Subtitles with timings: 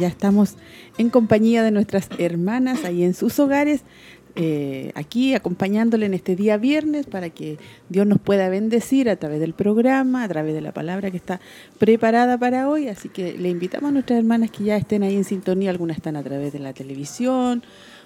[0.00, 0.56] Ya estamos
[0.96, 3.82] en compañía de nuestras hermanas ahí en sus hogares,
[4.34, 7.58] eh, aquí acompañándole en este día viernes para que
[7.90, 11.38] Dios nos pueda bendecir a través del programa, a través de la palabra que está
[11.78, 12.88] preparada para hoy.
[12.88, 15.68] Así que le invitamos a nuestras hermanas que ya estén ahí en sintonía.
[15.68, 17.62] Algunas están a través de la televisión,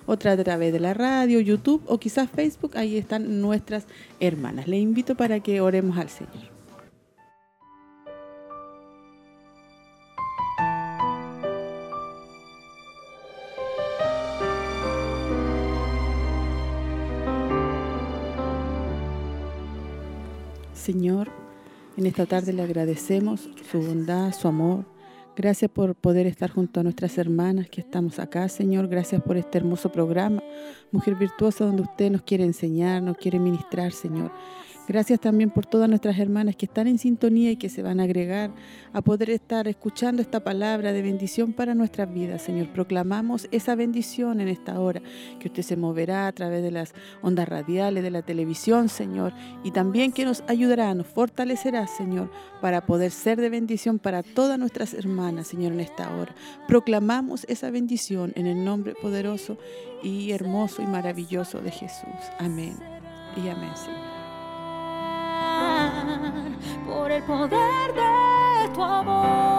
[0.06, 2.72] otras a través de la radio, YouTube o quizás Facebook.
[2.76, 3.86] Ahí están nuestras
[4.18, 4.66] hermanas.
[4.66, 6.53] Le invito para que oremos al Señor.
[20.84, 21.30] Señor,
[21.96, 24.84] en esta tarde le agradecemos su bondad, su amor.
[25.34, 28.88] Gracias por poder estar junto a nuestras hermanas que estamos acá, Señor.
[28.88, 30.42] Gracias por este hermoso programa,
[30.92, 34.30] Mujer Virtuosa, donde usted nos quiere enseñar, nos quiere ministrar, Señor.
[34.86, 38.02] Gracias también por todas nuestras hermanas que están en sintonía y que se van a
[38.02, 38.50] agregar
[38.92, 42.42] a poder estar escuchando esta palabra de bendición para nuestras vidas.
[42.42, 45.00] Señor, proclamamos esa bendición en esta hora,
[45.40, 49.32] que usted se moverá a través de las ondas radiales, de la televisión, Señor,
[49.64, 52.30] y también que nos ayudará, nos fortalecerá, Señor,
[52.60, 56.34] para poder ser de bendición para todas nuestras hermanas, Señor, en esta hora.
[56.68, 59.56] Proclamamos esa bendición en el nombre poderoso
[60.02, 62.04] y hermoso y maravilloso de Jesús.
[62.38, 62.76] Amén.
[63.42, 64.13] Y amén, Señor
[66.86, 69.54] por el poder de tu amor.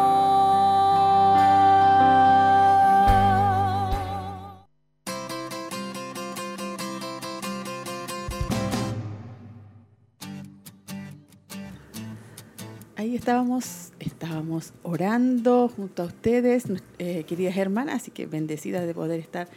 [12.97, 16.65] Ahí estábamos, estábamos orando junto a ustedes,
[16.97, 19.47] eh, queridas hermanas, así que bendecidas de poder estar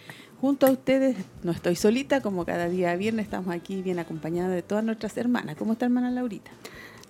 [0.40, 1.16] junto a ustedes.
[1.42, 5.56] No estoy solita, como cada día viernes estamos aquí bien acompañadas de todas nuestras hermanas.
[5.56, 6.50] ¿Cómo está hermana Laurita?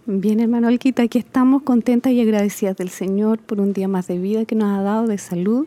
[0.06, 4.18] Bien, hermano Olquita, aquí estamos contentas y agradecidas del Señor por un día más de
[4.18, 5.66] vida que nos ha dado, de salud,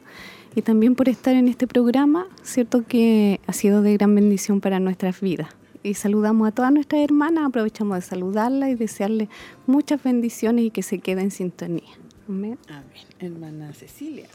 [0.55, 4.79] y también por estar en este programa, cierto que ha sido de gran bendición para
[4.79, 5.49] nuestras vidas.
[5.83, 9.29] Y saludamos a todas nuestras hermanas, aprovechamos de saludarlas y desearles
[9.67, 12.00] muchas bendiciones y que se queden en sintonía.
[12.31, 12.57] Amén.
[13.19, 14.25] Hermana Cecilia,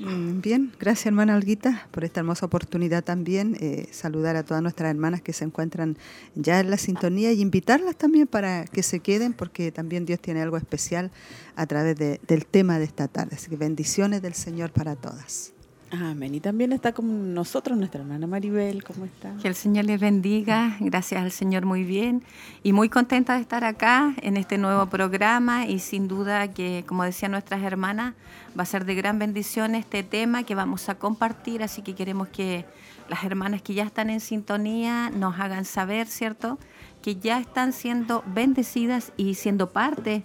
[0.00, 3.56] mm, Bien, gracias hermana Olguita por esta hermosa oportunidad también.
[3.60, 5.96] Eh, saludar a todas nuestras hermanas que se encuentran
[6.34, 10.42] ya en la sintonía y invitarlas también para que se queden porque también Dios tiene
[10.42, 11.12] algo especial
[11.54, 13.36] a través del tema de esta tarde.
[13.36, 15.53] Así que bendiciones del Señor para todas.
[16.02, 16.34] Amén.
[16.34, 18.82] Y también está con nosotros nuestra hermana Maribel.
[18.82, 19.34] ¿Cómo está?
[19.40, 20.76] Que el Señor les bendiga.
[20.80, 22.22] Gracias al Señor muy bien.
[22.62, 25.66] Y muy contenta de estar acá en este nuevo programa.
[25.66, 28.14] Y sin duda que, como decían nuestras hermanas,
[28.58, 31.62] va a ser de gran bendición este tema que vamos a compartir.
[31.62, 32.64] Así que queremos que
[33.08, 36.58] las hermanas que ya están en sintonía nos hagan saber, ¿cierto?
[37.02, 40.24] Que ya están siendo bendecidas y siendo parte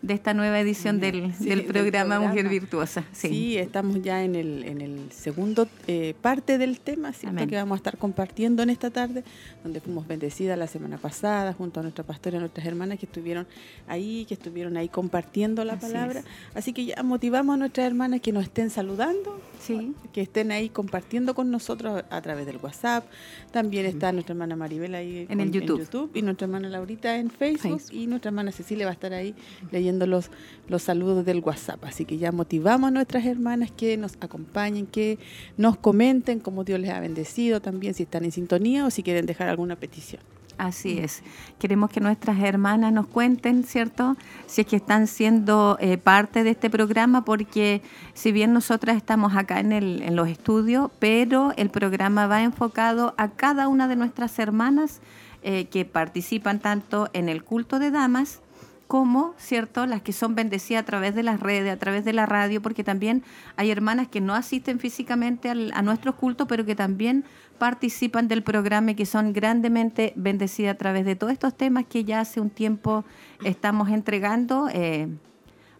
[0.00, 3.04] de esta nueva edición del, del, programa Mujer Virtuosa.
[3.12, 3.58] Sí.
[3.58, 7.46] estamos ya en el, en el segundo eh, parte del tema, ¿cierto?
[7.48, 9.24] que vamos a estar compartiendo en esta tarde,
[9.64, 13.46] donde fuimos bendecidas la semana pasada junto a nuestra pastora nuestras hermanas que estuvieron
[13.88, 16.22] ahí, que estuvieron ahí compartiendo la palabra.
[16.54, 19.94] Así que ya motivamos a nuestras hermanas que nos estén saludando, sí.
[20.12, 23.04] que estén ahí compartiendo con nosotros a través del WhatsApp.
[23.50, 26.10] También está nuestra hermana Maribel ahí en, el YouTube.
[26.14, 29.34] y nuestra hermana Laurita en Facebook, y nuestra hermana Cecilia va a estar ahí
[29.72, 30.30] leyendo los,
[30.68, 31.84] los saludos del WhatsApp.
[31.84, 35.18] Así que ya motivamos a nuestras hermanas que nos acompañen, que
[35.56, 39.26] nos comenten cómo Dios les ha bendecido también, si están en sintonía o si quieren
[39.26, 40.20] dejar alguna petición.
[40.58, 41.22] Así es.
[41.60, 44.16] Queremos que nuestras hermanas nos cuenten, ¿cierto?
[44.46, 47.80] Si es que están siendo eh, parte de este programa, porque
[48.12, 53.14] si bien nosotras estamos acá en, el, en los estudios, pero el programa va enfocado
[53.16, 55.00] a cada una de nuestras hermanas
[55.44, 58.40] eh, que participan tanto en el culto de damas
[58.88, 62.24] como, ¿cierto?, las que son bendecidas a través de las redes, a través de la
[62.24, 63.22] radio, porque también
[63.56, 67.24] hay hermanas que no asisten físicamente a nuestro culto, pero que también
[67.58, 72.04] participan del programa y que son grandemente bendecidas a través de todos estos temas que
[72.04, 73.04] ya hace un tiempo
[73.44, 75.08] estamos entregando eh,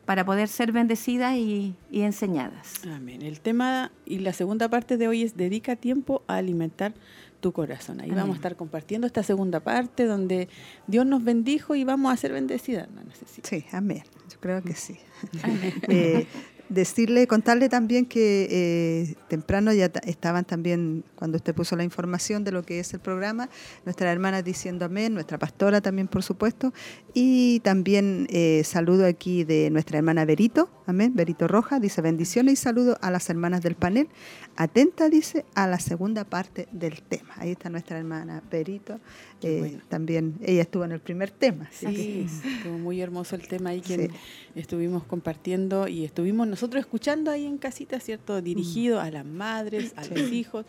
[0.04, 2.84] para poder ser bendecidas y, enseñadas.
[2.86, 3.22] Amén.
[3.22, 6.94] El tema y la segunda parte de hoy es dedica tiempo a alimentar
[7.40, 8.00] tu corazón.
[8.00, 10.48] Ahí vamos a estar compartiendo esta segunda parte donde
[10.86, 12.88] Dios nos bendijo y vamos a ser bendecidas.
[12.90, 13.02] No,
[13.42, 14.02] Sí, amén.
[14.30, 14.98] Yo creo que sí.
[15.88, 16.26] eh,
[16.68, 22.52] decirle, contarle también que eh, temprano ya estaban también, cuando usted puso la información de
[22.52, 23.48] lo que es el programa,
[23.84, 26.72] nuestra hermana diciendo amén, nuestra pastora también, por supuesto,
[27.14, 32.56] y también eh, saludo aquí de nuestra hermana Berito, amén, Berito Roja, dice bendiciones y
[32.56, 34.08] saludo a las hermanas del panel,
[34.56, 37.34] atenta, dice, a la segunda parte del tema.
[37.36, 38.98] Ahí está nuestra hermana Berito,
[39.42, 41.68] eh, también ella estuvo en el primer tema.
[41.70, 42.26] Sí,
[42.56, 44.10] estuvo muy hermoso el tema ahí que
[44.54, 48.40] estuvimos compartiendo y estuvimos nosotros escuchando ahí en casita, ¿cierto?
[48.40, 50.64] Dirigido a las madres, a los hijos.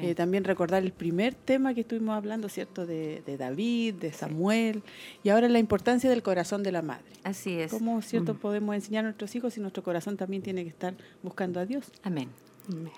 [0.00, 2.86] Eh, también recordar el primer tema que estuvimos hablando, ¿cierto?
[2.86, 4.82] De, David, de Samuel
[5.22, 7.04] y ahora la importancia del corazón de la madre.
[7.22, 7.70] Así es.
[7.70, 8.34] ¿Cómo, ¿cierto?
[8.34, 11.92] Podemos enseñar a nuestros hijos y nuestro corazón también tiene que estar buscando a Dios.
[12.02, 12.28] Amén.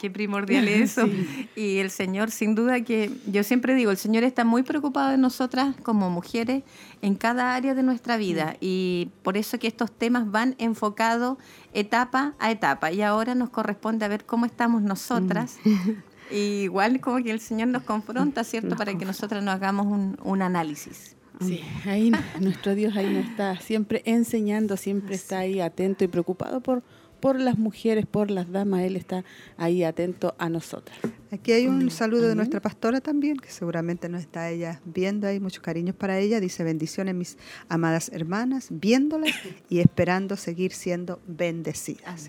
[0.00, 1.08] Qué primordial es eso.
[1.56, 5.18] Y el Señor, sin duda que, yo siempre digo, el Señor está muy preocupado de
[5.18, 6.62] nosotras como mujeres
[7.00, 8.56] en cada área de nuestra vida.
[8.60, 11.38] Y por eso que estos temas van enfocados
[11.72, 12.92] etapa a etapa.
[12.92, 15.58] Y ahora nos corresponde a ver cómo estamos nosotras.
[15.64, 15.90] Mm.
[16.34, 18.76] igual como que el Señor nos confronta, ¿cierto?
[18.76, 21.16] Para que nosotras nos hagamos un, un análisis.
[21.40, 26.60] Sí, ahí nuestro Dios ahí nos está siempre enseñando, siempre está ahí atento y preocupado
[26.60, 26.82] por
[27.22, 29.24] por las mujeres, por las damas, Él está
[29.56, 30.98] ahí atento a nosotras.
[31.30, 35.38] Aquí hay un saludo de nuestra pastora también, que seguramente nos está ella viendo ahí,
[35.38, 36.40] muchos cariños para ella.
[36.40, 37.38] Dice, bendiciones mis
[37.68, 39.30] amadas hermanas, viéndolas
[39.70, 42.28] y esperando seguir siendo bendecidas.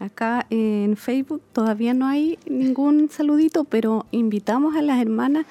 [0.00, 5.46] Acá en Facebook todavía no hay ningún saludito, pero invitamos a las hermanas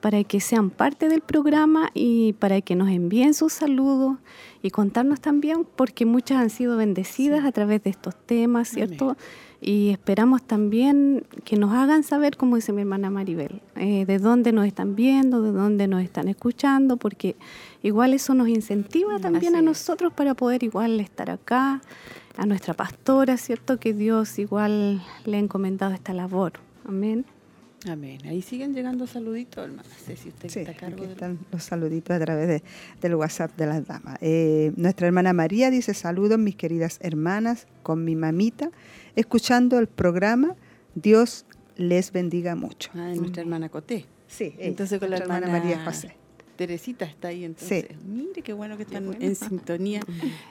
[0.00, 4.16] para que sean parte del programa y para que nos envíen sus saludos
[4.62, 9.16] y contarnos también, porque muchas han sido bendecidas a través de estos temas, ¿cierto?
[9.60, 14.52] Y esperamos también que nos hagan saber, como dice mi hermana Maribel, eh, de dónde
[14.52, 17.34] nos están viendo, de dónde nos están escuchando, porque
[17.82, 21.80] igual eso nos incentiva también a nosotros para poder igual estar acá,
[22.36, 23.80] a nuestra pastora, ¿cierto?
[23.80, 26.52] Que Dios igual le ha encomendado esta labor.
[26.86, 27.26] Amén.
[27.86, 28.18] Amén.
[28.26, 29.88] Ahí siguen llegando saluditos, hermana.
[30.04, 32.62] Sé si usted está a cargo aquí están los saluditos a través de,
[33.00, 34.18] del WhatsApp de las damas.
[34.20, 38.70] Eh, nuestra hermana María dice, saludos mis queridas hermanas con mi mamita,
[39.14, 40.56] escuchando el programa.
[40.94, 41.46] Dios
[41.76, 42.90] les bendiga mucho.
[42.94, 44.06] Ah, nuestra hermana Coté.
[44.26, 46.16] Sí, entonces con la hermana María José.
[46.58, 47.86] Teresita está ahí entonces.
[48.04, 50.00] Mire qué bueno que están en sintonía.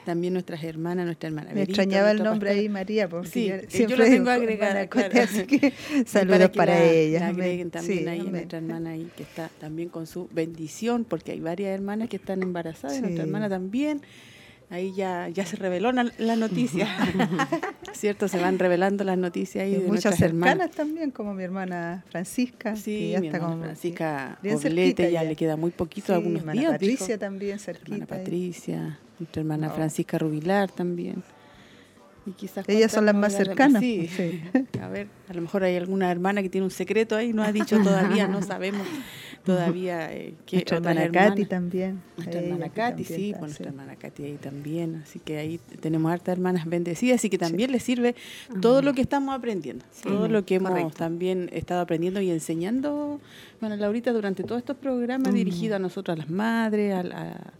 [0.06, 3.28] También nuestras hermanas, nuestra hermana Me extrañaba el nombre ahí, María, porque
[3.68, 4.88] sí, yo, lo tengo agregada.
[5.22, 5.74] Así que
[6.06, 7.28] saludos para, ella.
[7.28, 11.74] agreguen también ahí nuestra hermana ahí que está también con su bendición, porque hay varias
[11.74, 14.00] hermanas que están embarazadas, nuestra hermana también
[14.70, 16.88] ahí ya, ya se reveló la, noticia,
[17.92, 18.28] ¿cierto?
[18.28, 22.76] Se van revelando las noticias ahí de muchas hermanas también, como mi hermana Francisca.
[22.76, 26.72] Sí, ya mi está hermana Francisca Oblete, ya, le queda muy poquito, algunos mi hermana
[26.72, 27.94] Patricia también, cerquita.
[27.94, 31.22] hermana Patricia, nuestra hermana Francisca Rubilar también.
[32.66, 33.80] Ellas son las más cercanas.
[33.80, 34.08] Sí.
[34.80, 37.52] A ver, a lo mejor hay alguna hermana que tiene un secreto ahí, no ha
[37.52, 38.86] dicho todavía, no sabemos
[39.44, 42.02] todavía eh, que nuestra hermana Katy también.
[42.16, 45.02] Nuestra hermana Katy, sí, pues nuestra hermana Katy ahí también.
[45.04, 48.14] Así que ahí tenemos hartas hermanas bendecidas y que también les sirve
[48.60, 53.20] todo lo que estamos aprendiendo, todo lo que hemos también estado aprendiendo y enseñando,
[53.60, 57.52] bueno, Laurita, durante todos estos programas dirigidos a nosotros, a las madres, a, a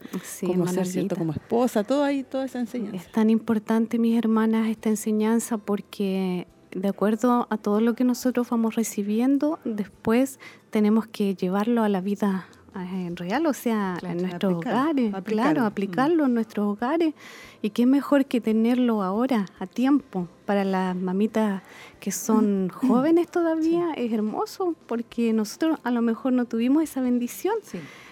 [0.47, 2.97] cómo ser cierto como esposa, todo ahí, toda esa enseñanza.
[2.97, 8.49] Es tan importante, mis hermanas, esta enseñanza porque de acuerdo a todo lo que nosotros
[8.51, 10.39] vamos recibiendo, después
[10.71, 16.27] tenemos que llevarlo a la vida en real, o sea, en nuestros hogares, claro, aplicarlo
[16.27, 17.15] en nuestros hogares.
[17.63, 21.63] Y qué mejor que tenerlo ahora, a tiempo, para las mamitas
[22.01, 27.55] que son jóvenes todavía, es hermoso, porque nosotros a lo mejor no tuvimos esa bendición.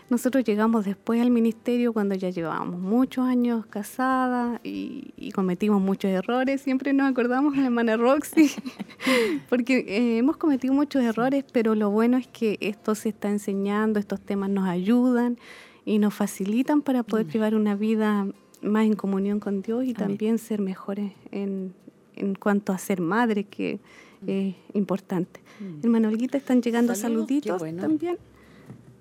[0.09, 6.61] Nosotros llegamos después al ministerio cuando ya llevábamos muchos años casadas y, cometimos muchos errores.
[6.61, 8.51] Siempre nos acordamos de la hermana Roxy,
[9.49, 13.99] porque eh, hemos cometido muchos errores, pero lo bueno es que esto se está enseñando,
[13.99, 15.39] estos temas nos ayudan
[15.85, 18.27] y nos facilitan para poder llevar una vida
[18.63, 21.75] más en comunión con Dios y también ser mejores en,
[22.15, 23.81] en cuanto a ser madre, que
[24.27, 25.41] es importante.
[25.61, 25.85] Mm.
[25.85, 28.19] Hermano Olguita, están llegando saluditos también.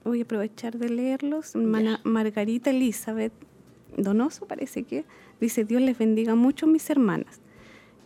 [0.06, 1.56] Voy a aprovechar de leerlos.
[1.56, 3.34] Hermana Margarita Elizabeth
[3.98, 5.04] Donoso, parece que,
[5.42, 7.42] dice, Dios les bendiga mucho mis hermanas.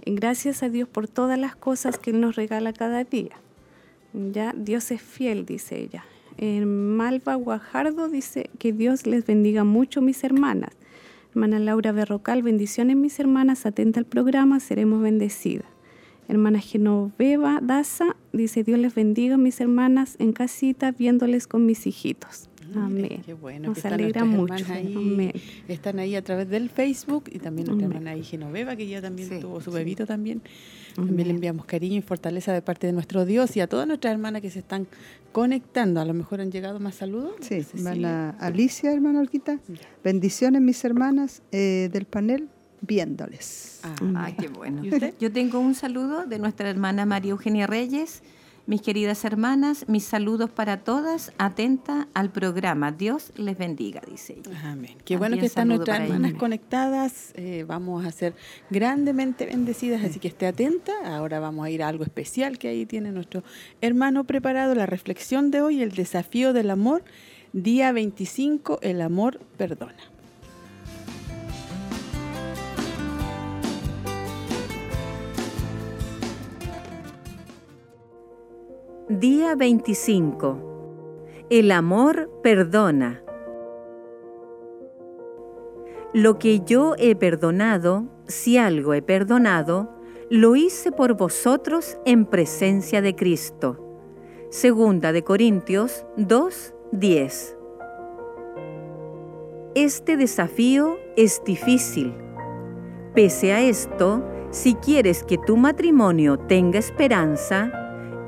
[0.05, 3.35] Gracias a Dios por todas las cosas que Él nos regala cada día.
[4.13, 6.05] Ya, Dios es fiel, dice ella.
[6.65, 10.71] Malva Guajardo dice que Dios les bendiga mucho mis hermanas.
[11.31, 15.67] Hermana Laura Berrocal, bendiciones mis hermanas, atenta al programa, seremos bendecidas.
[16.29, 22.51] Hermana Genoveva Daza dice, Dios les bendiga mis hermanas en casita viéndoles con mis hijitos.
[22.75, 23.23] Amén.
[23.25, 23.69] Qué bueno.
[23.69, 24.63] Nos alegra mucho.
[24.71, 25.33] Ahí,
[25.67, 29.39] Están ahí a través del Facebook y también nuestra hermana ahí Genoveva, que ya también
[29.41, 30.43] tuvo su bebito también.
[30.95, 34.11] También le enviamos cariño y fortaleza de parte de nuestro Dios y a todas nuestras
[34.11, 34.85] hermanas que se están
[35.31, 35.99] conectando.
[35.99, 37.33] A lo mejor han llegado más saludos.
[37.41, 39.59] Sí, hermana Alicia, hermana Olquita.
[40.03, 42.49] Bendiciones, mis hermanas eh, del panel
[42.81, 43.81] viéndoles.
[44.15, 44.83] Ah, qué bueno.
[45.19, 48.21] Yo tengo un saludo de nuestra hermana María Eugenia Reyes.
[48.69, 52.91] Mis queridas hermanas, mis saludos para todas, atenta al programa.
[52.91, 54.61] Dios les bendiga, dice ella.
[54.63, 54.95] Amén.
[55.05, 57.33] Qué bueno que están nuestras hermanas conectadas.
[57.33, 58.35] Eh, vamos a ser
[58.69, 60.93] grandemente bendecidas, así que esté atenta.
[61.03, 63.43] Ahora vamos a ir a algo especial que ahí tiene nuestro
[63.81, 67.03] hermano preparado, la reflexión de hoy, el desafío del amor.
[67.53, 69.95] Día 25, el amor perdona.
[79.09, 81.47] Día 25.
[81.49, 83.23] El amor perdona.
[86.13, 89.89] Lo que yo he perdonado, si algo he perdonado,
[90.29, 93.83] lo hice por vosotros en presencia de Cristo.
[94.51, 97.57] Segunda de Corintios 2, 10.
[99.73, 102.13] Este desafío es difícil.
[103.15, 107.78] Pese a esto, si quieres que tu matrimonio tenga esperanza,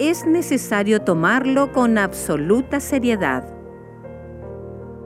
[0.09, 3.47] es necesario tomarlo con absoluta seriedad.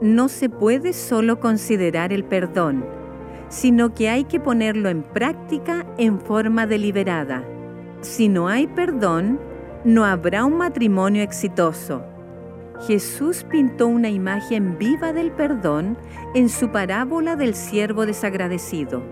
[0.00, 2.82] No se puede solo considerar el perdón,
[3.50, 7.44] sino que hay que ponerlo en práctica en forma deliberada.
[8.00, 9.38] Si no hay perdón,
[9.84, 12.02] no habrá un matrimonio exitoso.
[12.86, 15.98] Jesús pintó una imagen viva del perdón
[16.34, 19.02] en su parábola del siervo desagradecido.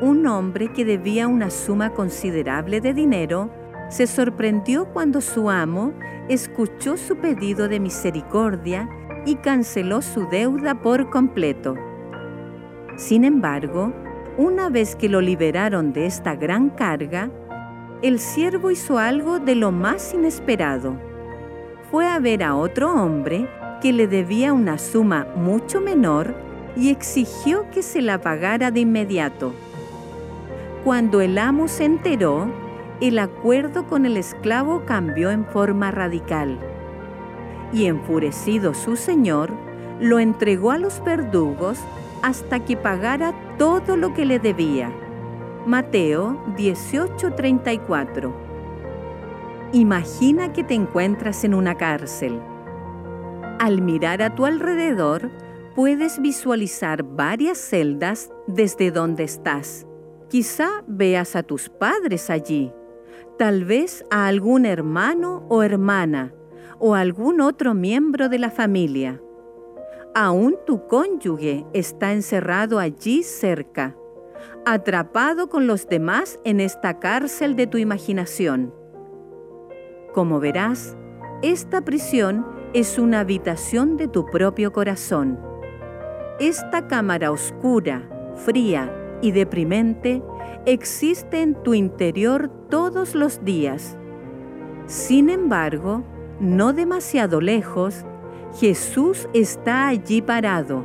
[0.00, 3.50] Un hombre que debía una suma considerable de dinero
[3.88, 5.92] se sorprendió cuando su amo
[6.28, 8.88] escuchó su pedido de misericordia
[9.24, 11.76] y canceló su deuda por completo.
[12.96, 13.92] Sin embargo,
[14.38, 17.30] una vez que lo liberaron de esta gran carga,
[18.02, 20.98] el siervo hizo algo de lo más inesperado.
[21.90, 23.48] Fue a ver a otro hombre
[23.80, 26.34] que le debía una suma mucho menor
[26.76, 29.54] y exigió que se la pagara de inmediato.
[30.84, 32.48] Cuando el amo se enteró,
[33.00, 36.58] el acuerdo con el esclavo cambió en forma radical.
[37.72, 39.50] Y enfurecido su señor,
[40.00, 41.78] lo entregó a los verdugos
[42.22, 44.90] hasta que pagara todo lo que le debía.
[45.66, 48.32] Mateo 18:34
[49.72, 52.40] Imagina que te encuentras en una cárcel.
[53.58, 55.30] Al mirar a tu alrededor,
[55.74, 59.86] puedes visualizar varias celdas desde donde estás.
[60.28, 62.72] Quizá veas a tus padres allí
[63.38, 66.32] tal vez a algún hermano o hermana
[66.78, 69.20] o algún otro miembro de la familia.
[70.14, 73.96] Aún tu cónyuge está encerrado allí cerca,
[74.64, 78.74] atrapado con los demás en esta cárcel de tu imaginación.
[80.14, 80.96] Como verás,
[81.42, 85.38] esta prisión es una habitación de tu propio corazón.
[86.40, 88.90] Esta cámara oscura, fría
[89.20, 90.22] y deprimente
[90.66, 93.96] existe en tu interior todos los días.
[94.86, 96.02] Sin embargo,
[96.40, 98.04] no demasiado lejos,
[98.58, 100.84] Jesús está allí parado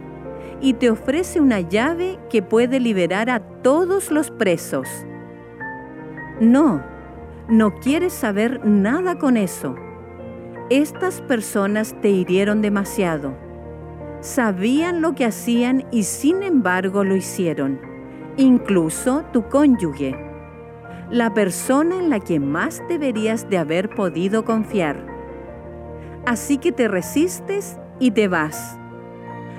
[0.62, 4.88] y te ofrece una llave que puede liberar a todos los presos.
[6.40, 6.84] No,
[7.50, 9.76] no quieres saber nada con eso.
[10.70, 13.36] Estas personas te hirieron demasiado.
[14.22, 17.91] Sabían lo que hacían y sin embargo lo hicieron
[18.38, 20.16] incluso tu cónyuge,
[21.10, 25.06] la persona en la que más deberías de haber podido confiar.
[26.26, 28.78] Así que te resistes y te vas,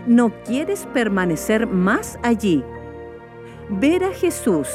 [0.06, 2.64] no quieres permanecer más allí.
[3.68, 4.68] Ver a Jesús,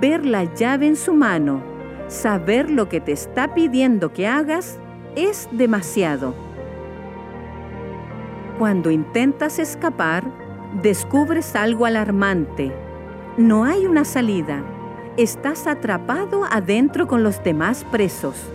[0.00, 1.62] ver la llave en su mano,
[2.08, 4.78] saber lo que te está pidiendo que hagas,
[5.14, 6.34] es demasiado.
[8.58, 10.24] Cuando intentas escapar,
[10.82, 12.72] descubres algo alarmante.
[13.36, 14.64] No hay una salida.
[15.18, 18.50] Estás atrapado adentro con los demás presos.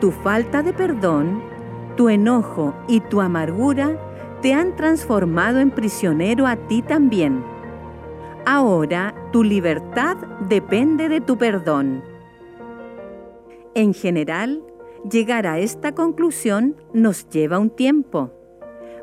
[0.00, 1.40] Tu falta de perdón,
[1.96, 3.96] tu enojo y tu amargura
[4.42, 7.44] te han transformado en prisionero a ti también.
[8.44, 10.16] Ahora tu libertad
[10.48, 12.02] depende de tu perdón.
[13.76, 14.60] En general,
[15.08, 18.32] llegar a esta conclusión nos lleva un tiempo.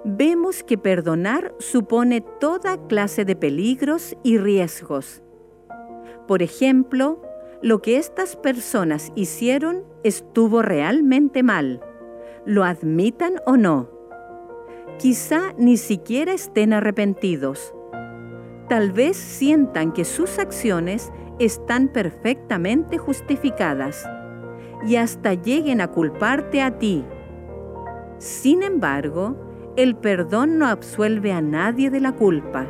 [0.07, 5.23] Vemos que perdonar supone toda clase de peligros y riesgos.
[6.27, 7.23] Por ejemplo,
[7.63, 11.81] lo que estas personas hicieron estuvo realmente mal,
[12.45, 13.89] lo admitan o no.
[14.99, 17.73] Quizá ni siquiera estén arrepentidos.
[18.69, 24.07] Tal vez sientan que sus acciones están perfectamente justificadas
[24.87, 27.03] y hasta lleguen a culparte a ti.
[28.19, 29.44] Sin embargo,
[29.77, 32.65] el perdón no absuelve a nadie de la culpa.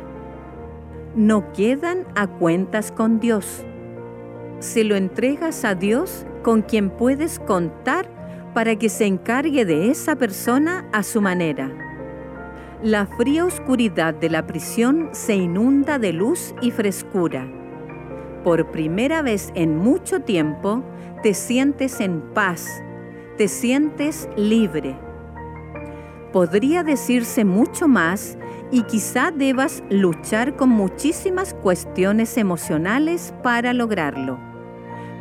[1.14, 3.64] No quedan a cuentas con Dios.
[4.58, 8.08] Se lo entregas a Dios con quien puedes contar
[8.54, 11.70] para que se encargue de esa persona a su manera.
[12.82, 17.46] La fría oscuridad de la prisión se inunda de luz y frescura.
[18.42, 20.84] Por primera vez en mucho tiempo
[21.22, 22.82] te sientes en paz,
[23.36, 25.05] te sientes libre.
[26.36, 28.36] Podría decirse mucho más
[28.70, 34.38] y quizá debas luchar con muchísimas cuestiones emocionales para lograrlo.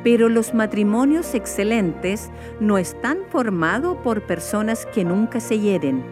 [0.03, 2.29] Pero los matrimonios excelentes
[2.59, 6.03] no están formados por personas que nunca se hieren,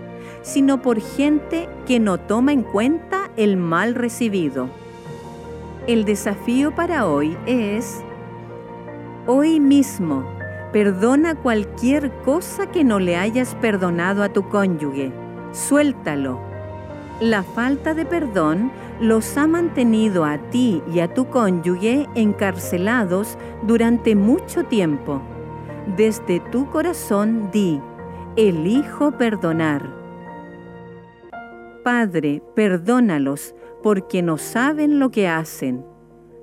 [0.41, 4.69] sino por gente que no toma en cuenta el mal recibido.
[5.85, 7.99] El desafío para hoy es,
[9.27, 10.23] hoy mismo,
[10.73, 15.13] perdona cualquier cosa que no le hayas perdonado a tu cónyuge.
[15.51, 16.41] Suéltalo.
[17.21, 24.15] La falta de perdón los ha mantenido a ti y a tu cónyuge encarcelados durante
[24.15, 25.21] mucho tiempo.
[25.95, 27.79] Desde tu corazón di,
[28.35, 29.87] elijo perdonar.
[31.83, 35.85] Padre, perdónalos porque no saben lo que hacen.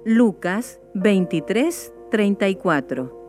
[0.05, 3.20] Lucas 23, 34.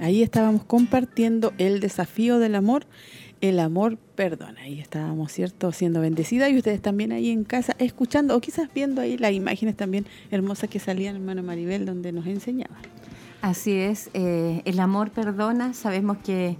[0.00, 2.86] Ahí estábamos compartiendo el desafío del amor,
[3.40, 4.60] el amor perdona.
[4.62, 9.00] Ahí estábamos, ¿cierto?, siendo bendecida y ustedes también ahí en casa escuchando o quizás viendo
[9.00, 12.76] ahí las imágenes también hermosas que salían, hermano Maribel, donde nos enseñaba.
[13.40, 15.72] Así es, eh, el amor perdona.
[15.74, 16.56] Sabemos que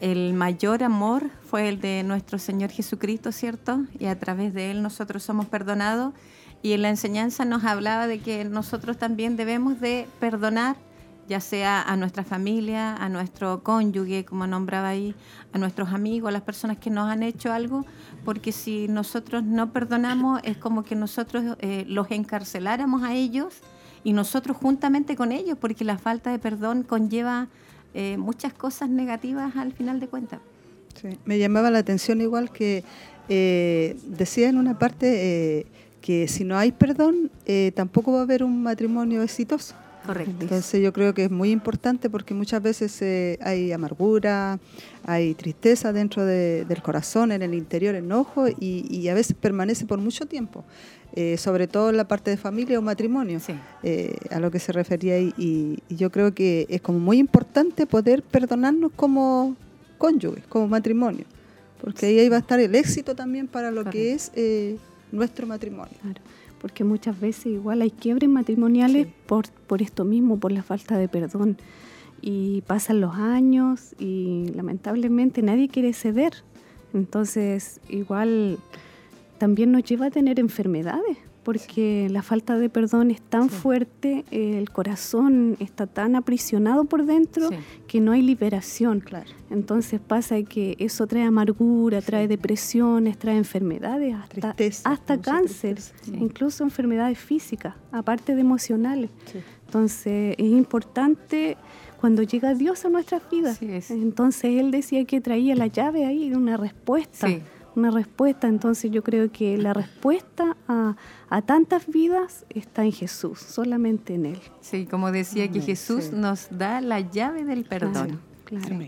[0.00, 3.84] el mayor amor fue el de nuestro Señor Jesucristo, ¿cierto?
[3.98, 6.14] Y a través de Él nosotros somos perdonados.
[6.62, 10.76] Y en la enseñanza nos hablaba de que nosotros también debemos de perdonar
[11.28, 15.14] ya sea a nuestra familia, a nuestro cónyuge, como nombraba ahí,
[15.52, 17.84] a nuestros amigos, a las personas que nos han hecho algo,
[18.24, 23.54] porque si nosotros no perdonamos es como que nosotros eh, los encarceláramos a ellos
[24.04, 27.48] y nosotros juntamente con ellos, porque la falta de perdón conlleva
[27.94, 30.40] eh, muchas cosas negativas al final de cuentas.
[31.24, 32.82] Me llamaba la atención igual que
[33.28, 35.66] eh, decía en una parte
[36.00, 37.30] que si no hay perdón,
[37.74, 39.74] tampoco va a haber un matrimonio exitoso.
[40.06, 40.36] Correcto.
[40.40, 44.60] Entonces yo creo que es muy importante porque muchas veces eh, hay amargura,
[45.04, 50.26] hay tristeza dentro del corazón, en el interior, enojo y, a veces permanece por mucho
[50.26, 50.64] tiempo,
[51.14, 53.40] eh, sobre todo en la parte de familia o matrimonio,
[53.82, 57.86] eh, a lo que se refería y, y, yo creo que es como muy importante
[57.86, 59.56] poder perdonarnos como
[59.98, 61.24] cónyuges, como matrimonio,
[61.80, 64.32] porque ahí va a estar el éxito también para lo que es
[65.12, 65.96] nuestro matrimonio
[66.60, 71.08] porque muchas veces igual hay quiebres matrimoniales por, por esto mismo, por la falta de
[71.08, 71.56] perdón.
[72.22, 76.32] Y pasan los años y lamentablemente nadie quiere ceder.
[76.94, 78.58] Entonces igual
[79.38, 84.68] también nos lleva a tener enfermedades porque la falta de perdón es tan fuerte, el
[84.70, 87.50] corazón está tan aprisionado por dentro
[87.86, 88.98] que no hay liberación.
[88.98, 89.30] Claro.
[89.48, 94.56] Entonces pasa que eso trae amargura, trae depresiones, trae enfermedades, hasta,
[94.90, 95.78] hasta cáncer,
[96.12, 99.10] incluso enfermedades físicas, aparte de emocionales.
[99.66, 101.56] Entonces es importante
[102.00, 103.62] cuando llega Dios a nuestras vidas.
[103.62, 107.28] Entonces Él decía que traía la llave ahí, una respuesta
[107.76, 108.48] una respuesta.
[108.48, 110.96] Entonces yo creo que la respuesta a,
[111.28, 114.40] a tantas vidas está en Jesús, solamente en Él.
[114.60, 118.20] Sí, como decía que Jesús nos da la llave del perdón.
[118.44, 118.78] Claro.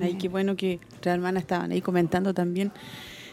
[0.00, 2.72] Ay, qué bueno que las hermanas estaban ahí comentando también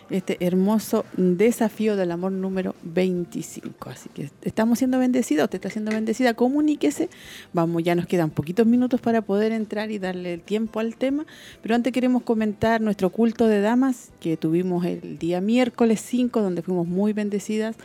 [0.10, 3.90] este hermoso desafío del amor número 25.
[3.90, 7.10] Así que estamos siendo bendecidos, usted está siendo bendecida, comuníquese.
[7.54, 11.26] Vamos, ya nos quedan poquitos minutos para poder entrar y darle el tiempo al tema,
[11.62, 16.62] pero antes queremos comentar nuestro culto de damas que tuvimos el día miércoles 5, donde
[16.62, 17.76] fuimos muy bendecidas.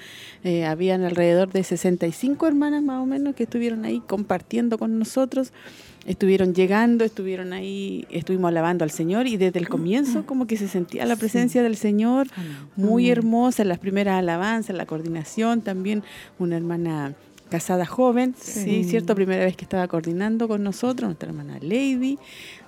[0.42, 5.52] Eh, habían alrededor de 65 hermanas más o menos que estuvieron ahí compartiendo con nosotros
[6.06, 10.68] estuvieron llegando, estuvieron ahí, estuvimos alabando al Señor y desde el comienzo como que se
[10.68, 12.26] sentía la presencia del Señor
[12.76, 16.02] muy hermosa, en las primeras alabanzas, la coordinación, también
[16.38, 17.14] una hermana
[17.50, 18.84] casada joven, sí.
[18.84, 22.18] cierto, primera vez que estaba coordinando con nosotros, nuestra hermana Lady,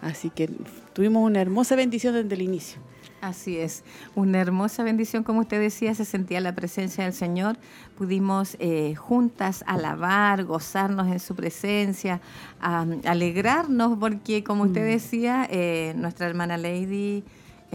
[0.00, 0.48] así que
[0.92, 2.78] tuvimos una hermosa bendición desde el inicio.
[3.26, 3.82] Así es,
[4.14, 7.56] una hermosa bendición, como usted decía, se sentía la presencia del Señor.
[7.98, 12.20] Pudimos eh, juntas alabar, gozarnos en su presencia,
[12.60, 14.90] alegrarnos, porque como usted mm.
[14.90, 17.24] decía, eh, nuestra hermana Lady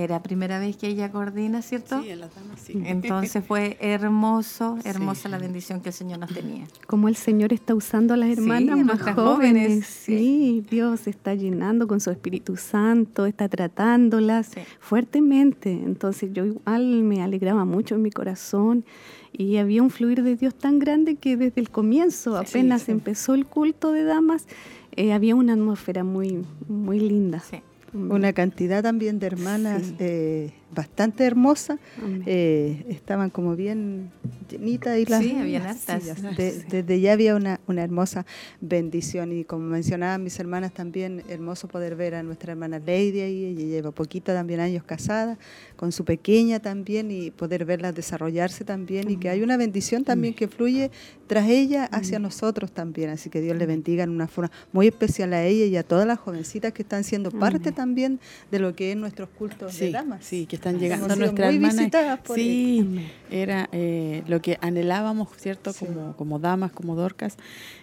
[0.04, 2.02] era primera vez que ella coordina, ¿cierto?
[2.02, 2.82] Sí, en las damas, sí.
[2.86, 6.66] Entonces fue hermoso, hermosa la bendición que el Señor nos tenía.
[6.88, 9.86] Como el Señor está usando a las hermanas más jóvenes.
[9.86, 15.72] Sí, Dios está llenando con su Espíritu Santo, está tratándolas fuertemente.
[15.72, 18.86] Entonces yo igual me alegraba mucho en mi corazón
[19.32, 23.46] y había un fluir de Dios tan grande que desde el comienzo, apenas empezó el
[23.46, 24.46] culto de damas,
[24.94, 27.40] eh, había una atmósfera muy, muy linda.
[27.40, 27.62] Sí
[27.94, 31.78] una cantidad también de hermanas eh, bastante hermosa,
[32.26, 34.12] eh, estaban como bien
[34.50, 36.22] llenitas y las sí, hartas.
[36.38, 38.26] desde ya había una, una, hermosa
[38.60, 39.32] bendición.
[39.32, 43.66] Y como mencionaban mis hermanas también, hermoso poder ver a nuestra hermana Lady ahí, ella
[43.66, 45.38] lleva poquito también años casada,
[45.76, 49.10] con su pequeña también y poder verla desarrollarse también.
[49.10, 50.92] Y que hay una bendición también que fluye
[51.28, 55.32] tras ella hacia nosotros también, así que Dios le bendiga en una forma muy especial
[55.32, 58.20] a ella y a todas las jovencitas que están siendo parte también
[58.52, 60.26] de lo que es nuestros cultos de damas.
[60.26, 61.90] Sí, que están llegando nuestras hermanas.
[62.36, 65.74] sí, era eh, lo que anhelábamos, ¿cierto?
[65.74, 67.38] Como, como damas, como dorcas,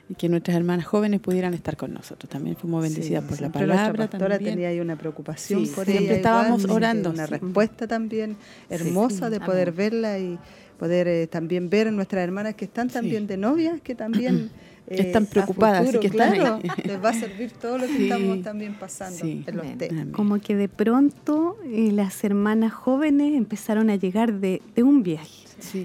[0.08, 2.30] y que nuestras hermanas jóvenes pudieran estar con nosotros.
[2.30, 4.08] También fuimos bendecidas por la palabra.
[4.08, 4.44] También.
[4.44, 7.10] tenía ahí una preocupación por siempre estábamos orando.
[7.10, 8.36] Una respuesta también
[8.70, 10.38] hermosa de poder verla y
[10.78, 14.50] poder eh, también ver a nuestras hermanas que están también de novias, que también...
[14.90, 19.24] están preocupadas, así que claro, les va a servir todo lo que estamos también pasando
[19.24, 24.82] en los Como que de pronto eh, las hermanas jóvenes empezaron a llegar de, de
[24.82, 25.44] un viaje.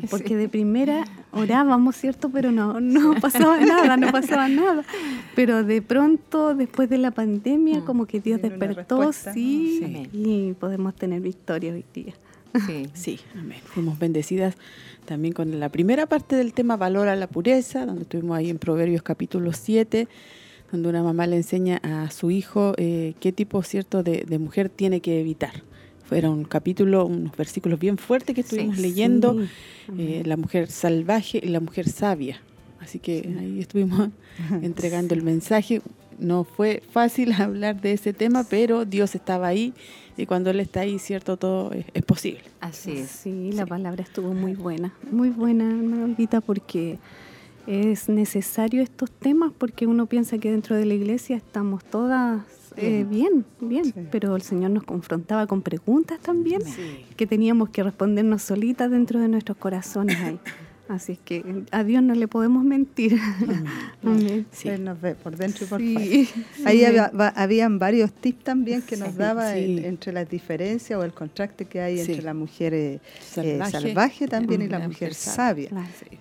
[0.10, 2.30] porque de primera orábamos, ¿cierto?
[2.30, 4.84] Pero no, no pasaba nada, no pasaba nada.
[5.36, 7.86] Pero de pronto, después de la pandemia, mm.
[7.86, 12.13] como que Dios despertó, sí, y podemos tener victoria hoy día.
[12.66, 13.60] Sí, sí, amén.
[13.66, 14.56] Fuimos bendecidas
[15.06, 19.04] también con la primera parte del tema Valora la pureza, donde estuvimos ahí en Proverbios
[19.04, 20.08] capítulo 7,
[20.72, 25.02] donde una mamá le enseña a su hijo eh, qué tipo cierto de, mujer tiene
[25.02, 25.63] que evitar.
[26.06, 29.38] Fueron capítulos, unos versículos bien fuertes que estuvimos leyendo,
[29.98, 32.42] eh, la mujer salvaje y la mujer sabia.
[32.80, 34.10] Así que ahí estuvimos
[34.62, 35.82] entregando el mensaje.
[36.19, 39.73] No fue fácil hablar de ese tema, pero Dios estaba ahí
[40.15, 42.41] y cuando Él está ahí, cierto, todo es, posible.
[42.62, 43.10] Así es.
[43.10, 46.99] Sí, la palabra estuvo muy buena, muy buena, hermana porque
[47.65, 52.43] es necesario estos temas porque uno piensa que dentro de la iglesia estamos todas
[52.76, 56.62] eh, bien, bien, pero el Señor nos confrontaba con preguntas también
[57.15, 60.39] que teníamos que respondernos solitas dentro de nuestros corazones ahí.
[60.89, 63.17] Así es que a Dios no le podemos mentir.
[64.63, 66.28] Él nos ve por dentro y por fuera.
[66.65, 66.84] Ahí
[67.36, 72.00] habían varios tips también que nos daba entre las diferencias o el contraste que hay
[72.00, 73.00] entre la mujer eh,
[73.38, 75.69] eh, salvaje, también y la, mujer, sabia.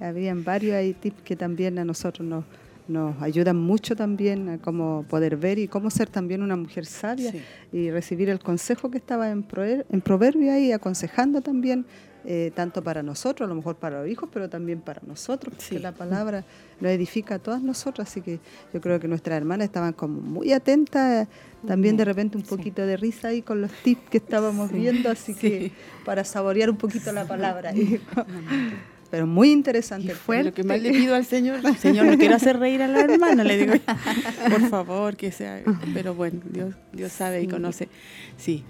[0.00, 2.44] Habían varios ahí tips que también a nosotros nos,
[2.86, 7.32] nos ayudan mucho también a cómo poder ver y cómo ser también una mujer sabia
[7.72, 9.44] y recibir el consejo que estaba en,
[9.90, 11.84] en Proverbio ahí, aconsejando también
[12.24, 15.78] eh, tanto para nosotros, a lo mejor para los hijos, pero también para nosotros, porque
[15.80, 16.44] la palabra
[16.80, 18.38] nos edifica a todas nosotras, así que
[18.72, 21.28] yo creo que nuestras hermanas estaban como muy atentas,
[21.66, 25.34] también de repente un poquito de risa ahí con los tips que estábamos viendo, así
[25.34, 25.72] que
[26.04, 27.72] para saborear un poquito la palabra.
[29.12, 30.14] pero muy interesante.
[30.14, 33.00] Fue lo que más le pido al Señor, Señor, no quiero hacer reír a la
[33.00, 33.74] hermana, le digo,
[34.48, 37.90] por favor, que sea, pero bueno, Dios, Dios sabe y conoce.
[38.38, 38.64] Sí,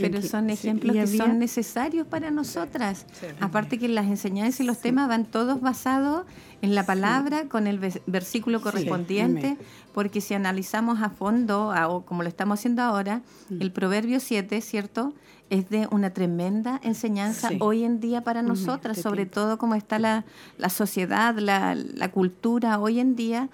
[0.00, 3.04] pero son ejemplos que son necesarios para nosotras.
[3.38, 6.24] Aparte que las enseñanzas y los temas van todos basados
[6.62, 9.58] en la palabra con el versículo correspondiente,
[9.92, 13.60] porque si analizamos a fondo, o como lo estamos haciendo ahora, mm.
[13.60, 15.12] el Proverbio 7, ¿cierto?
[15.52, 17.56] Es de una tremenda enseñanza Sí.
[17.60, 20.24] hoy en día para nosotras, este sobre todo como está la,
[20.58, 23.48] la sociedad, la, la cultura hoy en día.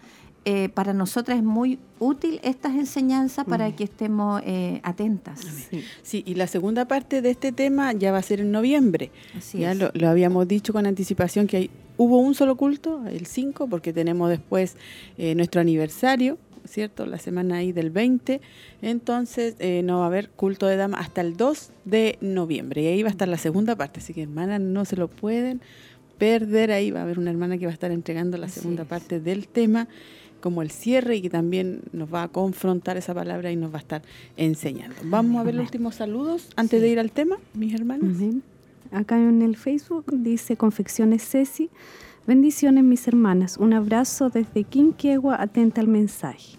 [0.44, 5.40] eh, para nosotras es muy útil estas enseñanzas para que estemos eh, atentas.
[5.68, 5.82] Sí.
[6.02, 9.10] Sí, y la segunda parte de este tema ya va a ser en noviembre.
[9.36, 9.78] Así ya es.
[9.78, 13.92] lo, lo habíamos dicho con anticipación que hay, hubo un solo culto, el 5, porque
[13.92, 14.76] tenemos después
[15.18, 17.06] eh, nuestro aniversario, ¿cierto?
[17.06, 18.40] La semana ahí del 20.
[18.82, 22.82] Entonces eh, no va a haber culto de dama hasta el 2 de noviembre.
[22.82, 24.00] Y ahí va a estar la segunda parte.
[24.00, 25.60] Así que hermanas, no se lo pueden
[26.18, 26.72] perder.
[26.72, 28.88] Ahí va a haber una hermana que va a estar entregando la Así segunda es.
[28.88, 29.88] parte del tema
[30.40, 33.78] como el cierre y que también nos va a confrontar esa palabra y nos va
[33.78, 34.02] a estar
[34.36, 34.96] enseñando.
[35.04, 38.16] Vamos a ver los últimos saludos antes de ir al tema, mis hermanas.
[38.90, 41.70] Acá en el Facebook dice Confecciones Ceci.
[42.26, 43.56] Bendiciones mis hermanas.
[43.56, 46.57] Un abrazo desde Quinquegua, atenta al mensaje.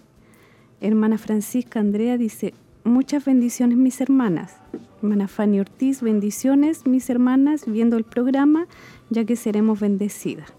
[0.82, 4.56] Hermana Francisca Andrea dice, muchas bendiciones mis hermanas.
[5.02, 8.68] Hermana Fanny Ortiz, bendiciones mis hermanas viendo el programa,
[9.10, 10.54] ya que seremos bendecidas.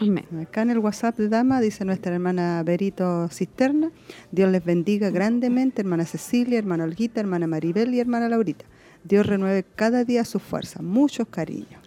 [0.00, 0.24] Amén.
[0.40, 3.90] Acá en el WhatsApp de Dama dice nuestra hermana Berito Cisterna,
[4.30, 8.64] Dios les bendiga grandemente, hermana Cecilia, hermana Olguita, hermana Maribel y hermana Laurita.
[9.02, 11.83] Dios renueve cada día su fuerza, muchos cariños.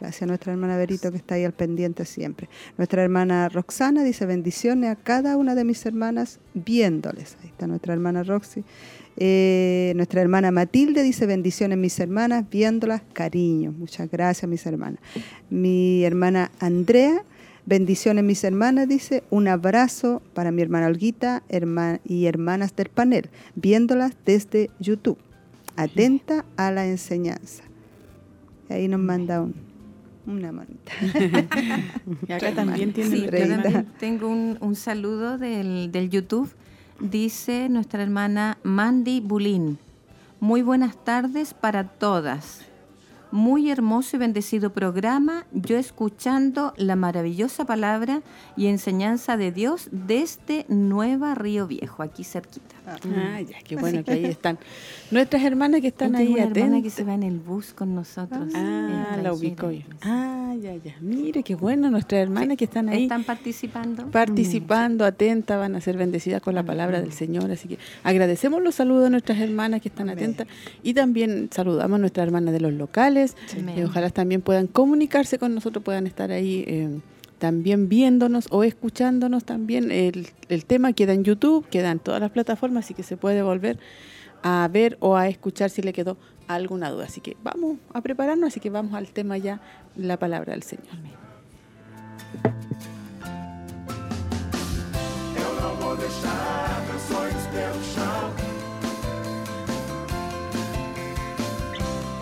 [0.00, 2.48] Gracias a nuestra hermana Berito que está ahí al pendiente siempre.
[2.76, 7.36] Nuestra hermana Roxana dice bendiciones a cada una de mis hermanas viéndoles.
[7.42, 8.64] Ahí está nuestra hermana Roxy.
[9.16, 13.72] Eh, nuestra hermana Matilde dice bendiciones mis hermanas viéndolas, cariño.
[13.72, 15.00] Muchas gracias mis hermanas.
[15.50, 17.24] Mi hermana Andrea,
[17.66, 21.42] bendiciones mis hermanas, dice un abrazo para mi hermana Olguita
[22.04, 25.18] y hermanas del panel, viéndolas desde YouTube.
[25.76, 27.64] Atenta a la enseñanza.
[28.68, 29.54] Ahí nos manda un,
[30.26, 30.92] una manita.
[32.28, 36.50] Y acá también tiene Sí, también tengo un, un saludo del, del YouTube.
[37.00, 39.78] Dice nuestra hermana Mandy Bulín.
[40.40, 42.62] Muy buenas tardes para todas.
[43.30, 45.44] Muy hermoso y bendecido programa.
[45.52, 48.22] Yo escuchando la maravillosa palabra
[48.56, 52.76] y enseñanza de Dios desde Nueva Río Viejo, aquí cerquita.
[52.86, 54.58] Ah, ya, qué bueno que ahí están
[55.10, 56.92] nuestras hermanas que están ahí una hermana que atentas.
[56.92, 58.48] se va en el bus con nosotros.
[58.54, 59.32] Ah, la extranjera.
[59.32, 59.80] ubicó yo.
[60.02, 60.94] Ah, ya, ya.
[61.00, 64.10] Mire, qué bueno, nuestras hermanas que están ahí ¿Están participando?
[64.10, 67.50] participando, atentas, van a ser bendecidas con la palabra del Señor.
[67.50, 70.46] Así que agradecemos los saludos de nuestras hermanas que están atentas
[70.82, 73.36] y también saludamos a nuestras hermanas de los locales.
[73.58, 73.78] Amén.
[73.78, 77.00] Eh, ojalá también puedan comunicarse con nosotros, puedan estar ahí eh,
[77.44, 79.90] también viéndonos o escuchándonos también.
[79.90, 83.42] El, el tema queda en YouTube, queda en todas las plataformas, así que se puede
[83.42, 83.78] volver
[84.42, 86.16] a ver o a escuchar si le quedó
[86.48, 87.04] alguna duda.
[87.04, 89.60] Así que vamos a prepararnos, así que vamos al tema ya,
[89.94, 90.86] la palabra del Señor.
[95.36, 98.32] Eu não vou deixar meus sonhos pelo chão.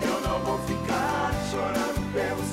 [0.01, 2.52] Eu não vou ficar chorando pelos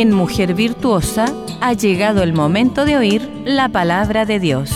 [0.00, 1.26] En Mujer Virtuosa
[1.60, 4.70] ha llegado el momento de oír la palabra de Dios.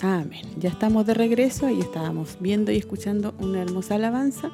[0.00, 0.46] Amén.
[0.58, 4.52] Ya estamos de regreso y estábamos viendo y escuchando una hermosa alabanza.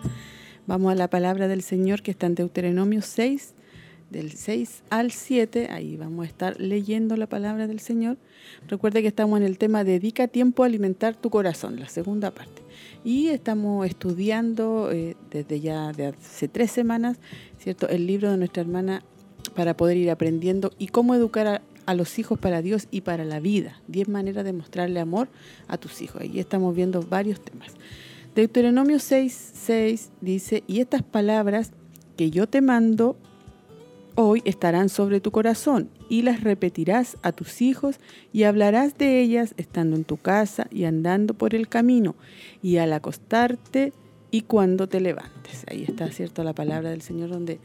[0.67, 3.55] Vamos a la palabra del Señor que está en Deuteronomio 6,
[4.13, 5.69] del 6 al 7.
[5.71, 8.19] Ahí vamos a estar leyendo la palabra del Señor.
[8.69, 12.63] Recuerde que estamos en el tema Dedica tiempo a alimentar tu corazón, la segunda parte.
[13.05, 17.19] Y estamos estudiando eh, desde ya de hace tres semanas,
[17.59, 17.89] ¿cierto?
[17.89, 19.03] El libro de nuestra hermana
[19.57, 23.25] para poder ir aprendiendo y cómo educar a, a los hijos para Dios y para
[23.25, 23.81] la vida.
[23.89, 25.29] Diez maneras de mostrarle amor
[25.67, 26.21] a tus hijos.
[26.21, 27.73] Ahí estamos viendo varios temas.
[28.35, 31.73] Deuteronomio 6, 6 dice, y estas palabras
[32.17, 33.17] que yo te mando
[34.15, 37.99] hoy estarán sobre tu corazón y las repetirás a tus hijos
[38.33, 42.15] y hablarás de ellas estando en tu casa y andando por el camino
[42.63, 43.93] y al acostarte
[44.31, 45.65] y cuando te levantes.
[45.71, 46.45] Ahí está, ¿cierto?
[46.45, 47.61] La palabra del Señor donde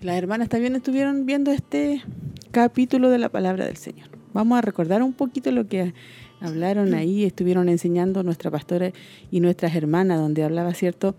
[0.00, 2.02] las hermanas también estuvieron viendo este
[2.50, 4.08] capítulo de la palabra del Señor.
[4.32, 5.94] Vamos a recordar un poquito lo que
[6.40, 8.92] hablaron ahí, estuvieron enseñando nuestra pastora
[9.30, 11.14] y nuestras hermanas, donde hablaba, ¿cierto?,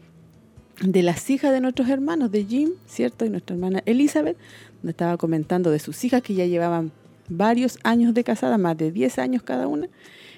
[0.82, 3.26] de las hijas de nuestros hermanos, de Jim, ¿cierto?
[3.26, 4.38] Y nuestra hermana Elizabeth,
[4.82, 6.92] donde estaba comentando de sus hijas que ya llevaban
[7.28, 9.88] varios años de casada, más de 10 años cada una,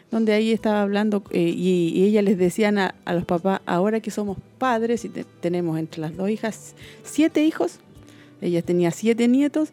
[0.10, 4.00] donde ahí estaba hablando eh, y, y ella les decían a, a los papás, ahora
[4.02, 7.80] que somos padres y te- tenemos entre las dos hijas siete hijos,
[8.42, 9.70] ella tenía siete nietos,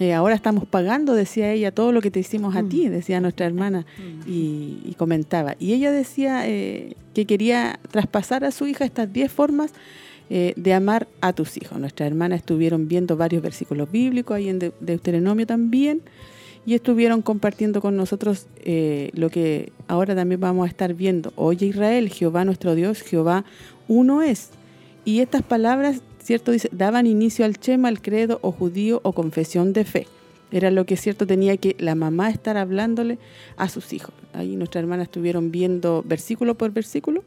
[0.00, 3.46] eh, ahora estamos pagando, decía ella, todo lo que te hicimos a ti, decía nuestra
[3.46, 3.86] hermana,
[4.26, 5.56] y, y comentaba.
[5.58, 9.72] Y ella decía eh, que quería traspasar a su hija estas diez formas
[10.30, 11.78] eh, de amar a tus hijos.
[11.78, 16.02] Nuestras hermanas estuvieron viendo varios versículos bíblicos, ahí en De- Deuteronomio también,
[16.66, 21.32] y estuvieron compartiendo con nosotros eh, lo que ahora también vamos a estar viendo.
[21.36, 23.44] Oye Israel, Jehová nuestro Dios, Jehová
[23.86, 24.50] uno es.
[25.04, 26.52] Y estas palabras, ¿cierto?
[26.72, 30.06] Daban inicio al chema, al credo o judío o confesión de fe.
[30.50, 33.18] Era lo que cierto tenía que la mamá estar hablándole
[33.56, 34.14] a sus hijos.
[34.34, 37.24] Ahí nuestras hermanas estuvieron viendo versículo por versículo.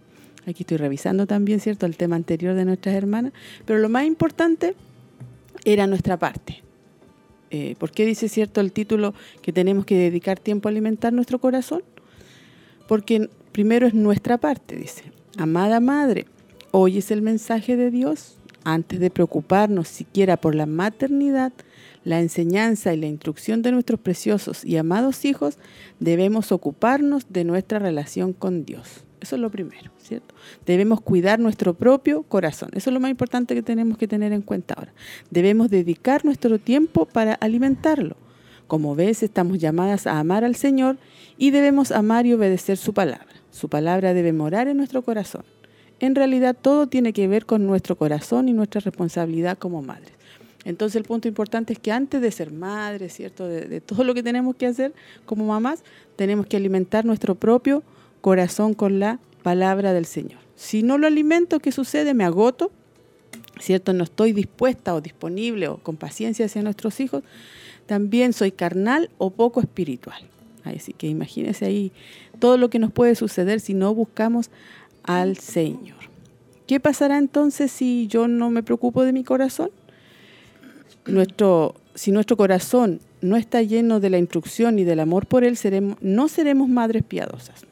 [0.48, 3.34] Aquí estoy revisando también, ¿cierto?, el tema anterior de nuestras hermanas.
[3.66, 4.76] Pero lo más importante
[5.66, 6.64] era nuestra parte.
[7.52, 11.39] Eh, ¿Por qué dice, cierto, el título que tenemos que dedicar tiempo a alimentar nuestro
[11.39, 11.84] corazón?
[12.88, 15.12] Porque primero es nuestra parte, dice.
[15.38, 16.26] Amada madre,
[16.72, 18.38] oyes el mensaje de Dios.
[18.64, 21.52] Antes de preocuparnos siquiera por la maternidad,
[22.04, 25.58] la enseñanza y la instrucción de nuestros preciosos y amados hijos,
[26.00, 29.04] debemos ocuparnos de nuestra relación con Dios.
[29.22, 30.34] Eso es lo primero, ¿cierto?
[30.66, 32.70] Debemos cuidar nuestro propio corazón.
[32.74, 34.94] Eso es lo más importante que tenemos que tener en cuenta ahora.
[35.30, 38.18] Debemos dedicar nuestro tiempo para alimentarlo.
[38.68, 40.98] Como ves, estamos llamadas a amar al Señor
[41.38, 43.28] y debemos amar y obedecer su palabra.
[43.52, 45.44] Su palabra debe morar en nuestro corazón.
[46.00, 50.14] En realidad todo tiene que ver con nuestro corazón y nuestra responsabilidad como madres.
[50.66, 53.48] Entonces el punto importante es que antes de ser madres, ¿cierto?
[53.48, 54.94] De, todo lo que tenemos que hacer
[55.26, 55.84] como mamás,
[56.16, 60.40] tenemos que alimentar nuestro propio corazón con la palabra del Señor.
[60.56, 62.14] Si no lo alimento, ¿qué sucede?
[62.14, 62.72] Me agoto,
[63.60, 63.94] ¿cierto?
[63.94, 67.24] No estoy dispuesta o disponible o con paciencia hacia nuestros hijos.
[67.88, 70.22] También soy carnal o poco espiritual.
[70.64, 71.92] Así que imagínense ahí
[72.40, 74.52] todo lo que nos puede suceder si no buscamos
[75.04, 75.98] al Señor.
[76.68, 79.72] ¿Qué pasará entonces si yo no me preocupo de mi corazón?
[81.96, 85.58] Si nuestro corazón no está lleno de la instrucción y del amor por Él,
[86.02, 87.66] no seremos madres piadosas.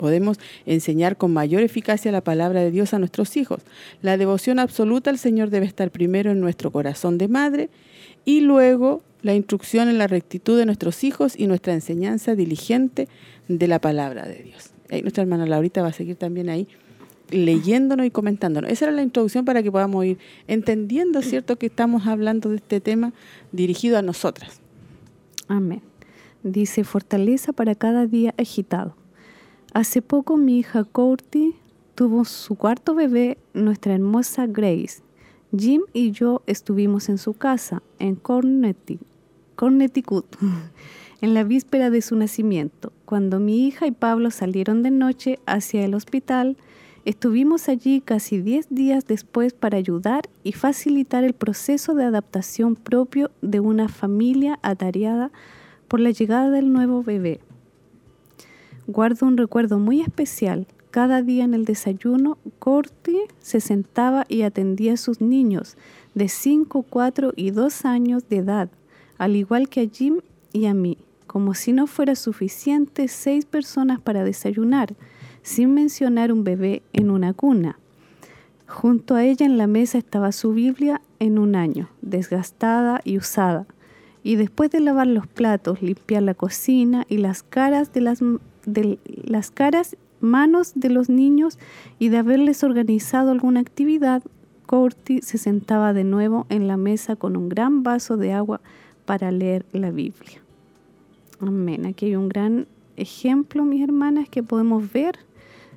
[0.00, 3.60] Podemos enseñar con mayor eficacia la palabra de Dios a nuestros hijos.
[4.00, 7.68] La devoción absoluta al Señor debe estar primero en nuestro corazón de madre
[8.24, 13.08] y luego la instrucción en la rectitud de nuestros hijos y nuestra enseñanza diligente
[13.48, 14.70] de la palabra de Dios.
[14.88, 16.66] Ahí nuestra hermana Laurita va a seguir también ahí
[17.28, 18.70] leyéndonos y comentándonos.
[18.70, 20.16] Esa era la introducción para que podamos ir
[20.48, 23.12] entendiendo, ¿cierto?, que estamos hablando de este tema
[23.52, 24.62] dirigido a nosotras.
[25.46, 25.82] Amén.
[26.42, 28.96] Dice, fortaleza para cada día agitado.
[29.72, 31.54] Hace poco mi hija Courtney
[31.94, 35.00] tuvo su cuarto bebé, nuestra hermosa Grace,
[35.56, 39.06] Jim y yo estuvimos en su casa, en Connecticut,
[41.20, 42.92] en la víspera de su nacimiento.
[43.04, 46.56] Cuando mi hija y Pablo salieron de noche hacia el hospital,
[47.04, 53.30] estuvimos allí casi 10 días después para ayudar y facilitar el proceso de adaptación propio
[53.40, 55.30] de una familia atareada
[55.86, 57.40] por la llegada del nuevo bebé.
[58.86, 64.94] Guardo un recuerdo muy especial cada día en el desayuno, Corti se sentaba y atendía
[64.94, 65.76] a sus niños
[66.14, 68.68] de 5, 4 y 2 años de edad,
[69.16, 70.18] al igual que a Jim
[70.52, 74.96] y a mí, como si no fuera suficiente seis personas para desayunar,
[75.42, 77.78] sin mencionar un bebé en una cuna.
[78.66, 83.66] Junto a ella en la mesa estaba su Biblia en un año, desgastada y usada.
[84.24, 88.22] Y después de lavar los platos, limpiar la cocina y las caras de las,
[88.66, 91.58] de las caras manos de los niños
[91.98, 94.22] y de haberles organizado alguna actividad,
[94.66, 98.60] Corti se sentaba de nuevo en la mesa con un gran vaso de agua
[99.04, 100.40] para leer la Biblia.
[101.40, 101.86] Amén.
[101.86, 105.18] Aquí hay un gran ejemplo, mis hermanas, que podemos ver,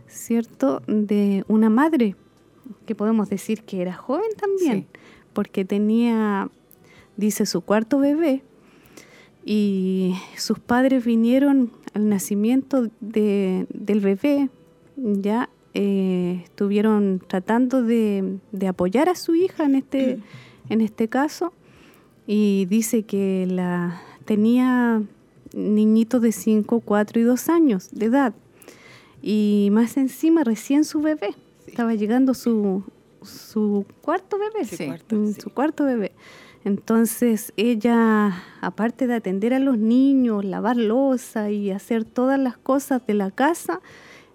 [0.08, 2.16] ¿cierto?, de una madre,
[2.86, 4.86] que podemos decir que era joven también,
[5.32, 6.50] porque tenía,
[7.18, 8.44] dice, su cuarto bebé,
[9.46, 14.50] y sus padres vinieron al nacimiento de, del bebé,
[14.96, 20.20] ya eh, estuvieron tratando de, apoyar a su hija en este,
[20.70, 21.54] en este caso
[22.28, 25.02] y dice que la tenía
[25.54, 28.34] niñito de 5, 4 y 2 años de edad.
[29.22, 31.36] Y más encima recién su bebé,
[31.68, 32.84] estaba llegando su,
[33.24, 36.12] su cuarto bebé, mm, su cuarto bebé.
[36.66, 43.06] Entonces ella, aparte de atender a los niños, lavar losa y hacer todas las cosas
[43.06, 43.82] de la casa,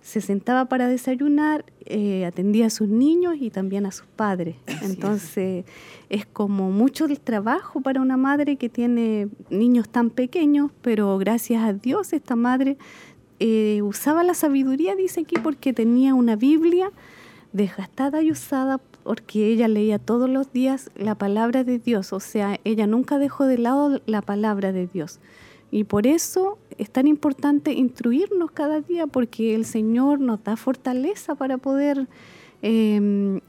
[0.02, 4.56] se sentaba para desayunar, eh, atendía a sus niños y también a sus padres.
[4.82, 5.64] Entonces
[6.08, 6.26] es.
[6.26, 11.72] como mucho el trabajo para una madre que tiene niños tan pequeños, pero gracias a
[11.72, 12.78] Dios esta madre
[13.40, 16.90] eh, usaba la sabiduría, dice aquí, porque tenía una Biblia
[17.52, 22.60] desgastada y usada porque ella leía todos los días la palabra de Dios, o sea,
[22.64, 25.18] ella nunca dejó de lado la palabra de Dios.
[25.70, 31.36] Y por eso es tan importante instruirnos cada día, porque el Señor nos da fortaleza
[31.36, 32.06] para poder
[32.60, 33.40] em,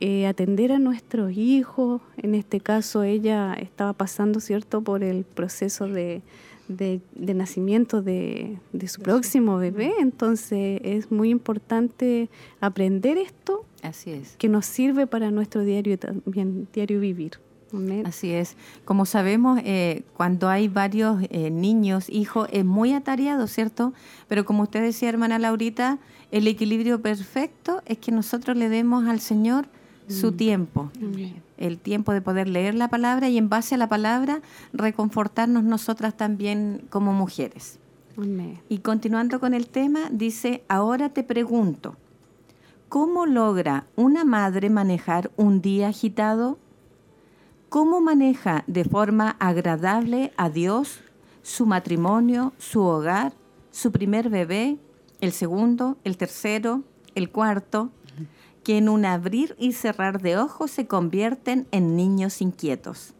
[0.00, 2.02] eh, atender a nuestros hijos.
[2.16, 6.22] En este caso, ella estaba pasando, ¿cierto?, por el proceso de,
[6.68, 9.92] de, nacimiento de, su próximo bebé.
[10.00, 12.28] Entonces es muy importante
[12.60, 13.64] aprender esto.
[13.82, 14.36] Así es.
[14.36, 17.32] Que nos sirve para nuestro diario también, diario vivir.
[18.04, 18.56] Así es.
[18.84, 23.92] Como sabemos, eh, cuando hay varios eh, niños, hijos, es muy atareado, ¿cierto?
[24.28, 25.98] Pero como usted decía, hermana Laurita,
[26.30, 29.66] el equilibrio perfecto es que nosotros le demos al Señor
[30.08, 30.36] su mm.
[30.36, 30.90] tiempo,
[31.66, 34.42] el tiempo de poder leer la palabra y en base a la palabra
[34.72, 37.78] reconfortarnos nosotras también como mujeres.
[38.68, 41.96] Y continuando con el tema, dice, ahora te pregunto,
[42.88, 46.58] ¿cómo logra una madre manejar un día agitado?
[47.68, 51.00] ¿Cómo maneja de forma agradable a Dios
[51.42, 53.32] su matrimonio, su hogar,
[53.72, 54.78] su primer bebé,
[55.20, 56.82] el segundo, el tercero,
[57.16, 57.90] el cuarto?
[58.64, 63.14] Que en un abrir y cerrar de ojos se convierten en niños inquietos?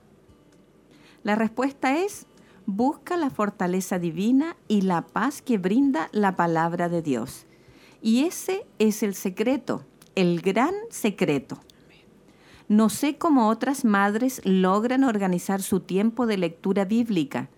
[1.23, 2.27] La respuesta es,
[2.67, 7.47] busca la fortaleza divina y la paz que brinda la palabra de Dios.
[8.03, 9.85] Y ese es el secreto,
[10.15, 11.61] el gran secreto.
[12.67, 17.51] No sé cómo otras madres logran organizar su tiempo de lectura bíblica,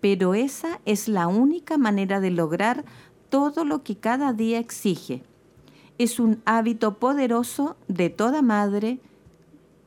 [0.00, 2.84] pero esa es la única manera de lograr
[3.30, 5.22] todo lo que cada día exige
[5.98, 9.00] es un hábito poderoso de toda madre,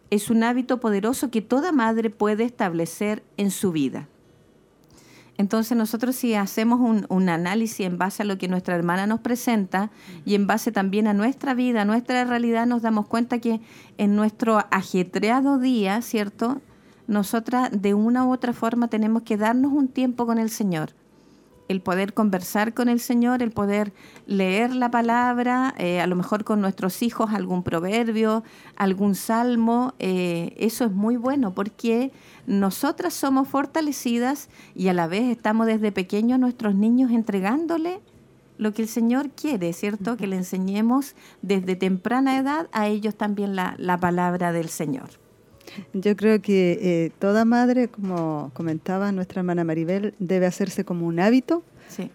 [0.10, 4.10] es un hábito poderoso que toda madre puede establecer en su vida.
[5.38, 9.90] Entonces nosotros si hacemos un, análisis en base a lo que nuestra hermana nos presenta
[10.26, 13.62] y en base también a nuestra vida, a nuestra realidad, nos damos cuenta que
[13.98, 16.62] en nuestro ajetreado día, ¿cierto?
[17.08, 20.92] Nosotras de una u otra forma tenemos que darnos un tiempo con el Señor
[21.72, 23.94] el poder conversar con el Señor, el poder
[24.28, 28.44] leer la palabra, eh, a lo mejor con nuestros hijos algún proverbio,
[28.76, 32.12] algún salmo, eh, eso es muy bueno porque
[32.46, 38.02] nosotras somos fortalecidas y a la vez estamos desde pequeños nuestros niños entregándole
[38.58, 40.18] lo que el Señor quiere, ¿cierto?
[40.18, 45.21] Que le enseñemos desde temprana edad a ellos también la, la palabra del Señor.
[45.94, 51.20] Yo creo que eh, toda madre, como comentaba nuestra hermana Maribel, debe hacerse como un
[51.20, 51.64] hábito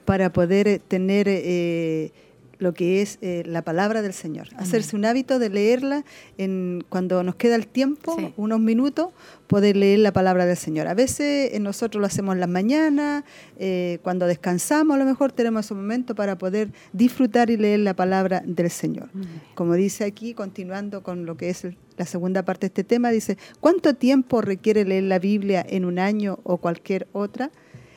[0.04, 2.12] para poder eh, tener eh,
[2.58, 4.48] lo que es eh, la palabra del Señor.
[4.56, 6.04] Hacerse un hábito de leerla
[6.38, 9.08] en, cuando nos queda el tiempo, unos minutos,
[9.46, 10.86] poder leer la palabra del Señor.
[10.88, 13.24] A veces eh, nosotros lo hacemos en las mañanas,
[13.58, 17.94] eh, cuando descansamos a lo mejor tenemos un momento para poder disfrutar y leer la
[17.94, 19.08] palabra del Señor.
[19.54, 23.38] Como dice aquí, continuando con lo que es la segunda parte de este tema, dice,
[23.60, 27.50] ¿cuánto tiempo requiere leer la Biblia en un año o cualquier otra?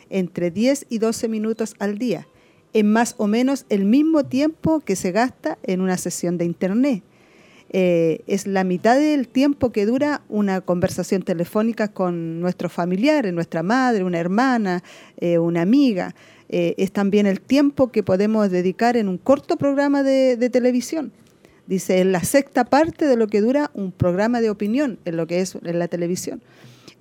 [0.09, 2.27] Entre 10 y 12 minutos al día
[2.73, 7.03] en más o menos el mismo tiempo que se gasta en una sesión de Internet.
[7.71, 13.61] Eh, es la mitad del tiempo que dura una conversación telefónica con nuestros familiares, nuestra
[13.61, 14.83] madre, una hermana,
[15.17, 16.15] eh, una amiga.
[16.49, 21.11] Eh, es también el tiempo que podemos dedicar en un corto programa de, de televisión.
[21.69, 25.27] Dice, es la sexta parte de lo que dura un programa de opinión en lo
[25.27, 26.41] que es en la televisión.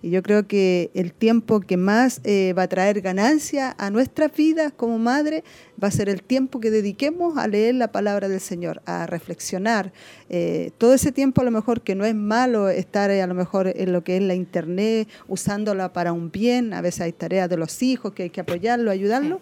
[0.03, 4.31] Y yo creo que el tiempo que más eh, va a traer ganancia a nuestras
[4.31, 5.43] vidas como madre
[5.83, 9.91] va a ser el tiempo que dediquemos a leer la palabra del Señor, a reflexionar.
[10.29, 13.35] Eh, todo ese tiempo a lo mejor que no es malo estar eh, a lo
[13.35, 17.49] mejor en lo que es la internet, usándola para un bien, a veces hay tareas
[17.49, 19.41] de los hijos que hay que apoyarlo, ayudarlo.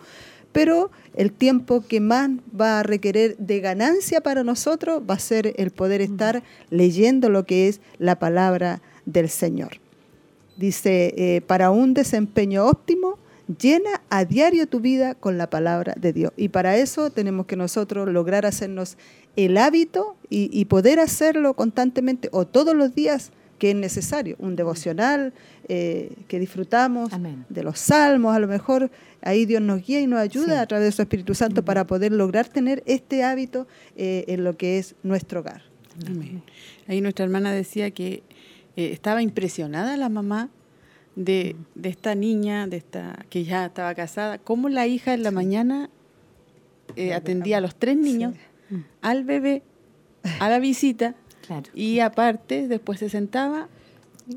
[0.56, 5.52] Pero el tiempo que más va a requerir de ganancia para nosotros va a ser
[5.58, 9.72] el poder estar leyendo lo que es la palabra del Señor.
[10.56, 13.18] Dice, eh, para un desempeño óptimo,
[13.60, 16.32] llena a diario tu vida con la palabra de Dios.
[16.38, 18.96] Y para eso tenemos que nosotros lograr hacernos
[19.36, 24.36] el hábito y, poder hacerlo constantemente o todos los días que es necesario.
[24.38, 25.32] Un devocional
[25.68, 27.10] eh, que disfrutamos
[27.48, 28.90] de los salmos, a lo mejor
[29.22, 32.12] ahí Dios nos guía y nos ayuda a través de su Espíritu Santo para poder
[32.12, 35.62] lograr tener este hábito eh, en lo que es nuestro hogar.
[36.88, 38.22] Ahí nuestra hermana decía que
[38.76, 40.50] eh, estaba impresionada la mamá
[41.14, 45.30] de, de, esta niña, de esta que ya estaba casada, cómo la hija en la
[45.30, 45.88] mañana
[46.94, 48.34] eh, atendía a los tres niños,
[49.00, 49.62] al bebé,
[50.40, 51.14] a la visita,
[51.74, 53.68] y aparte después se sentaba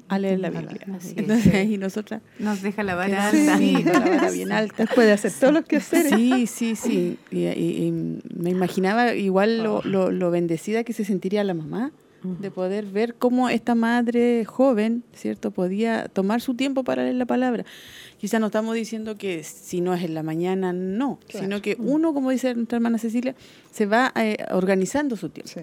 [0.07, 0.86] a leer la Biblia.
[1.16, 3.57] Entonces ahí nosotras nos deja la vara alta.
[3.57, 4.86] Sí, la vara bien alta.
[4.93, 6.10] Puede hacer todo lo que hacer.
[6.16, 7.18] Sí, sí, sí.
[7.32, 7.91] Y,
[8.36, 11.91] me imaginaba igual lo, lo, lo, bendecida que se sentiría la mamá
[12.22, 17.26] de poder ver cómo esta madre joven, ¿cierto?, podía tomar su tiempo para leer la
[17.26, 17.66] palabra.
[18.18, 22.14] Quizá no estamos diciendo que si no es en la mañana, no, sino que uno,
[22.14, 23.36] como dice nuestra hermana Cecilia,
[23.72, 25.62] se va eh, organizando su tiempo.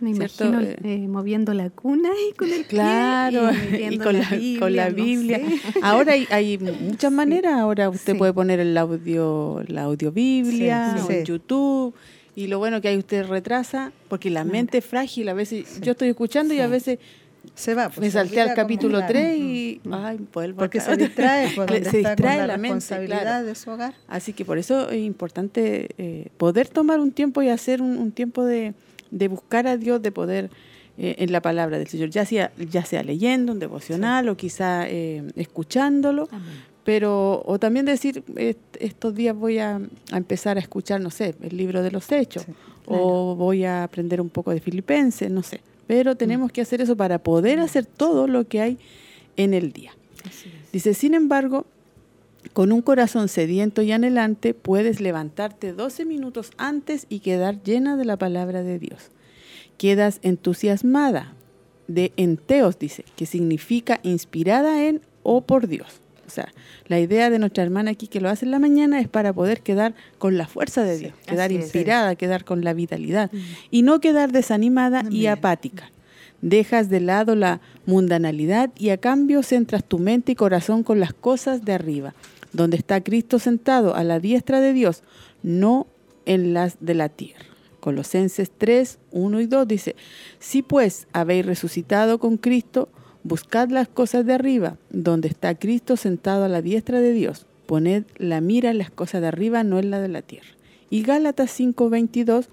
[0.00, 5.40] Me imagino eh, eh, moviendo la cuna y con el claro, y, con, la, Biblia,
[5.82, 7.54] Ahora hay, muchas maneras.
[7.54, 11.94] Ahora usted puede poner el audio, la audio Biblia, o en YouTube.
[12.36, 15.92] Y lo bueno que ahí usted retrasa, porque la mente es frágil, a veces yo
[15.92, 16.98] estoy escuchando y a veces
[17.54, 17.88] se va.
[17.88, 22.56] Pues, me salté al capítulo 3 y ay, porque se distrae, pues, se distrae la,
[22.56, 23.94] responsabilidad de su hogar.
[24.08, 28.44] Así que por eso es importante eh, poder tomar un tiempo y hacer un, tiempo
[28.44, 28.74] de,
[29.16, 30.50] de, buscar a Dios, de poder
[30.98, 34.88] eh, en la palabra del Señor, ya sea, ya sea leyendo un devocional o quizá
[34.88, 36.28] eh, escuchándolo,
[36.84, 38.22] pero o también decir
[38.78, 39.80] estos días voy a,
[40.12, 42.44] empezar a escuchar no sé el libro de los hechos
[42.86, 46.96] o voy a aprender un poco de filipenses no sé pero tenemos que hacer eso
[46.96, 48.78] para poder hacer todo lo que hay
[49.36, 49.92] en el día.
[50.72, 51.66] Dice sin embargo
[52.52, 58.04] con un corazón sediento y anhelante puedes levantarte 12 minutos antes y quedar llena de
[58.04, 59.10] la palabra de Dios.
[59.78, 61.34] Quedas entusiasmada
[61.88, 66.00] de enteos dice que significa inspirada en o por Dios.
[66.26, 66.52] O sea,
[66.86, 69.60] la idea de nuestra hermana aquí que lo hace en la mañana es para poder
[69.60, 73.30] quedar con la fuerza de Dios, quedar inspirada, quedar con la vitalidad
[73.70, 75.90] y no quedar desanimada y apática.
[76.40, 81.14] Dejas de lado la mundanalidad y a cambio centras tu mente y corazón con las
[81.14, 82.14] cosas de arriba,
[82.54, 85.02] donde está Cristo sentado a la diestra de Dios,
[85.42, 85.86] no
[86.24, 87.44] en las de la tierra.
[87.80, 89.96] Colosenses 3, 1 y 2 dice,
[90.38, 92.88] si pues habéis resucitado con Cristo,
[93.26, 97.46] Buscad las cosas de arriba, donde está Cristo sentado a la diestra de Dios.
[97.64, 100.50] Poned la mira en las cosas de arriba, no en la de la tierra.
[100.90, 102.48] Y Gálatas 5:22,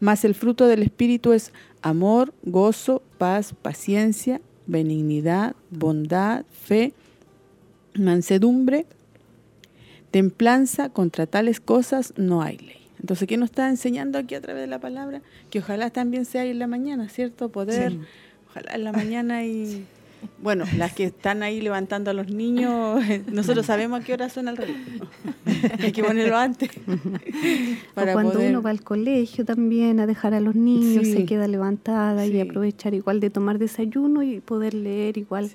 [0.00, 6.94] más el fruto del Espíritu es amor, gozo, paz, paciencia, benignidad, bondad, fe,
[7.92, 8.86] mansedumbre,
[10.16, 12.88] templanza, contra tales cosas no hay ley.
[12.98, 15.20] Entonces, ¿qué nos está enseñando aquí a través de la palabra?
[15.50, 17.50] Que ojalá también sea en la mañana, ¿cierto?
[17.50, 17.98] Poder,
[18.48, 19.84] ojalá en la mañana y
[20.42, 22.98] bueno, las que están ahí levantando a los niños,
[23.30, 24.76] nosotros sabemos a qué hora suena el reloj.
[25.80, 26.70] Hay que ponerlo antes.
[27.94, 32.24] Para cuando uno va al colegio también a dejar a los niños, se queda levantada
[32.24, 35.50] y aprovechar igual de tomar desayuno y poder leer igual.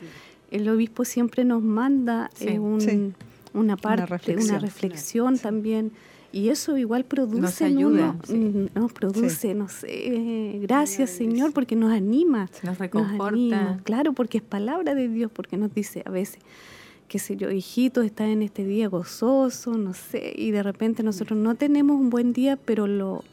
[0.51, 2.59] El obispo siempre nos manda eh,
[3.54, 5.91] una parte, una reflexión, también.
[6.34, 11.76] Y eso igual produce, Nos ayuda, uno, mm, nos produce, no sé, gracias Señor, porque
[11.76, 12.49] nos anima.
[12.64, 13.28] Nos reconforta.
[13.28, 16.39] anima, claro, porque es palabra de Dios, porque nos dice a veces,
[17.10, 21.38] qué sé yo, hijito, está en este día gozoso, no sé, y de repente nosotros
[21.38, 23.26] no tenemos un buen día, pero lo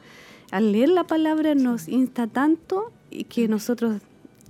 [0.50, 4.00] al leer la palabra nos insta tanto y que nosotros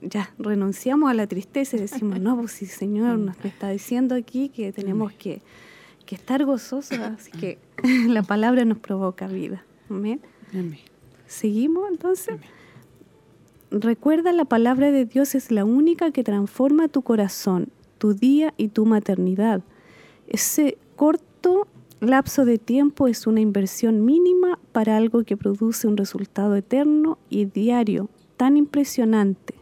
[0.03, 4.14] ya renunciamos a la tristeza y decimos, no, pues si el Señor nos está diciendo
[4.14, 5.42] aquí que tenemos que,
[6.07, 7.59] que estar gozosos, así que
[8.09, 9.64] la palabra nos provoca vida.
[9.90, 10.20] Amén.
[10.53, 10.78] Amén.
[11.26, 12.36] ¿Seguimos entonces?
[13.70, 17.68] Recuerda, la palabra de Dios es la única que transforma tu corazón,
[17.99, 19.62] tu día y tu maternidad.
[20.26, 21.66] Ese corto
[22.01, 27.44] lapso de tiempo es una inversión mínima para algo que produce un resultado eterno y
[27.44, 29.57] diario tan impresionante.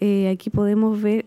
[0.00, 1.24] Eh, aquí podemos ver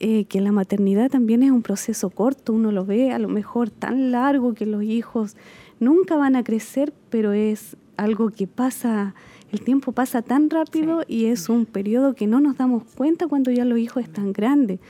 [0.00, 3.70] eh, que la maternidad también es un proceso corto, uno lo ve a lo mejor
[3.70, 5.36] tan largo que los hijos
[5.78, 9.14] nunca van a crecer, pero es algo que pasa,
[9.52, 13.50] el tiempo pasa tan rápido y es un periodo que no nos damos cuenta cuando
[13.50, 14.80] ya los hijos están grandes.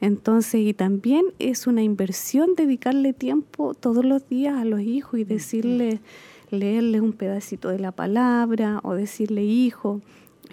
[0.00, 5.24] Entonces, y también es una inversión dedicarle tiempo todos los días a los hijos y
[5.24, 6.00] decirle,
[6.50, 10.00] leerles un pedacito de la palabra o decirle, hijo,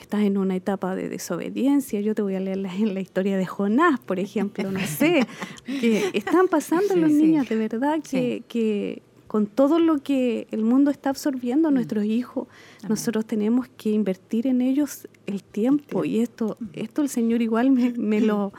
[0.02, 3.45] estás en una etapa de desobediencia, yo te voy a leer la, la historia de
[3.45, 5.26] Jonás, por ejemplo, no sé,
[5.66, 7.18] que están pasando Sí, los sí.
[7.18, 12.48] niños de verdad que, que con todo lo que el mundo está absorbiendo, nuestros hijos,
[12.88, 17.91] nosotros tenemos que invertir en ellos el tiempo y esto, esto el Señor igual me,
[17.93, 18.54] me lo...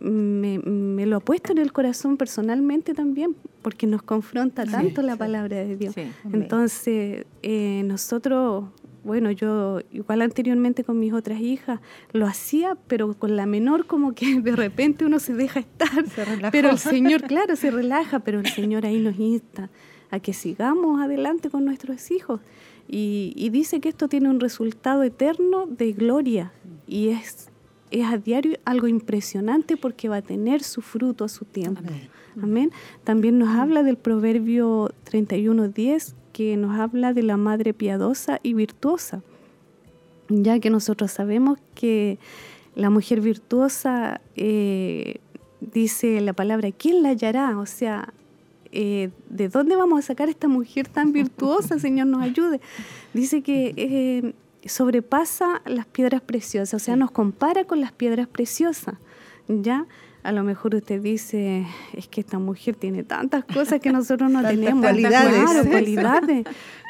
[0.00, 5.16] Me, me lo ha puesto en el corazón personalmente también, porque nos confronta tanto la
[5.16, 5.94] palabra de Dios.
[5.94, 6.02] Sí.
[6.30, 8.64] Entonces, eh, nosotros,
[9.04, 11.80] bueno, yo igual anteriormente con mis otras hijas
[12.12, 16.06] lo hacía, pero con la menor como que de repente uno se deja estar.
[16.08, 16.24] Se.
[16.50, 19.70] Pero el Señor, claro, se relaja, pero el Señor ahí nos insta
[20.10, 22.40] a que sigamos adelante con nuestros hijos.
[22.88, 26.52] Y, y dice que esto tiene un resultado eterno de gloria
[26.86, 27.48] y es,
[27.90, 31.80] es a diario algo impresionante porque va a tener su fruto a su tiempo.
[32.42, 32.72] Amén.
[33.04, 39.22] También nos habla del proverbio 31.10 que nos habla de la madre piadosa y virtuosa,
[40.28, 42.18] ya que nosotros sabemos que
[42.74, 45.20] la mujer virtuosa, eh,
[45.60, 47.56] dice la palabra, ¿quién la hallará?
[47.56, 48.12] O sea,
[48.72, 51.78] eh, ¿de dónde vamos a sacar esta mujer tan virtuosa?
[51.78, 52.60] Señor, nos ayude.
[53.12, 54.34] Dice que eh,
[54.68, 58.96] sobrepasa las piedras preciosas, o sea, nos compara con las piedras preciosas,
[59.46, 59.86] ¿ya?
[60.24, 64.42] A lo mejor usted dice, es que esta mujer tiene tantas cosas que nosotros no
[64.48, 64.80] tenemos.
[64.80, 65.32] cualidades.
[65.32, 66.46] Claro, cualidades.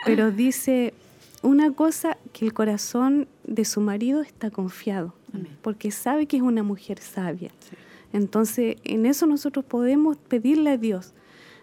[0.07, 0.95] Pero dice
[1.43, 5.13] una cosa, que el corazón de su marido está confiado,
[5.61, 7.51] porque sabe que es una mujer sabia.
[8.15, 11.13] Entonces, en eso nosotros podemos pedirle a Dios.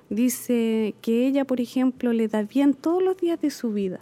[0.10, 4.02] Dice que ella, por ejemplo, le da bien todos los días de su vida.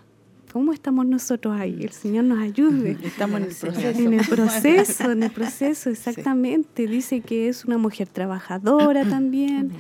[0.51, 1.83] ¿Cómo estamos nosotros ahí?
[1.83, 2.97] El Señor nos ayude.
[3.03, 3.99] Estamos en el proceso.
[3.99, 6.87] En el proceso, en el proceso, exactamente.
[6.87, 9.71] Dice que es una mujer trabajadora también,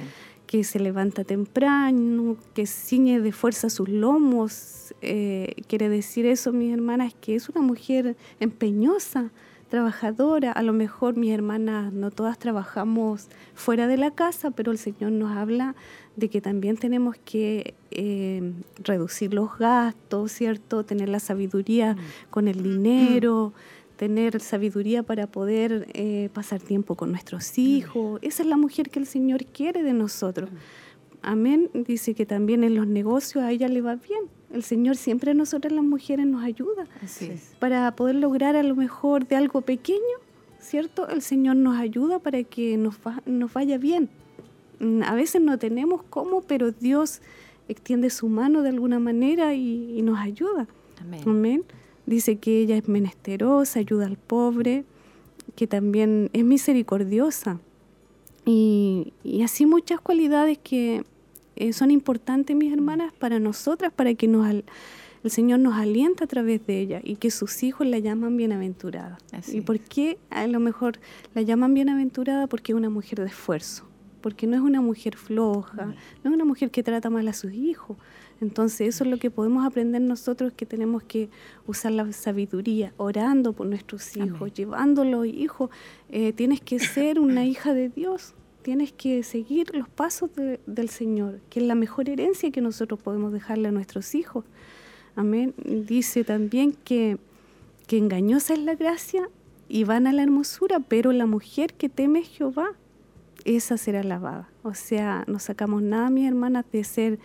[0.45, 4.93] que se levanta temprano, que ciñe de fuerza sus lomos.
[5.01, 9.31] Eh, quiere decir eso, mis hermanas, que es una mujer empeñosa,
[9.69, 10.51] trabajadora.
[10.51, 15.11] A lo mejor mis hermanas no todas trabajamos fuera de la casa, pero el Señor
[15.11, 15.75] nos habla
[16.15, 18.53] de que también tenemos que eh,
[18.83, 20.83] reducir los gastos, ¿cierto?
[20.83, 21.95] Tener la sabiduría
[22.29, 23.53] con el dinero,
[23.95, 28.19] tener sabiduría para poder eh, pasar tiempo con nuestros hijos.
[28.21, 30.49] Esa es la mujer que el Señor quiere de nosotros.
[31.21, 31.69] Amén.
[31.73, 34.38] Dice que también en los negocios a ella le va bien.
[34.53, 37.53] El Señor siempre a nosotras las mujeres nos ayuda Así es.
[37.59, 39.99] para poder lograr a lo mejor de algo pequeño,
[40.59, 41.07] ¿cierto?
[41.07, 44.09] El Señor nos ayuda para que nos, va- nos vaya bien.
[44.79, 47.21] Mm, A veces no tenemos cómo, pero Dios
[47.67, 50.67] extiende su mano de alguna manera y, y nos ayuda.
[50.99, 51.21] Amén.
[51.25, 51.63] Amén.
[52.07, 54.83] Dice que ella es menesterosa, ayuda al pobre,
[55.55, 57.59] que también es misericordiosa.
[58.45, 61.03] Y, y así muchas cualidades que
[61.59, 64.63] eh, son importantes, mis hermanas, para nosotras, para que nos al-
[65.23, 69.17] el Señor nos alienta a través de ella y que sus hijos la llaman bienaventurada.
[69.33, 70.97] Así ¿Y por qué a lo mejor
[71.35, 72.47] la llaman bienaventurada?
[72.47, 73.85] Porque es una mujer de esfuerzo,
[74.21, 77.51] porque no es una mujer floja, no es una mujer que trata mal a sus
[77.51, 77.97] hijos.
[78.39, 81.29] Entonces eso es lo que podemos aprender nosotros, que tenemos que
[81.67, 84.53] usar la sabiduría, orando por nuestros hijos, Amén.
[84.55, 85.69] llevándolos, hijos.
[86.09, 90.89] Eh, tienes que ser una hija de Dios, tienes que seguir los pasos de- del
[90.89, 94.45] Señor, que es la mejor herencia que nosotros podemos dejarle a nuestros hijos.
[95.15, 95.53] Amén.
[95.87, 97.17] Dice también que,
[97.87, 99.29] que engañosa es la gracia
[99.67, 102.67] y vana la hermosura, pero la mujer que teme a Jehová,
[103.45, 104.49] esa será alabada.
[104.63, 107.19] O sea, no sacamos nada, mis hermanas, de ser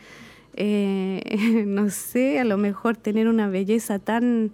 [0.57, 4.53] eh, no sé, a lo mejor tener una belleza tan,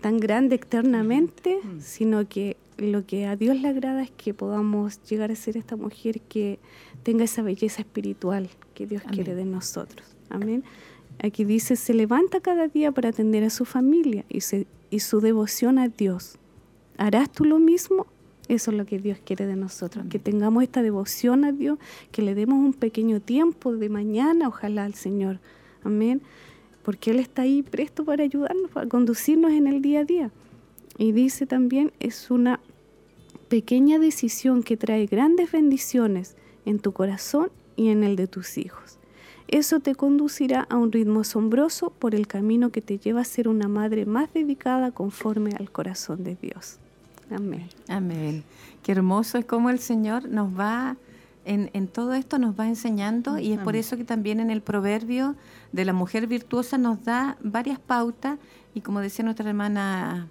[0.00, 1.80] tan grande externamente, Mm.
[1.80, 5.76] sino que lo que a Dios le agrada es que podamos llegar a ser esta
[5.76, 6.58] mujer que
[7.02, 10.06] tenga esa belleza espiritual que Dios quiere de nosotros.
[10.28, 10.62] Amén.
[11.22, 15.20] Aquí dice, se levanta cada día para atender a su familia y, se- y su
[15.20, 16.38] devoción a Dios.
[16.98, 18.06] ¿Harás tú lo mismo?
[18.48, 21.78] Eso es lo que Dios quiere de nosotros, que tengamos esta devoción a Dios,
[22.12, 25.40] que le demos un pequeño tiempo de mañana, ojalá al Señor.
[25.82, 26.20] Amén.
[26.84, 30.30] Porque Él está ahí presto para ayudarnos, para conducirnos en el día a día.
[30.98, 32.60] Y dice también, es una
[33.48, 38.98] pequeña decisión que trae grandes bendiciones en tu corazón y en el de tus hijos.
[39.48, 43.46] Eso te conducirá a un ritmo asombroso por el camino que te lleva a ser
[43.46, 46.78] una madre más dedicada conforme al corazón de Dios.
[47.30, 47.68] Amén.
[47.88, 48.42] Amén.
[48.82, 50.96] Qué hermoso es como el Señor nos va,
[51.44, 54.62] en, en todo esto nos va enseñando y es por eso que también en el
[54.62, 55.36] proverbio
[55.70, 58.38] de la mujer virtuosa nos da varias pautas
[58.74, 60.26] y como decía nuestra hermana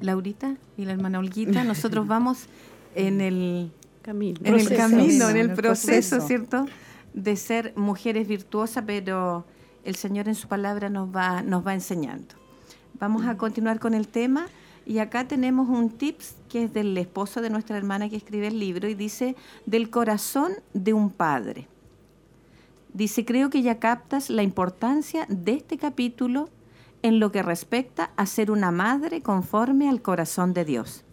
[0.00, 2.46] Laurita y la hermana Olguita, nosotros vamos
[2.94, 3.72] en el,
[4.02, 4.38] Camino.
[4.42, 4.76] en el Proceso.
[4.76, 6.26] camino, en el En el proceso, proceso.
[6.26, 6.66] ¿cierto?
[7.14, 9.44] De ser mujeres virtuosas, pero
[9.84, 12.34] el Señor en su palabra nos va, nos va enseñando.
[12.98, 14.46] Vamos a continuar con el tema
[14.86, 18.58] y acá tenemos un tips que es del esposo de nuestra hermana que escribe el
[18.58, 19.36] libro y dice
[19.66, 21.68] del corazón de un padre.
[22.94, 26.48] Dice, creo que ya captas la importancia de este capítulo
[27.02, 31.04] en lo que respecta a ser una madre conforme al corazón de Dios.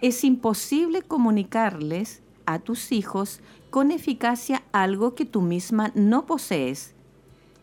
[0.00, 3.40] Es imposible comunicarles a tus hijos
[3.70, 6.94] con eficacia algo que tú misma no posees.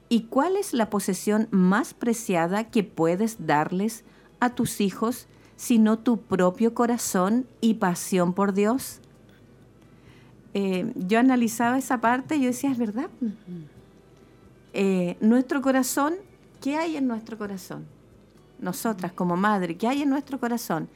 [0.09, 4.03] ¿Y cuál es la posesión más preciada que puedes darles
[4.39, 8.99] a tus hijos sino tu propio corazón y pasión por Dios?
[10.53, 13.09] Eh, yo analizaba esa parte y yo decía, es verdad.
[14.73, 16.15] Eh, nuestro corazón,
[16.61, 17.85] ¿qué hay en nuestro corazón?
[18.59, 20.87] Nosotras como madre, ¿qué hay en nuestro corazón?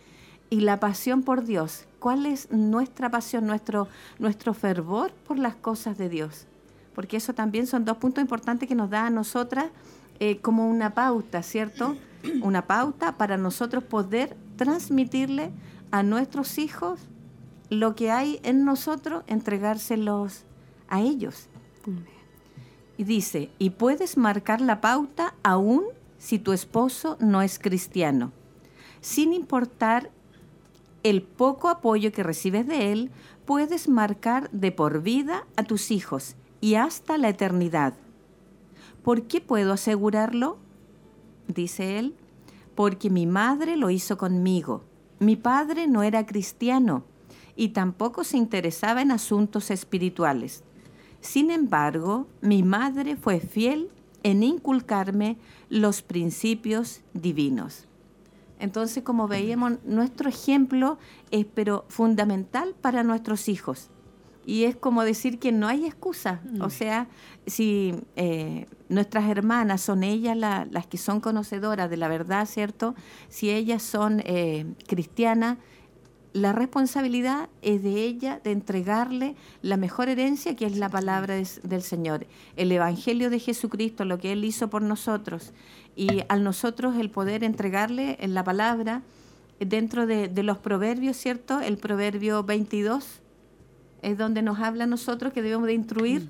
[0.49, 3.87] Y la pasión por Dios, ¿cuál es nuestra pasión, nuestro,
[4.19, 6.45] nuestro fervor por las cosas de Dios?
[6.93, 9.65] Porque eso también son dos puntos importantes que nos da a nosotras
[10.19, 11.97] eh, como una pauta, ¿cierto?
[12.41, 15.51] Una pauta para nosotros poder transmitirle
[15.91, 16.99] a nuestros hijos
[17.69, 20.43] lo que hay en nosotros, entregárselos
[20.87, 21.49] a ellos.
[22.97, 25.83] Y dice, y puedes marcar la pauta aún
[26.17, 28.31] si tu esposo no es cristiano,
[29.01, 30.09] sin importar
[31.03, 33.11] el poco apoyo que recibes de él,
[33.45, 37.93] puedes marcar de por vida a tus hijos y hasta la eternidad.
[39.03, 40.57] ¿Por qué puedo asegurarlo?
[41.47, 42.15] Dice él,
[42.73, 44.81] porque mi madre lo hizo conmigo.
[45.19, 47.03] Mi padre no era cristiano
[47.55, 50.63] y tampoco se interesaba en asuntos espirituales.
[51.25, 53.89] Sin embargo, mi madre fue fiel
[54.21, 55.37] en inculcarme
[55.69, 57.85] los principios divinos.
[58.59, 60.97] Entonces, como veíamos, nuestro ejemplo
[61.31, 63.89] es pero fundamental para nuestros hijos.
[64.45, 66.41] Y es como decir que no hay excusa.
[66.61, 67.07] O sea,
[67.47, 72.93] si eh, nuestras hermanas son ellas la- las que son conocedoras de la verdad, ¿cierto?
[73.27, 75.57] Si ellas son eh, cristianas,
[76.35, 81.81] la responsabilidad es de ella de entregarle la mejor herencia que es la palabra del
[81.81, 82.27] Señor,
[82.57, 85.53] el Evangelio de Jesucristo, lo que Él hizo por nosotros.
[85.95, 89.01] Y al nosotros el poder entregarle en la palabra
[89.61, 91.61] eh, dentro de, de los proverbios, ¿cierto?
[91.61, 93.21] El proverbio 22
[94.01, 96.27] es donde nos habla a nosotros que debemos de instruir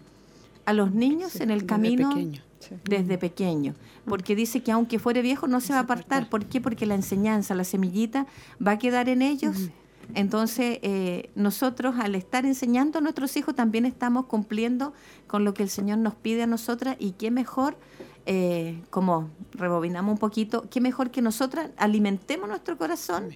[0.65, 2.41] a los niños en el desde camino pequeño.
[2.83, 3.73] desde pequeño,
[4.05, 6.29] porque dice que aunque fuere viejo no se va a apartar.
[6.29, 6.61] ¿Por qué?
[6.61, 8.27] Porque la enseñanza, la semillita
[8.65, 9.71] va a quedar en ellos.
[10.13, 14.93] Entonces, eh, nosotros al estar enseñando a nuestros hijos también estamos cumpliendo
[15.27, 17.77] con lo que el Señor nos pide a nosotras y qué mejor,
[18.25, 23.35] eh, como rebobinamos un poquito, qué mejor que nosotras alimentemos nuestro corazón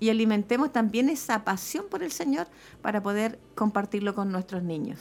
[0.00, 2.46] y alimentemos también esa pasión por el Señor
[2.82, 4.98] para poder compartirlo con nuestros niños.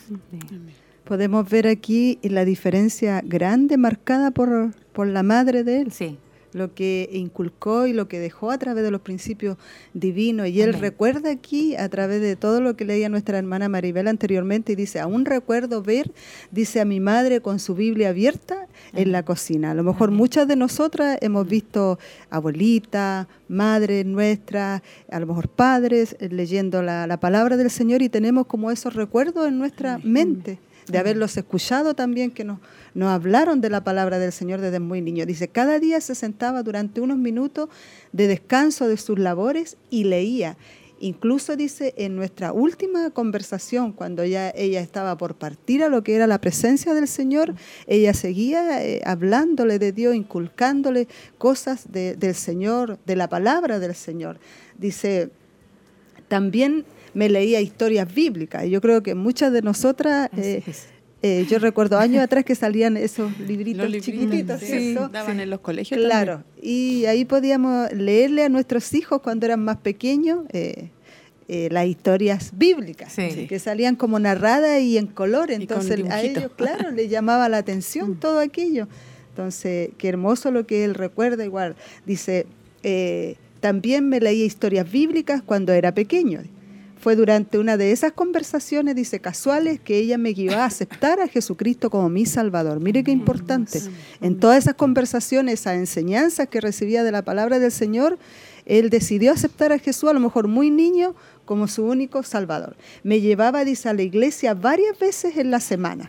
[1.04, 5.92] Podemos ver aquí la diferencia grande marcada por, por la madre de él.
[5.92, 6.18] Sí.
[6.54, 9.58] Lo que inculcó y lo que dejó a través de los principios
[9.94, 10.48] divinos.
[10.48, 10.82] Y él Amén.
[10.82, 15.00] recuerda aquí, a través de todo lo que leía nuestra hermana Maribel anteriormente, y dice,
[15.00, 16.12] aún recuerdo ver,
[16.52, 19.72] dice a mi madre con su Biblia abierta en la cocina.
[19.72, 22.00] A lo mejor muchas de nosotras hemos visto
[22.30, 28.10] abuelitas, madres nuestras, a lo mejor padres, eh, leyendo la, la palabra del Señor y
[28.10, 32.60] tenemos como esos recuerdos en nuestra mente de haberlos escuchado también que nos,
[32.94, 35.26] nos hablaron de la palabra del Señor desde muy niño.
[35.26, 37.70] Dice, cada día se sentaba durante unos minutos
[38.12, 40.58] de descanso de sus labores y leía.
[41.00, 46.16] Incluso dice en nuestra última conversación, cuando ya ella estaba por partir a lo que
[46.16, 47.56] era la presencia del Señor,
[47.88, 53.96] ella seguía eh, hablándole de Dios, inculcándole cosas de- del Señor, de la palabra del
[53.96, 54.40] Señor.
[54.78, 55.30] Dice,
[56.30, 58.66] también me leía historias bíblicas.
[58.66, 60.64] Y yo creo que muchas de nosotras, eh,
[61.24, 65.10] eh, yo recuerdo años atrás que salían esos libritos, chiquititos, sí, ¿cierto?
[65.10, 69.78] daban en los colegios Claro, y ahí podíamos leerle a nuestros hijos cuando eran más
[69.78, 70.90] pequeños eh,
[71.48, 73.48] eh, las historias bíblicas, Sí.
[73.48, 78.16] que salían como narradas y en color, entonces a ellos, claro, les llamaba la atención
[78.20, 78.88] todo aquello.
[79.30, 81.76] Entonces, qué hermoso lo que él recuerda igual.
[82.06, 82.46] Dice,
[83.60, 86.42] también me leía historias bíblicas cuando era pequeño.
[87.04, 91.28] Fue durante una de esas conversaciones, dice, casuales, que ella me guió a aceptar a
[91.28, 92.80] Jesucristo como mi Salvador.
[92.80, 93.82] Mire qué importante.
[94.22, 98.18] En todas esas conversaciones, esas enseñanzas que recibía de la palabra del Señor,
[98.66, 102.78] él decidió aceptar a Jesús, a lo mejor muy niño, como su único Salvador.
[103.04, 106.08] Me llevaba, dice, a la iglesia varias veces en la semana.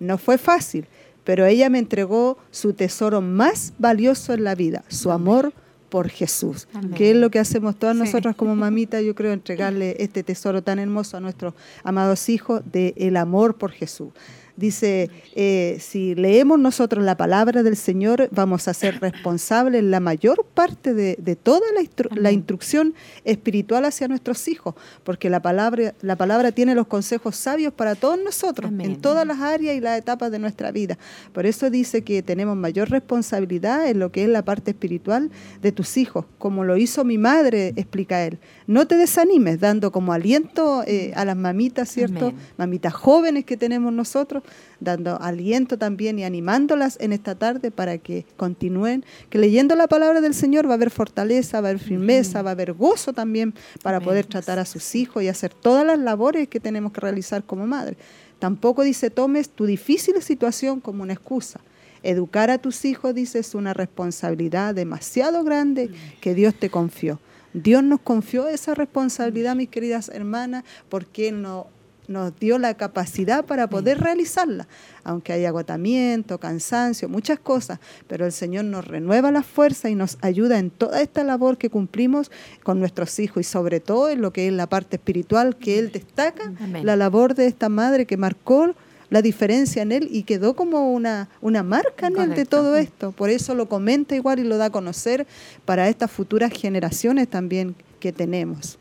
[0.00, 0.88] No fue fácil,
[1.22, 5.54] pero ella me entregó su tesoro más valioso en la vida, su amor
[5.92, 6.94] por Jesús, Amén.
[6.94, 8.02] que es lo que hacemos todas Sí.
[8.02, 11.52] nosotras como mamita, yo creo, entregarle este tesoro tan hermoso a nuestros
[11.84, 14.08] amados hijos de el amor por Jesús.
[14.56, 20.44] Dice, eh, si leemos nosotros la palabra del Señor, vamos a ser responsables la mayor
[20.52, 22.94] parte de, de toda la, instru- la instrucción
[23.24, 24.74] espiritual hacia nuestros hijos,
[25.04, 28.90] porque la palabra, la palabra tiene los consejos sabios para todos nosotros, Amén.
[28.92, 30.98] en todas las áreas y las etapas de nuestra vida.
[31.32, 35.30] Por eso dice que tenemos mayor responsabilidad en lo que es la parte espiritual
[35.62, 38.38] de tus hijos, como lo hizo mi madre, explica él.
[38.72, 42.28] No te desanimes, dando como aliento eh, a las mamitas, ¿cierto?
[42.28, 42.40] Amén.
[42.56, 44.42] Mamitas jóvenes que tenemos nosotros,
[44.80, 50.22] dando aliento también y animándolas en esta tarde para que continúen, que leyendo la palabra
[50.22, 53.52] del Señor va a haber fortaleza, va a haber firmeza, va a haber gozo también
[53.82, 54.08] para Amén.
[54.08, 57.66] poder tratar a sus hijos y hacer todas las labores que tenemos que realizar como
[57.66, 57.98] madre.
[58.38, 61.60] Tampoco dice tomes tu difícil situación como una excusa.
[62.02, 65.90] Educar a tus hijos, dice, es una responsabilidad demasiado grande
[66.22, 67.20] que Dios te confió.
[67.54, 71.66] Dios nos confió esa responsabilidad, mis queridas hermanas, porque Él no-
[72.08, 74.66] nos dio la capacidad para poder realizarla,
[75.04, 77.78] aunque hay agotamiento, cansancio, muchas cosas,
[78.08, 81.70] pero el Señor nos renueva las fuerzas y nos ayuda en toda esta labor que
[81.70, 82.30] cumplimos
[82.64, 85.92] con nuestros hijos y sobre todo en lo que es la parte espiritual que Él
[85.92, 86.84] destaca, Amén.
[86.84, 88.74] la labor de esta madre que marcó
[89.12, 92.56] la diferencia en él y quedó como una, una marca en él de Correcto.
[92.56, 93.12] todo esto.
[93.12, 95.26] Por eso lo comenta igual y lo da a conocer
[95.66, 98.78] para estas futuras generaciones también que tenemos.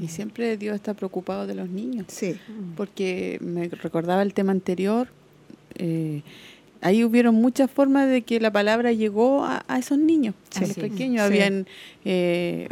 [0.00, 2.06] Y siempre Dios está preocupado de los niños.
[2.08, 2.36] Sí,
[2.76, 5.08] porque me recordaba el tema anterior,
[5.76, 6.22] eh,
[6.80, 10.74] ahí hubieron muchas formas de que la palabra llegó a, a esos niños, a los
[10.74, 11.20] pequeños.
[11.20, 11.32] Sí.
[11.32, 11.66] Habían
[12.04, 12.68] eh,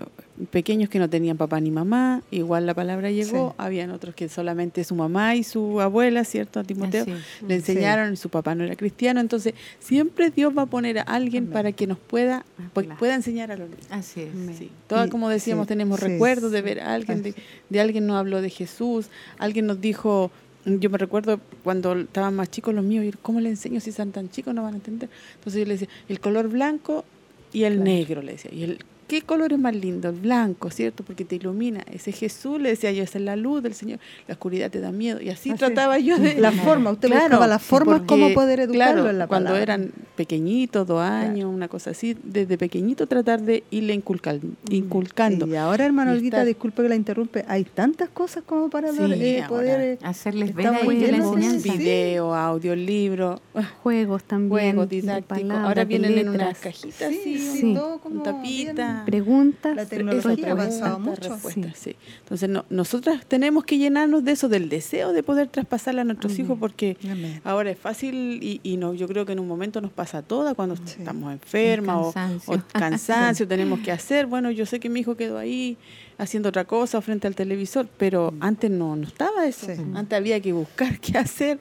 [0.51, 3.51] pequeños que no tenían papá ni mamá, igual la palabra llegó.
[3.51, 3.55] Sí.
[3.59, 6.59] Habían otros que solamente su mamá y su abuela, ¿cierto?
[6.61, 7.05] A Timoteo.
[7.47, 11.03] Le enseñaron y su papá no era cristiano, entonces siempre Dios va a poner a
[11.03, 11.53] alguien Amén.
[11.53, 12.99] para que nos pueda, pues, Claro.
[12.99, 13.87] pueda enseñar a los niños.
[13.91, 14.31] Así es.
[14.59, 14.71] Sí.
[14.87, 16.65] Todas, como decíamos, sí, tenemos sí, recuerdos de sí.
[16.65, 17.23] ver a alguien,
[17.69, 19.09] de, alguien nos habló de Jesús,
[19.39, 20.31] alguien nos dijo,
[20.65, 24.31] yo me recuerdo cuando estaban más chicos los míos, ¿cómo le enseño si están tan
[24.31, 25.11] chicos no van a entender?
[25.35, 27.05] Entonces yo le decía, el color blanco
[27.53, 27.85] y el Claro.
[27.85, 28.79] negro, le decía, y el
[29.13, 30.09] ¿Qué color es más lindo?
[30.09, 31.05] El blanco, ¿cierto?
[31.05, 31.81] Porque te ilumina.
[31.93, 33.99] Ese Jesús, le decía yo, esa es la luz del Señor.
[34.27, 35.21] La oscuridad te da miedo.
[35.21, 35.59] Y así Así.
[35.59, 36.37] trataba yo de...
[36.41, 39.51] La forma, usted Claro, buscaba la forma porque, cómo poder educarlo claro, en la cuando
[39.51, 39.75] palabra.
[39.75, 44.41] eran pequeñitos, dos años, una cosa así, desde pequeñito tratar de irle inculcar-
[44.71, 45.47] inculcando.
[45.47, 49.43] Y ahora, hermano Olguita, disculpe que la interrumpe, hay tantas cosas como para Sí, eh,
[49.43, 49.49] ahora.
[49.49, 49.81] poder...
[49.81, 51.71] eh, Hacerles ver ahí la enseñanza.
[51.71, 51.77] Sí.
[51.77, 53.43] Video, audio, libro,
[53.83, 54.49] Juegos también.
[54.77, 55.51] juegos didácticos.
[55.51, 59.02] Ahora vienen en unas cajitas Sí, así, todo como un tapita.
[59.05, 59.77] Preguntas.
[59.77, 61.31] La tecnología Eso, ha avanzado mucho.
[61.33, 61.97] respuestas, sí.
[62.21, 66.39] Entonces, no, nosotras tenemos que llenarnos de eso, del deseo de poder traspasarle a nuestros
[66.39, 67.41] hijos, porque Amén.
[67.45, 70.23] ahora es fácil y, y no, yo creo que en un momento nos pasa a
[70.23, 70.97] todas cuando Sí.
[70.99, 72.55] estamos enfermas o, cansancio.
[72.55, 74.27] o cansancio, tenemos que hacer.
[74.27, 75.77] Bueno, yo sé que mi hijo quedó ahí
[76.19, 79.67] haciendo otra cosa frente al televisor, pero antes no, no estaba eso.
[79.67, 79.81] Sí.
[79.95, 81.59] Antes había que buscar qué hacer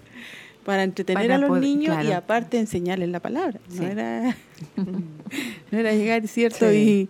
[0.65, 3.59] para entretener Para a los poder- niños y aparte enseñarles la palabra.
[3.67, 3.79] Sí.
[3.79, 4.37] No era
[5.71, 6.69] no era llegar, ¿cierto?
[6.69, 7.09] Sí.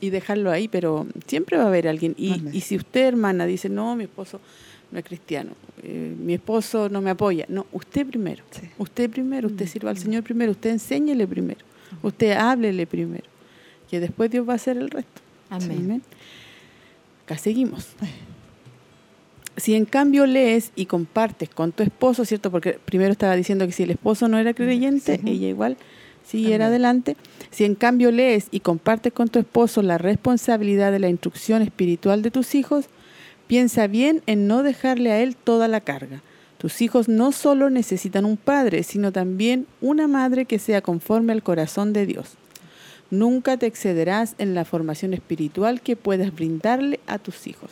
[0.00, 2.14] y dejarlo ahí, pero siempre va a haber alguien.
[2.18, 2.50] Y, Amén.
[2.54, 4.40] y si usted, hermana, dice, no, mi esposo
[4.90, 5.50] no es cristiano,
[5.82, 8.42] eh, mi esposo no me apoya, no, usted primero.
[8.50, 8.62] Sí.
[8.78, 11.60] Usted primero, usted sirva al Señor primero, usted enséñele primero,
[12.02, 13.24] usted háblele primero,
[13.90, 15.20] que después Dios va a hacer el resto.
[15.50, 16.02] Amén.
[17.24, 17.88] Acá seguimos.
[19.56, 22.50] Si en cambio lees y compartes con tu esposo, ¿cierto?
[22.50, 25.28] Porque primero estaba diciendo que si el esposo no era creyente, Sí.
[25.30, 25.76] ella igual
[26.28, 27.16] siguiera adelante.
[27.50, 32.22] Si en cambio lees y compartes con tu esposo la responsabilidad de la instrucción espiritual
[32.22, 32.86] de tus hijos,
[33.46, 36.22] piensa bien en no dejarle a él toda la carga.
[36.58, 41.42] Tus hijos no solo necesitan un padre, sino también una madre que sea conforme al
[41.42, 42.34] corazón de Dios.
[43.10, 47.70] Nunca te excederás en la formación espiritual que puedas brindarle a tus hijos.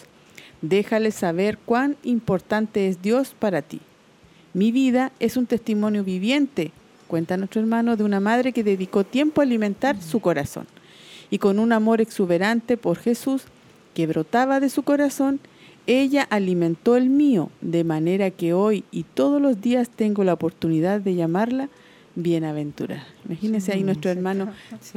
[0.62, 3.80] Déjale saber cuán importante es Dios para ti.
[4.54, 6.72] Mi vida es un testimonio viviente,
[7.06, 10.66] cuenta nuestro hermano, de una madre que dedicó tiempo a alimentar su corazón.
[11.30, 13.44] Y con un amor exuberante por Jesús
[13.94, 15.40] que brotaba de su corazón,
[15.86, 21.00] ella alimentó el mío, de manera que hoy y todos los días tengo la oportunidad
[21.00, 21.68] de llamarla
[22.14, 23.06] bienaventurada.
[23.24, 24.52] Imagínense ahí nuestro hermano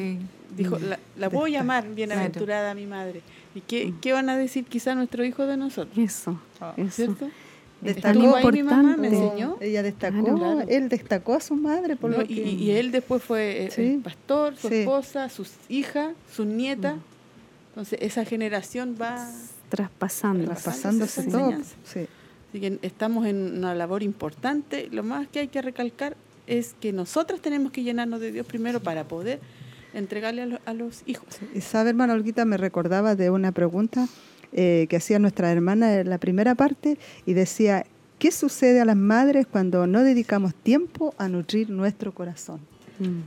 [0.57, 3.21] dijo, la, la voy a llamar bienaventurada a mi madre.
[3.53, 5.97] ¿Y qué, qué van a decir quizá nuestro hijo de nosotros?
[5.97, 6.39] Eso,
[6.77, 7.15] eso.
[7.81, 9.57] Destacó, Ahí mi mamá me enseñó.
[9.61, 10.61] Ella destacó, Claro, claro.
[10.67, 12.17] él destacó a su madre por ¿no?
[12.17, 12.41] lo Y, que...
[12.41, 13.81] y él después fue eh, Sí.
[13.93, 14.75] el pastor, su Sí.
[14.79, 16.95] esposa, sus hijas, sus nietas.
[17.69, 19.29] Entonces esa generación va...
[19.69, 20.45] Traspasando.
[20.45, 21.53] traspasándose todo.
[21.85, 22.07] Sí.
[22.49, 24.89] Así que estamos en una labor importante.
[24.91, 26.17] Lo más que hay que recalcar
[26.47, 29.39] es que nosotras tenemos que llenarnos de Dios primero para poder
[29.93, 31.27] entregarle a, lo- a los hijos.
[31.53, 34.07] Y sabe, hermana Olguita, me recordaba de una pregunta
[34.53, 37.85] eh, que hacía nuestra hermana en la primera parte y decía,
[38.17, 42.59] ¿qué sucede a las madres cuando no dedicamos tiempo a nutrir nuestro corazón?
[42.99, 43.21] Mm.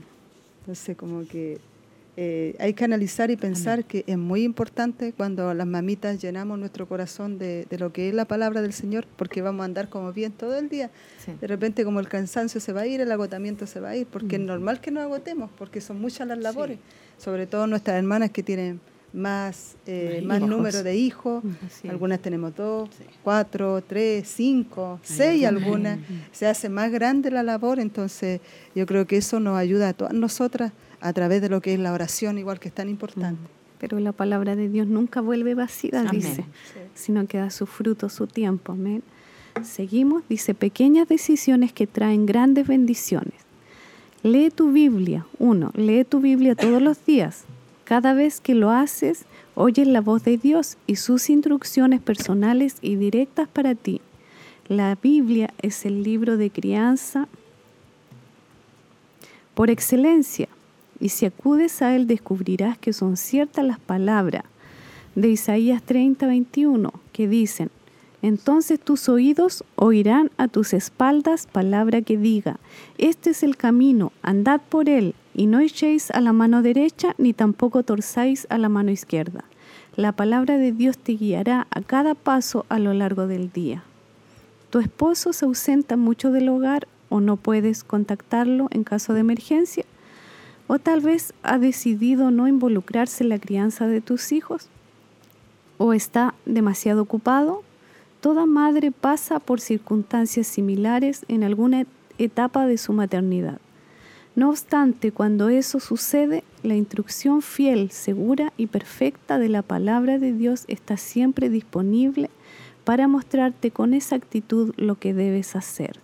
[0.60, 1.58] Entonces, como que
[2.16, 6.86] eh, hay que analizar y pensar que es muy importante cuando las mamitas llenamos nuestro
[6.86, 10.12] corazón de, de lo que es la palabra del Señor, porque vamos a andar como
[10.12, 10.90] bien todo el día.
[11.24, 11.32] Sí.
[11.40, 14.06] De repente, como el cansancio se va a ir, el agotamiento se va a ir,
[14.06, 16.78] porque es normal que nos agotemos, porque son muchas las labores,
[17.16, 18.80] sobre todo nuestras hermanas que tienen
[19.12, 20.50] más, eh, Más más hijos.
[20.50, 21.44] número de hijos.
[21.88, 22.88] Algunas tenemos dos,
[23.22, 25.98] cuatro, tres, cinco, seis algunas.
[26.32, 28.40] Se hace más grande la labor, entonces
[28.74, 31.80] yo creo que eso nos ayuda a todas nosotras a través de lo que es
[31.80, 33.40] la oración, igual que es tan importante.
[33.78, 36.12] Pero la palabra de Dios nunca vuelve vacía, Amén.
[36.12, 36.44] dice,
[36.94, 38.72] sino que da su fruto, su tiempo.
[38.72, 39.02] Amén.
[39.64, 43.34] Seguimos, dice, pequeñas decisiones que traen grandes bendiciones.
[44.22, 45.26] Lee tu Biblia.
[45.38, 47.44] Uno, lee tu Biblia todos los días.
[47.84, 49.24] Cada vez que lo haces,
[49.54, 54.00] oyes la voz de Dios y sus instrucciones personales y directas para ti.
[54.68, 57.28] La Biblia es el libro de crianza
[59.54, 60.48] por excelencia,
[60.98, 64.44] y si acudes a él descubrirás que son ciertas las palabras
[65.14, 67.70] de Isaías 30, 21, que dicen,
[68.22, 72.60] entonces tus oídos oirán a tus espaldas palabra que diga,
[72.96, 77.32] este es el camino, andad por él, y no echéis a la mano derecha, ni
[77.32, 79.44] tampoco torzáis a la mano izquierda.
[79.96, 83.82] La palabra de Dios te guiará a cada paso a lo largo del día.
[84.70, 89.84] Tu esposo se ausenta mucho del hogar o no puedes contactarlo en caso de emergencia,
[90.66, 94.68] o tal vez ha decidido no involucrarse en la crianza de tus hijos,
[95.76, 97.62] o está demasiado ocupado.
[98.20, 101.84] Toda madre pasa por circunstancias similares en alguna
[102.18, 103.58] etapa de su maternidad.
[104.34, 110.32] No obstante, cuando eso sucede, la instrucción fiel, segura y perfecta de la palabra de
[110.32, 112.30] Dios está siempre disponible
[112.84, 116.00] para mostrarte con exactitud lo que debes hacer.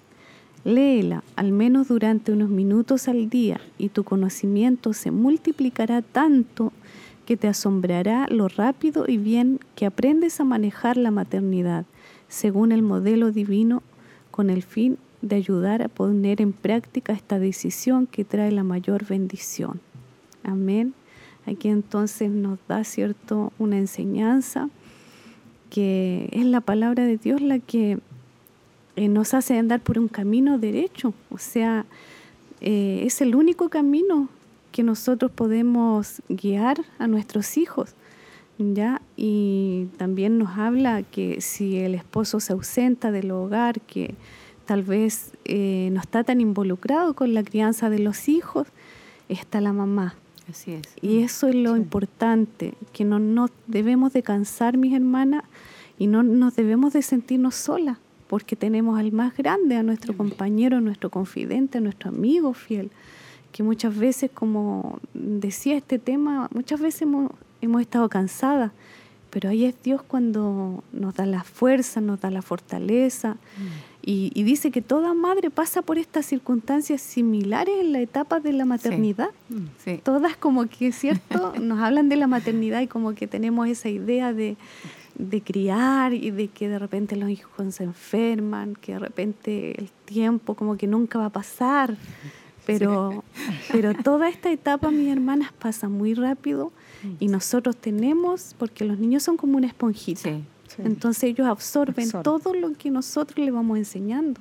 [0.64, 6.72] Léela al menos durante unos minutos al día y tu conocimiento se multiplicará tanto
[7.24, 11.86] que te asombrará lo rápido y bien que aprendes a manejar la maternidad
[12.28, 13.82] según el modelo divino
[14.30, 19.06] con el fin de ayudar a poner en práctica esta decisión que trae la mayor
[19.06, 19.80] bendición.
[20.44, 20.94] Amén.
[21.46, 24.68] Aquí entonces nos da cierto una enseñanza
[25.70, 27.98] que es la palabra de Dios la que
[28.96, 31.14] eh, nos hace andar por un camino derecho.
[31.30, 31.84] O sea,
[32.60, 34.28] eh, es el único camino
[34.72, 37.94] que nosotros podemos guiar a nuestros hijos.
[38.58, 39.00] ¿ya?
[39.16, 44.14] Y también nos habla que si el esposo se ausenta del hogar, que
[44.68, 48.68] tal vez eh, no está tan involucrado con la crianza de los hijos,
[49.30, 50.14] está la mamá.
[50.46, 50.82] Así es.
[51.00, 55.44] Y eso es lo importante, que no nos debemos de cansar, mis hermanas,
[55.98, 57.96] y no nos debemos de sentirnos solas,
[58.26, 62.90] porque tenemos al más grande, a nuestro compañero, a nuestro confidente, a nuestro amigo fiel,
[63.52, 68.72] que muchas veces, como decía este tema, muchas veces hemos, hemos estado cansadas,
[69.30, 73.38] pero ahí es Dios cuando nos da la fuerza, nos da la fortaleza.
[74.10, 78.54] Y, y dice que toda madre pasa por estas circunstancias similares en la etapa de
[78.54, 79.28] la maternidad
[79.84, 80.00] Sí.
[80.02, 81.52] todas como que, ¿cierto?
[81.60, 84.56] Nos hablan de la maternidad y como que tenemos esa idea de,
[85.18, 89.90] de criar y de que de repente los hijos se enferman, que de repente el
[90.06, 91.94] tiempo como que nunca va a pasar.
[92.64, 93.24] Pero,
[93.70, 96.72] pero toda esta etapa, mis hermanas, pasa muy rápido
[97.20, 100.30] y nosotros tenemos, porque los niños son como una esponjita.
[100.78, 104.40] Entonces ellos absorben todo lo que nosotros les vamos enseñando.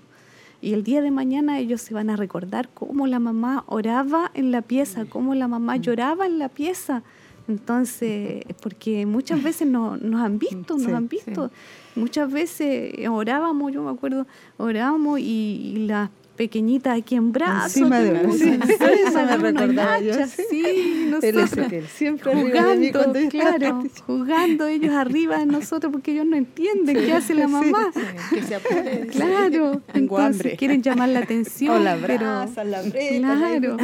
[0.61, 4.51] Y el día de mañana ellos se van a recordar cómo la mamá oraba en
[4.51, 7.03] la pieza, cómo la mamá lloraba en la pieza.
[7.47, 11.51] Entonces, porque muchas veces no, nos han visto, nos han visto.
[11.95, 14.27] Muchas veces orábamos, yo me acuerdo,
[14.57, 17.75] orábamos y, y las pequeñita aquí en brazos.
[17.77, 18.59] Encima de tenemos sí,
[19.07, 21.07] eso me recordaba yo, sí.
[21.09, 21.49] Nosotros
[21.95, 26.95] siempre de mí jugando, cuando claro, jugando ellos arriba de nosotros porque ellos no entienden
[26.95, 27.91] qué hace la Sí, mamá.
[28.29, 29.07] que se apure.
[29.11, 30.55] Claro, entonces hambre.
[30.57, 31.75] quieren llamar la atención.
[31.75, 33.77] O la pero- la Claro,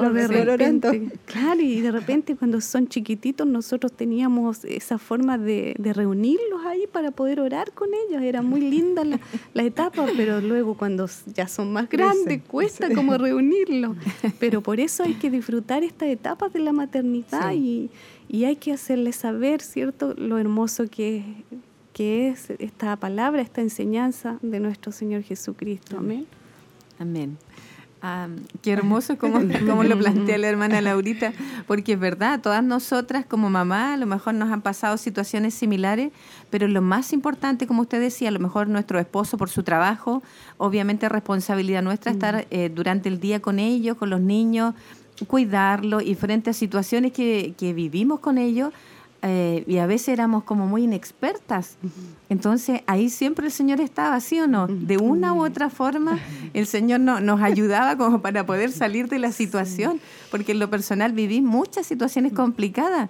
[0.00, 5.74] o de repente, claro, y de repente cuando son chiquititos nosotros teníamos esa forma de,
[5.78, 9.18] de reunirlos ahí para poder orar con ellos, era muy linda la,
[9.52, 13.96] la etapa, pero luego cuando ya son más Crecen, cuesta como reunirlos,
[14.38, 17.90] pero por eso hay que disfrutar esta etapa de la maternidad y,
[18.28, 21.22] y hay que hacerles saber, ¿cierto?, lo hermoso que,
[21.92, 26.26] que es esta palabra, esta enseñanza de nuestro Señor Jesucristo, amén.
[26.98, 27.36] Amén.
[28.06, 28.28] Ah,
[28.60, 31.32] qué hermoso como, como lo plantea la hermana Laurita,
[31.66, 36.12] porque es verdad, todas nosotras como mamá a lo mejor nos han pasado situaciones similares,
[36.50, 40.22] pero lo más importante, como usted decía, a lo mejor nuestro esposo por su trabajo,
[40.58, 44.74] obviamente es responsabilidad nuestra estar eh, durante el día con ellos, con los niños,
[45.26, 48.74] cuidarlos y frente a situaciones que, que vivimos con ellos,
[49.26, 51.76] eh, y a veces éramos como muy inexpertas.
[52.28, 54.66] Entonces ahí siempre el Señor estaba, ¿sí o no?
[54.66, 56.18] De una u otra forma
[56.54, 60.68] el Señor no- nos ayudaba como para poder salir de la situación, porque en lo
[60.68, 63.08] personal viví muchas situaciones complicadas.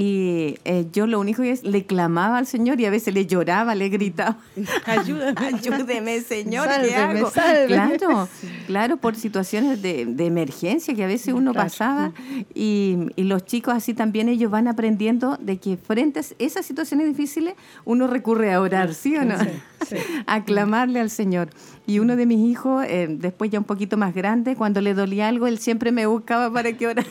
[0.00, 3.26] Y eh, yo lo único que es, le clamaba al Señor y a veces le
[3.26, 4.38] lloraba, le gritaba,
[4.86, 5.34] Ayúdame.
[5.46, 7.30] ayúdeme Señor, ¿qué hago?
[7.30, 7.66] sálveme.
[7.98, 8.28] Claro,
[8.66, 11.66] claro, por situaciones de, de emergencia que a veces uno Claro.
[11.66, 12.12] pasaba
[12.54, 17.06] y, y los chicos así también ellos van aprendiendo de que frente a esas situaciones
[17.06, 17.54] difíciles
[17.84, 19.38] uno recurre a orar, ¿sí o no?
[19.38, 19.48] sí.
[20.26, 21.50] A clamarle al Señor.
[21.86, 25.28] Y uno de mis hijos, eh, después ya un poquito más grande, cuando le dolía
[25.28, 27.08] algo, él siempre me buscaba para que orara,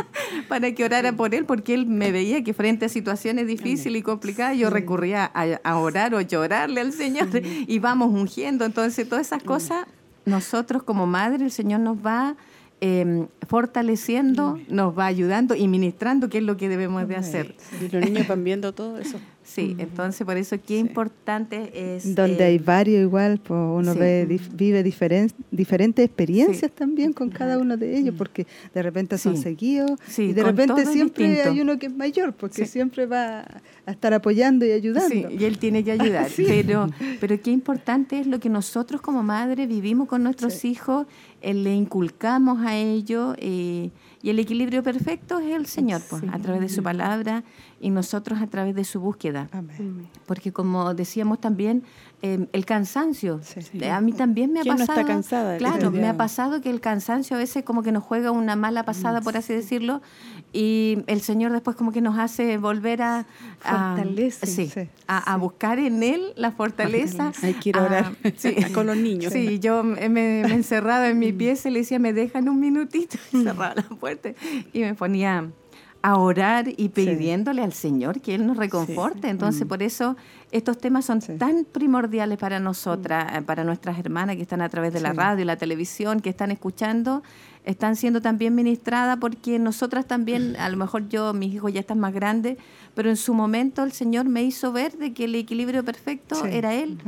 [0.48, 4.02] para que orara por él, porque él me veía que frente a situaciones difíciles y
[4.02, 8.64] complicadas, yo recurría a, a orar o llorarle al Señor y vamos ungiendo.
[8.64, 9.86] Entonces, todas esas cosas,
[10.24, 12.36] nosotros como madre, el Señor nos va
[12.84, 17.54] eh, fortaleciendo, nos va ayudando y ministrando qué es lo que debemos de hacer.
[17.80, 19.20] Y los niños van viendo todo eso.
[19.44, 22.14] Sí, entonces por eso qué importante es...
[22.14, 23.98] Donde eh, hay varios igual, pues uno sí.
[23.98, 26.76] ve, dif- vive diferen- diferentes experiencias Sí.
[26.78, 29.42] también con cada uno de ellos, porque de repente son Sí.
[29.42, 33.40] seguidos Sí, y de repente siempre hay uno que es mayor, porque siempre va
[33.84, 35.08] a estar apoyando y ayudando.
[35.10, 36.28] Sí, y él tiene que ayudar.
[36.36, 36.88] pero,
[37.20, 41.06] pero qué importante es lo que nosotros como madre vivimos con nuestros hijos,
[41.40, 43.90] eh, le inculcamos a ellos eh,
[44.22, 47.42] y el equilibrio perfecto es el Señor, pues, a través de su palabra
[47.80, 49.48] y nosotros a través de su búsqueda.
[49.52, 50.06] Amén.
[50.26, 51.82] Porque como decíamos también,
[52.22, 53.60] eh, el cansancio, Sí.
[53.80, 55.00] eh, a mí también me ha ¿Quién no pasado.
[55.00, 55.56] está cansada?
[55.58, 55.96] Claro, Sí.
[55.98, 59.20] me ha pasado que el cansancio a veces como que nos juega una mala pasada,
[59.20, 60.00] por así decirlo,
[60.52, 63.26] y el Señor después como que nos hace volver a...
[63.64, 63.94] a-
[64.46, 67.32] sí, Sí, a, a buscar en Él la fortaleza.
[67.42, 68.54] Hay que ir a orar sí.
[68.74, 69.32] con los niños.
[69.32, 73.16] Sí, yo me, me encerraba en mi pieza y le decía, me dejan un minutito,
[73.32, 74.30] y cerraba la puerta
[74.72, 75.50] y me ponía
[76.02, 79.28] a orar y pidiéndole al Señor que Él nos reconforte.
[79.28, 80.16] Entonces, por eso
[80.50, 81.34] estos temas son Sí.
[81.38, 85.42] tan primordiales para nosotras, eh, para nuestras hermanas que están a través de la radio
[85.42, 87.22] y la televisión, que están escuchando,
[87.64, 92.00] están siendo también ministradas porque nosotras también, a lo mejor yo, mis hijos ya están
[92.00, 92.58] más grandes,
[92.94, 96.74] pero en su momento el Señor me hizo ver de que el equilibrio perfecto era
[96.74, 96.98] Él.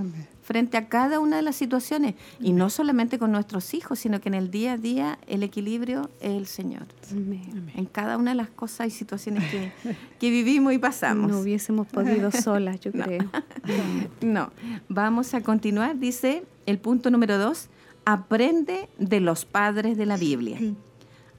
[0.44, 2.14] Frente a cada una de las situaciones.
[2.38, 6.10] Y no solamente con nuestros hijos, sino que en el día a día el equilibrio
[6.20, 6.86] es el Señor.
[7.10, 7.72] Amén.
[7.74, 9.72] En cada una de las cosas y situaciones que,
[10.20, 11.30] que vivimos y pasamos.
[11.30, 13.30] No hubiésemos podido solas, yo creo.
[14.20, 14.52] No,
[14.88, 15.98] vamos a continuar.
[15.98, 17.68] Dice el punto número dos,
[18.04, 20.58] aprende de los padres de la Biblia.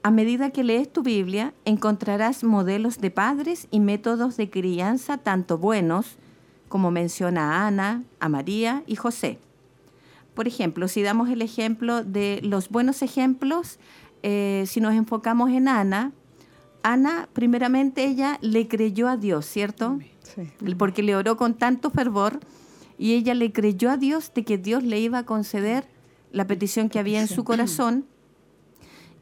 [0.02, 5.58] A medida que lees tu Biblia, encontrarás modelos de padres y métodos de crianza tanto
[5.58, 6.18] buenos,
[6.68, 9.40] como menciona a Ana, a María y José.
[10.34, 13.80] Por ejemplo, si damos el ejemplo de los buenos ejemplos,
[14.24, 16.12] eh, si nos enfocamos en Ana,
[16.84, 20.00] Ana, primeramente ella le creyó a Dios, ¿cierto?
[20.22, 20.52] Sí.
[20.78, 22.40] porque le oró con tanto fervor
[22.98, 25.88] y ella le creyó a Dios de que Dios le iba a conceder
[26.32, 28.06] la petición que había en su corazón.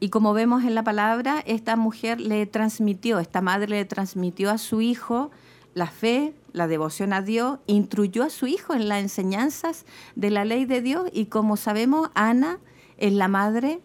[0.00, 4.58] Y como vemos en la palabra, esta mujer le transmitió, esta madre le transmitió a
[4.58, 5.30] su hijo
[5.74, 9.84] la fe, la devoción a Dios, instruyó a su hijo en las enseñanzas
[10.16, 12.58] de la ley de Dios y como sabemos, Ana
[12.96, 13.80] es la madre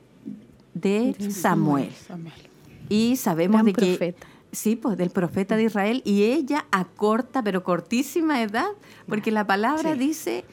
[0.74, 1.92] de Samuel.
[2.08, 2.34] Samuel.
[2.88, 4.28] Y sabemos Gran de que profeta.
[4.52, 8.70] sí, pues del profeta de Israel y ella a corta pero cortísima edad,
[9.08, 10.00] porque la palabra Sí.
[10.00, 10.46] dice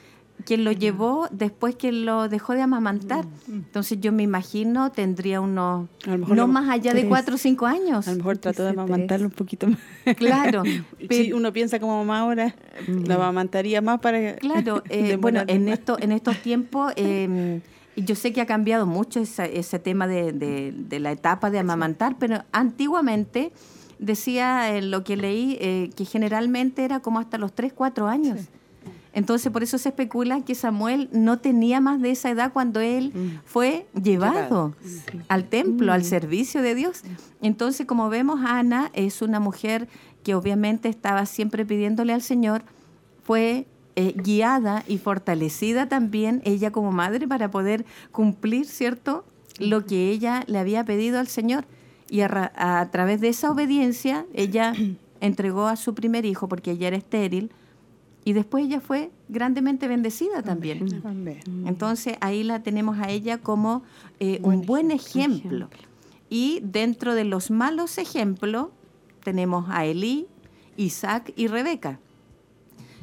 [0.46, 3.26] que lo llevó después que lo dejó de amamantar.
[3.48, 8.06] Entonces yo me imagino tendría unos no más allá de cuatro o cinco años.
[8.08, 9.78] A lo mejor trató de amamantarlo un poquito más.
[10.16, 10.62] Claro,
[11.00, 12.54] Si pero- uno piensa como mamá ahora,
[12.86, 17.60] lo amamantaría más para Claro, eh, bueno, en, esto, en estos tiempos, eh,
[17.96, 21.50] y yo sé que ha cambiado mucho esa- ese tema de, de- de la etapa
[21.50, 23.52] de amamantar, pero antiguamente
[23.98, 28.38] decía en lo que leí eh, que generalmente era como hasta los 3, 4 años.
[29.16, 33.14] Entonces, por eso se especula que Samuel no tenía más de esa edad cuando él
[33.46, 34.74] fue llevado
[35.28, 37.00] al templo, al servicio de Dios.
[37.40, 39.88] Entonces, como vemos, Ana es una mujer
[40.22, 42.62] que obviamente estaba siempre pidiéndole al Señor,
[43.24, 49.24] fue eh, guiada y fortalecida también ella como madre para poder cumplir, ¿cierto?,
[49.58, 51.64] lo que ella le había pedido al Señor.
[52.10, 54.74] Y a, a través de esa obediencia, ella
[55.22, 57.50] entregó a su primer hijo porque ella era estéril
[58.26, 60.84] y después ella fue grandemente bendecida también.
[61.64, 63.84] Entonces ahí la tenemos a ella como
[64.18, 65.70] eh, un buen ejemplo.
[66.28, 68.70] Y dentro de los malos ejemplos
[69.22, 70.26] tenemos a Elí,
[70.76, 72.00] Isaac y Rebeca.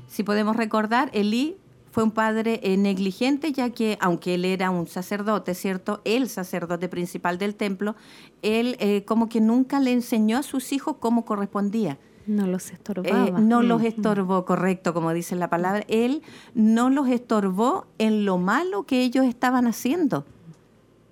[0.09, 1.55] Si podemos recordar, Elí
[1.91, 6.01] fue un padre eh, negligente, ya que aunque él era un sacerdote, ¿cierto?
[6.03, 7.95] El sacerdote principal del templo,
[8.41, 11.97] él eh, como que nunca le enseñó a sus hijos cómo correspondía.
[12.25, 13.39] No los Eh, estorbaba.
[13.39, 13.65] no Mm.
[13.65, 15.83] los estorbó, correcto, como dice la palabra.
[15.87, 16.21] Él
[16.53, 20.25] no los estorbó en lo malo que ellos estaban haciendo.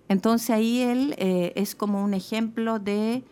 [0.08, 3.24] Entonces ahí él eh, es como un ejemplo de,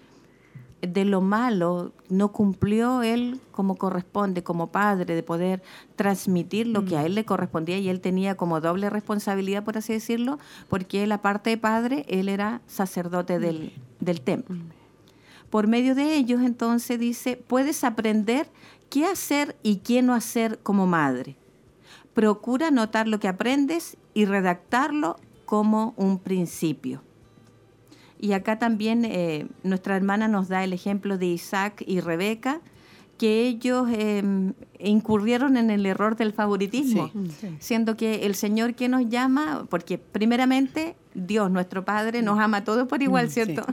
[0.81, 1.91] de lo malo.
[2.09, 5.61] No cumplió él como corresponde, como padre, de poder
[5.97, 9.91] transmitir lo que a él le correspondía y él tenía como doble responsabilidad, por así
[9.93, 10.39] decirlo,
[10.69, 14.57] porque él, aparte de padre, él era sacerdote del, del templo.
[15.49, 18.47] Por medio de ellos, entonces dice, puedes aprender
[18.89, 21.35] qué hacer y qué no hacer como madre.
[22.13, 27.01] Procura notar lo que aprendes y redactarlo como un principio.
[28.19, 32.61] Y acá también eh, nuestra hermana nos da el ejemplo de Isaac y Rebeca,
[33.19, 34.23] que ellos eh,
[34.79, 37.11] incurrieron en el error del favoritismo,
[37.59, 42.63] siendo que el Señor que nos llama, porque primeramente Dios, nuestro Padre, nos ama a
[42.63, 43.65] todos por igual, Mm, ¿cierto?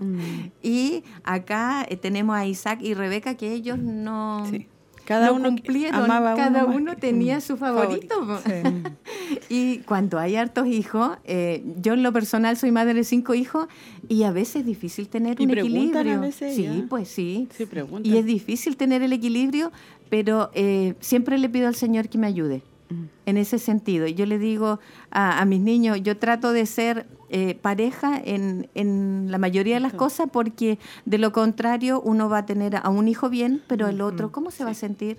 [0.62, 4.66] Y acá eh, tenemos a Isaac y Rebeca que ellos no, Sí.
[5.06, 8.14] Cada no uno cumplieron, cada uno tenía su favorito.
[9.48, 13.68] y cuando hay hartos hijos, eh, yo en lo personal soy madre de cinco hijos
[14.08, 16.20] y a veces es difícil tener Y un a equilibrio.
[16.20, 16.84] veces sí, ya.
[16.88, 17.48] pues sí.
[17.56, 17.66] Sí.
[18.02, 19.72] Y es difícil tener el equilibrio,
[20.10, 23.04] pero eh, siempre le pido al Señor que me ayude Mm.
[23.26, 24.06] en ese sentido.
[24.06, 24.78] Y yo le digo
[25.10, 29.80] a, a mis niños, yo trato de ser eh, pareja en, en la mayoría de
[29.80, 33.88] las cosas porque de lo contrario uno va a tener a un hijo bien, pero
[33.88, 35.18] el otro, ¿cómo se va a sentir?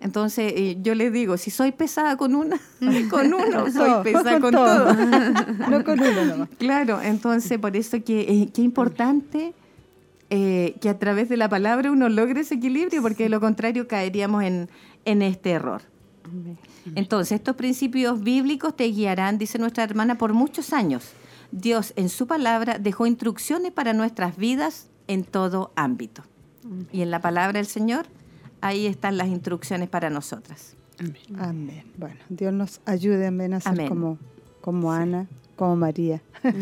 [0.00, 2.58] Entonces eh, yo les digo, si soy pesada con una,
[3.10, 4.94] con uno, soy pesada con todo.
[4.94, 4.94] todo.
[5.70, 6.48] no con uno nomás.
[6.58, 9.54] Claro, entonces por eso que eh, qué importante
[10.30, 13.88] eh, que a través de la palabra uno logre ese equilibrio, porque de lo contrario
[13.88, 14.68] caeríamos en,
[15.04, 15.82] en este error.
[16.94, 21.12] Entonces, estos principios bíblicos te guiarán, dice nuestra hermana, por muchos años.
[21.50, 26.22] Dios en su palabra dejó instrucciones para nuestras vidas en todo ámbito.
[26.92, 28.06] Y en la palabra del Señor,
[28.60, 30.74] ahí están las instrucciones para nosotras.
[31.38, 31.84] Amén.
[31.96, 33.88] Bueno, Dios nos ayude amén, a ser Amén.
[33.88, 34.18] como,
[34.60, 35.26] como Ana,
[35.56, 36.20] como María,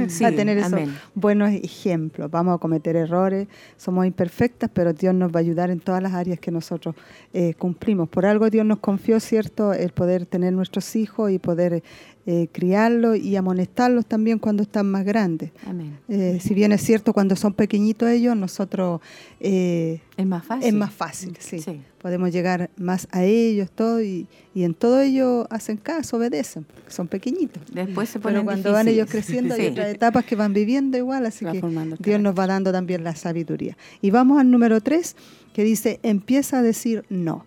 [0.08, 0.94] Sí, a tener esos amén.
[1.14, 2.30] buenos ejemplos.
[2.30, 6.14] Vamos a cometer errores, somos imperfectas, pero Dios nos va a ayudar en todas las
[6.14, 6.94] áreas que nosotros
[7.32, 8.08] eh, cumplimos.
[8.08, 11.82] Por algo Dios nos confió, ¿cierto?, el poder tener nuestros hijos y poder
[12.28, 15.53] eh, criarlos y amonestarlos también cuando están más grandes.
[15.65, 15.97] Amén.
[16.09, 19.01] Eh, si bien es cierto, cuando son pequeñitos ellos, nosotros...
[19.39, 20.66] eh, Es más fácil.
[20.69, 21.61] es más fácil, sí.
[21.61, 21.81] Sí.
[22.03, 27.07] Podemos llegar más a ellos, todo, y, y en todo ellos hacen caso, obedecen, son
[27.09, 27.62] pequeñitos.
[27.73, 29.66] Después se ponen Pero cuando van ellos creciendo hay Sí.
[29.69, 31.61] otras etapas que van viviendo igual, así Va que
[32.01, 33.77] Dios nos va dando también la sabiduría.
[34.03, 35.15] Y vamos al número 3,
[35.53, 37.44] que dice, empieza a decir no.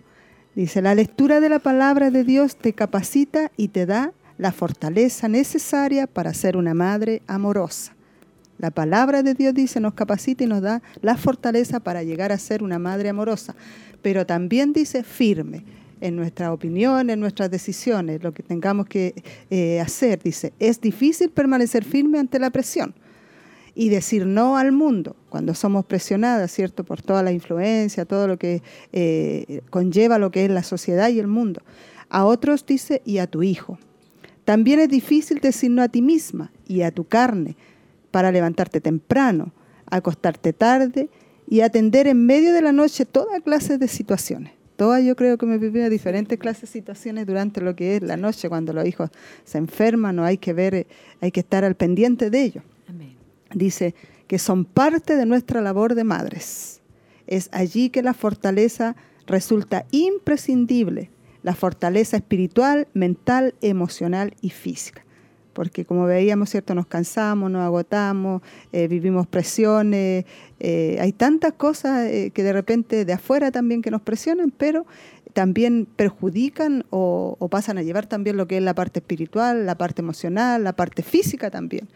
[0.56, 5.28] Dice, la lectura de la palabra de Dios te capacita y te da la fortaleza
[5.28, 7.94] necesaria para ser una madre amorosa.
[8.58, 12.38] La palabra de Dios dice, nos capacita y nos da la fortaleza para llegar a
[12.38, 13.54] ser una madre amorosa.
[14.02, 15.66] Pero también dice firme
[16.00, 19.14] en nuestra opinión, en nuestras decisiones, lo que tengamos que
[19.50, 20.24] eh, hacer.
[20.24, 22.96] Dice, es difícil permanecer firme ante la presión
[23.76, 26.86] y decir no al mundo cuando somos presionadas, ¿cierto?
[26.86, 28.64] Por toda la influencia, todo lo que
[28.94, 31.62] eh, conlleva lo que es la sociedad y el mundo.
[32.10, 33.78] A otros dice y a tu hijo.
[34.46, 37.56] También es difícil decir no a ti misma y a tu carne,
[38.12, 39.52] para levantarte temprano,
[39.86, 41.10] acostarte tarde
[41.48, 44.54] y atender en medio de la noche toda clase de situaciones.
[44.76, 48.16] Todas yo creo que me vivido diferentes clases de situaciones durante lo que es la
[48.16, 49.10] noche, cuando los hijos
[49.44, 50.88] se enferman o hay que ver,
[51.20, 52.64] hay que estar al pendiente de ellos.
[53.54, 53.94] Dice
[54.28, 56.80] que son parte de nuestra labor de madres.
[57.28, 58.96] Es allí que la fortaleza
[59.26, 61.10] resulta imprescindible,
[61.44, 65.04] la fortaleza espiritual, mental, emocional y física
[65.60, 66.74] porque como veíamos, ¿cierto?
[66.74, 68.42] Nos cansamos, nos agotamos,
[68.72, 70.24] eh, vivimos presiones,
[70.62, 74.86] eh, hay tantas cosas eh, que de repente de afuera también que nos presionan, pero
[75.34, 80.02] también perjudican o, pasan a llevar también lo que es la parte espiritual, la parte
[80.02, 81.90] emocional, la parte física también.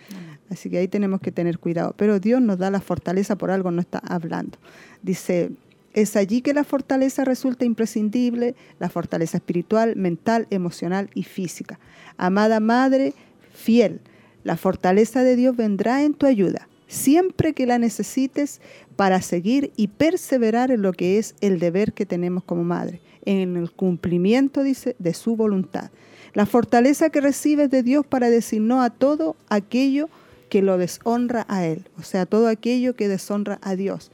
[0.49, 1.93] Así que ahí tenemos que tener cuidado.
[1.97, 4.57] Pero Dios nos da la fortaleza, por algo no está hablando.
[5.01, 5.51] Dice,
[5.93, 11.79] es allí que la fortaleza resulta imprescindible, la fortaleza espiritual, mental, emocional y física.
[12.17, 13.13] Amada Madre,
[13.53, 14.01] fiel.
[14.43, 18.59] La fortaleza de Dios vendrá en tu ayuda, siempre que la necesites
[18.95, 23.55] para seguir y perseverar en lo que es el deber que tenemos como madre, en
[23.55, 25.91] el cumplimiento, dice, de su voluntad.
[26.33, 30.09] La fortaleza que recibes de Dios para decir no a todo aquello
[30.49, 34.11] que lo deshonra a Él, o sea, todo aquello que deshonra a Dios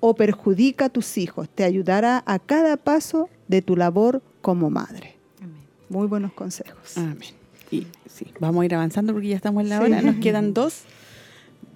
[0.00, 5.16] o perjudica a tus hijos, te ayudará a cada paso de tu labor como madre.
[5.88, 6.96] Muy buenos consejos.
[6.96, 7.34] Amén.
[7.70, 10.02] Y sí, vamos a ir avanzando porque ya estamos en la hora.
[10.02, 10.82] Nos quedan dos,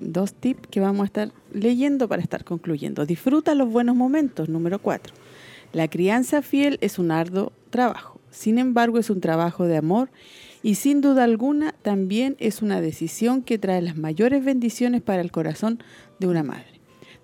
[0.01, 3.07] dos tips que vamos a estar leyendo para estar concluyendo.
[3.07, 5.15] Disfruta los buenos momentos, número cuatro.
[5.73, 8.21] La crianza fiel es un arduo trabajo.
[8.31, 10.11] Sin embargo, es un trabajo de amor
[10.63, 15.31] y sin duda alguna también es una decisión que trae las mayores bendiciones para el
[15.31, 15.83] corazón
[16.19, 16.72] de una madre.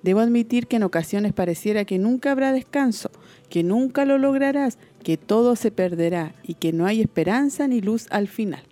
[0.02, 3.10] Debo admitir que en ocasiones pareciera que nunca habrá descanso,
[3.48, 8.06] que nunca lo lograrás, que todo se perderá y que no hay esperanza ni luz
[8.10, 8.62] al final,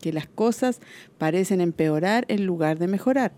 [0.00, 0.80] que las cosas
[1.18, 3.32] parecen empeorar en lugar de mejorar.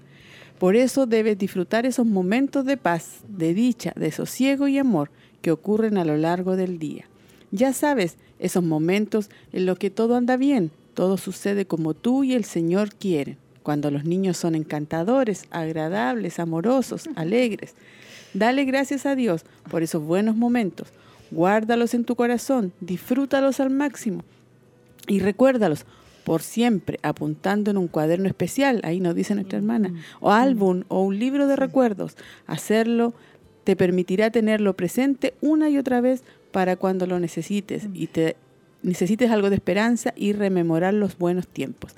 [0.59, 5.11] Por eso debes disfrutar esos momentos de paz, de dicha, de sosiego y amor
[5.43, 7.05] que ocurren a lo largo del día.
[7.51, 12.33] Ya sabes, esos momentos en los que todo anda bien, todo sucede como tú y
[12.33, 17.74] el Señor quieren cuando los niños son encantadores, agradables, amorosos, alegres.
[18.32, 20.86] Dale gracias a Dios por esos buenos momentos.
[21.32, 24.22] Guárdalos en tu corazón, disfrútalos al máximo
[25.09, 25.84] y recuérdalos
[26.22, 31.02] por siempre apuntando en un cuaderno especial, ahí nos dice nuestra hermana, o álbum o
[31.02, 32.16] un libro de recuerdos.
[32.47, 33.14] Hacerlo
[33.64, 36.22] te permitirá tenerlo presente una y otra vez
[36.52, 38.36] para cuando lo necesites y te
[38.84, 41.97] necesites algo de esperanza y rememorar los buenos tiempos.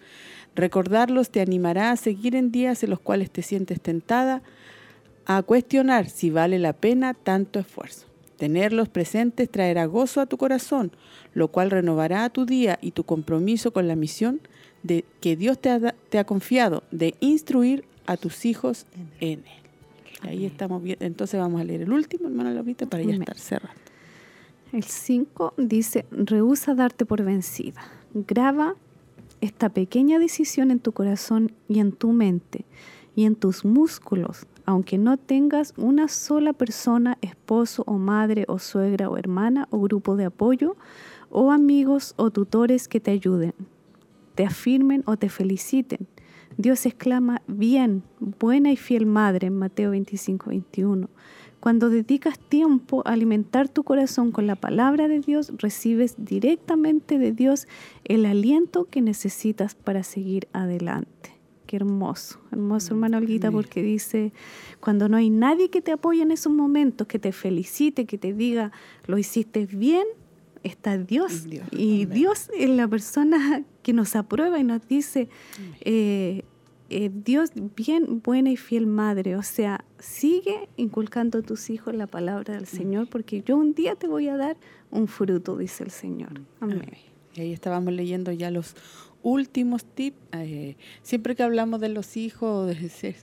[0.58, 4.42] Recordarlos te animará a seguir en días en los cuales te sientes tentada
[5.24, 8.08] a cuestionar si vale la pena tanto esfuerzo.
[8.38, 10.90] Tenerlos presentes traerá gozo a tu corazón,
[11.32, 14.40] lo cual renovará tu día y tu compromiso con la misión
[14.82, 18.84] de que Dios te ha, confiado de instruir a tus hijos
[19.20, 19.62] en Él.
[20.22, 20.98] Ahí estamos bien.
[20.98, 23.80] Entonces vamos a leer el último, hermana Lopita, para ya estar cerrando.
[24.72, 27.80] El 5 dice, rehúsa darte por vencida.
[28.12, 28.74] Graba
[29.40, 32.64] esta pequeña decisión en tu corazón y en tu mente
[33.14, 39.10] y en tus músculos, aunque no tengas una sola persona, esposo o madre o suegra
[39.10, 40.76] o hermana o grupo de apoyo
[41.30, 43.54] o amigos o tutores que te ayuden,
[44.34, 46.06] te afirmen o te feliciten.
[46.56, 51.08] Dios exclama, bien, buena y fiel madre Mateo 25, 21.
[51.60, 57.32] Cuando dedicas tiempo a alimentar tu corazón con la palabra de Dios, recibes directamente de
[57.32, 57.66] Dios
[58.04, 61.32] el aliento que necesitas para seguir adelante.
[61.66, 64.32] Qué hermoso, hermoso hermano Olguita, porque dice,
[64.80, 68.32] cuando no hay nadie que te apoye en esos momentos, que te felicite, que te
[68.32, 68.72] diga,
[69.06, 70.06] lo hiciste bien,
[70.62, 71.46] está Dios.
[71.70, 75.28] y Dios es la persona que nos aprueba y nos dice,
[75.80, 76.44] eh,
[76.88, 82.54] Dios, bien buena y fiel madre, o sea, sigue inculcando a tus hijos la palabra
[82.54, 84.56] del Señor, porque yo un día te voy a dar
[84.90, 86.40] un fruto, dice el Señor.
[86.60, 86.92] Amén.
[87.34, 88.74] Y ahí estábamos leyendo ya los
[89.28, 90.16] últimos tips.
[90.32, 92.74] Eh, siempre que hablamos de los hijos,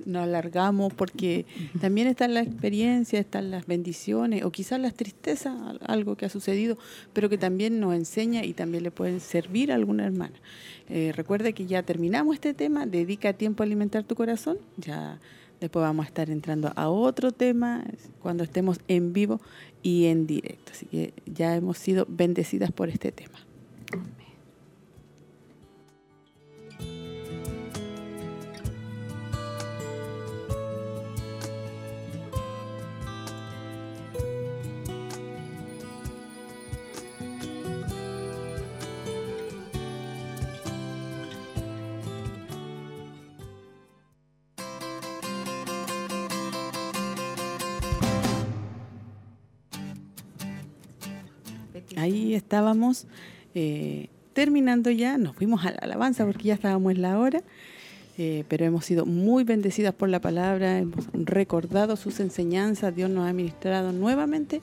[0.05, 1.45] nos alargamos porque
[1.81, 5.55] también está la experiencia, están las bendiciones o quizás las tristezas,
[5.85, 6.77] algo que ha sucedido,
[7.13, 10.35] pero que también nos enseña y también le pueden servir a alguna hermana.
[10.89, 15.19] Eh, recuerde que ya terminamos este tema, dedica tiempo a alimentar tu corazón, ya
[15.59, 17.83] después vamos a estar entrando a otro tema
[18.19, 19.41] cuando estemos en vivo
[19.81, 20.71] y en directo.
[20.73, 23.39] Así que ya hemos sido bendecidas por este tema.
[52.05, 53.07] Ahí estábamos
[53.53, 57.41] eh, terminando ya, nos fuimos a la alabanza porque ya estábamos en la hora,
[58.17, 63.27] eh, pero hemos sido muy bendecidas por la palabra, hemos recordado sus enseñanzas, Dios nos
[63.27, 64.61] ha ministrado nuevamente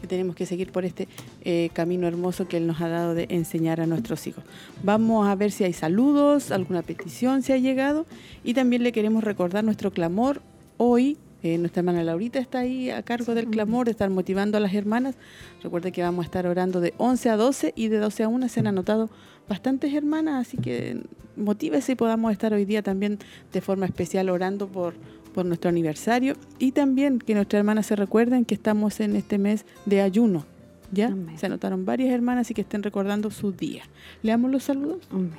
[0.00, 1.08] que tenemos que seguir por este
[1.42, 4.44] eh, camino hermoso que Él nos ha dado de enseñar a nuestros hijos.
[4.82, 8.06] Vamos a ver si hay saludos, alguna petición se ha llegado
[8.44, 10.40] y también le queremos recordar nuestro clamor
[10.76, 14.74] hoy eh, nuestra hermana Laurita está ahí a cargo del clamor, estar motivando a las
[14.74, 15.14] hermanas.
[15.62, 18.48] Recuerde que vamos a estar orando de 11 a 12 y de 12 a 1
[18.48, 19.10] se han anotado
[19.48, 21.02] bastantes hermanas, así que
[21.36, 23.18] motívese y podamos estar hoy día también
[23.52, 24.94] de forma especial orando por,
[25.34, 29.66] por nuestro aniversario y también que nuestras hermanas se recuerden que estamos en este mes
[29.84, 30.44] de ayuno.
[30.90, 31.06] ¿Ya?
[31.06, 31.38] Amén.
[31.38, 33.88] Se anotaron varias hermanas y que estén recordando sus días.
[34.22, 35.06] ¿Leamos los saludos?
[35.10, 35.30] Amén.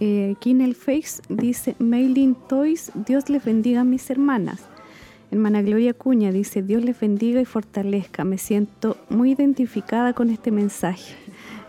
[0.00, 4.62] Eh, aquí en el Face dice Mailing Toys, Dios les bendiga a mis hermanas.
[5.36, 8.24] Hermana Gloria Cuña dice, Dios les bendiga y fortalezca.
[8.24, 11.14] Me siento muy identificada con este mensaje.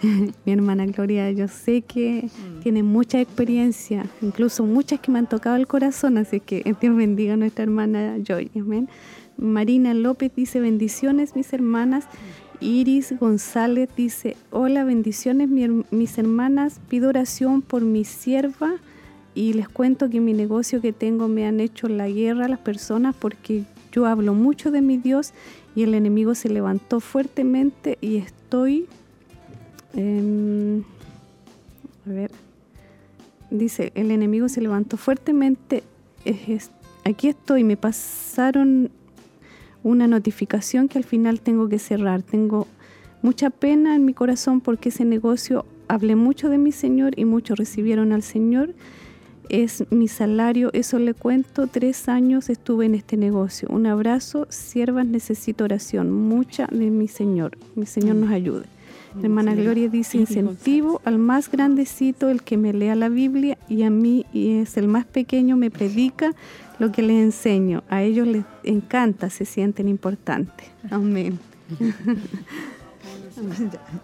[0.45, 2.29] Mi hermana Gloria, yo sé que
[2.63, 7.33] tiene mucha experiencia, incluso muchas que me han tocado el corazón, así que Dios bendiga
[7.33, 8.51] a nuestra hermana Joy.
[8.55, 8.87] Amén.
[9.35, 12.05] Marina López dice, bendiciones mis hermanas.
[12.61, 18.75] Iris González dice, hola, bendiciones mis hermanas, pido oración por mi sierva
[19.37, 22.57] y les cuento que mi negocio que tengo me han hecho la guerra a las
[22.57, 25.31] personas porque yo hablo mucho de mi Dios
[25.75, 28.87] y el enemigo se levantó fuertemente y estoy...
[29.93, 30.81] em,
[32.07, 32.31] a ver,
[33.51, 35.83] dice, el enemigo se levantó fuertemente,
[37.05, 38.89] aquí estoy, me pasaron
[39.83, 42.23] una notificación que al final tengo que cerrar.
[42.23, 42.65] Tengo
[43.21, 47.59] mucha pena en mi corazón porque ese negocio hablé mucho de mi Señor y muchos
[47.59, 48.73] recibieron al Señor.
[49.49, 51.67] Es mi salario, eso le cuento.
[51.67, 53.67] Tres años estuve en este negocio.
[53.69, 56.11] Un abrazo, siervas, necesito oración.
[56.11, 57.57] Mucha de mi Señor.
[57.75, 58.65] Mi Señor nos ayude.
[59.15, 59.55] La hermana.
[59.55, 64.25] Gloria dice, incentivo al más grandecito, el que me lea la Biblia, y a mí
[64.31, 66.33] y es el más pequeño, me predica
[66.77, 67.83] lo que les enseño.
[67.89, 70.67] A ellos les encanta, se sienten importantes.
[70.89, 71.39] Amén.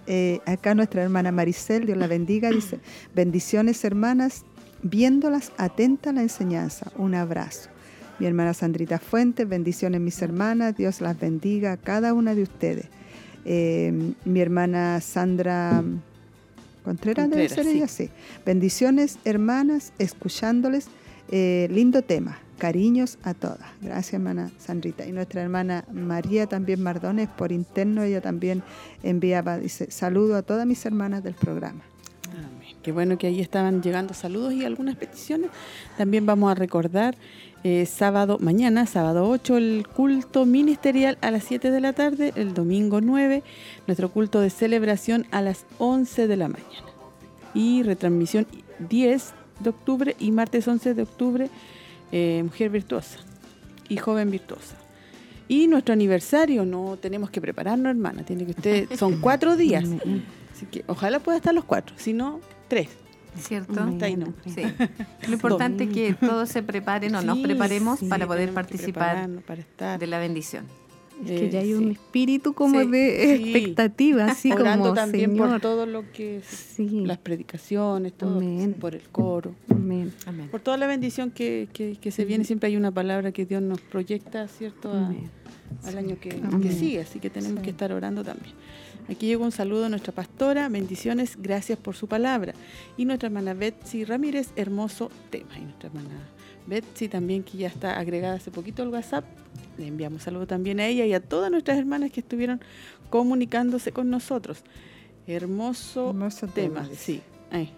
[0.06, 2.80] Eh, acá nuestra hermana Maricel, Dios la bendiga, dice,
[3.16, 4.46] bendiciones hermanas,
[4.84, 7.70] viéndolas atenta a la enseñanza, un abrazo.
[8.20, 12.86] Mi hermana Sandrita Fuentes, bendiciones mis hermanas, Dios las bendiga a cada una de ustedes.
[13.46, 15.84] Eh, mi hermana Sandra
[16.84, 18.10] Contreras, debe Contreras, ser ella, sí.
[18.46, 20.88] Bendiciones hermanas, escuchándoles,
[21.32, 22.38] eh, lindo tema.
[22.60, 23.68] Cariños a todas.
[23.82, 25.06] Gracias, hermana Sandrita.
[25.06, 28.64] Y nuestra hermana María también Mardones, por interno, ella también
[29.02, 31.82] enviaba, dice, saludo a todas mis hermanas del programa.
[32.84, 35.50] Qué bueno que ahí estaban llegando saludos y algunas peticiones.
[35.98, 37.16] También vamos a recordar
[37.64, 42.54] eh, sábado, mañana, sábado 8, el culto ministerial a las 7 de la tarde, el
[42.54, 43.42] domingo 9,
[43.88, 46.88] nuestro culto de celebración a las 11 de la mañana.
[47.54, 48.48] Y retransmisión
[48.90, 51.50] 10 de octubre y martes 11 de octubre,
[52.12, 53.20] eh, Mujer Virtuosa
[53.88, 54.76] y Joven Virtuosa.
[55.48, 58.24] Y nuestro aniversario, no tenemos que prepararnos, hermana.
[58.24, 59.86] Tiene que usted, son cuatro días.
[60.54, 62.42] Así que ojalá pueda estar los cuatro, si no,
[62.74, 62.90] tres.
[63.40, 63.82] ¿Cierto?
[63.82, 64.32] Hasta ahí no.
[64.46, 64.62] Sí.
[65.28, 69.44] Lo importante es que todos se preparen o nos preparemos sí, para poder participar prepararnos
[69.44, 70.00] para estar.
[70.00, 70.66] de la bendición.
[71.26, 73.44] Es que ya hay Eh, un espíritu como Sí, de sí.
[73.44, 75.50] expectativa, así Orando como también Señor.
[75.50, 77.06] por todo lo que es Sí.
[77.06, 78.76] las predicaciones, todo, Amén.
[78.80, 80.12] por el coro, Amén.
[80.28, 80.50] Amén.
[80.52, 82.44] por toda la bendición que, que, que se viene.
[82.46, 84.92] Siempre hay una palabra que Dios nos proyecta, ¿cierto?
[84.92, 85.30] A- Amén.
[85.86, 86.40] al año que
[86.72, 88.54] sigue, así que tenemos que estar orando también.
[89.10, 92.54] Aquí llegó un saludo a nuestra pastora, bendiciones, gracias por su palabra.
[92.98, 95.58] Y nuestra hermana Betsy Ramírez, hermoso tema.
[95.58, 96.30] Y nuestra hermana
[96.68, 99.26] Betsy también, que ya está agregada hace poquito al WhatsApp,
[99.78, 102.62] le enviamos saludo también a ella y a todas nuestras hermanas que estuvieron
[103.10, 104.64] comunicándose con nosotros.
[105.28, 107.22] Hermoso, Hermoso tema, tema, sí.
[107.52, 107.72] ahí.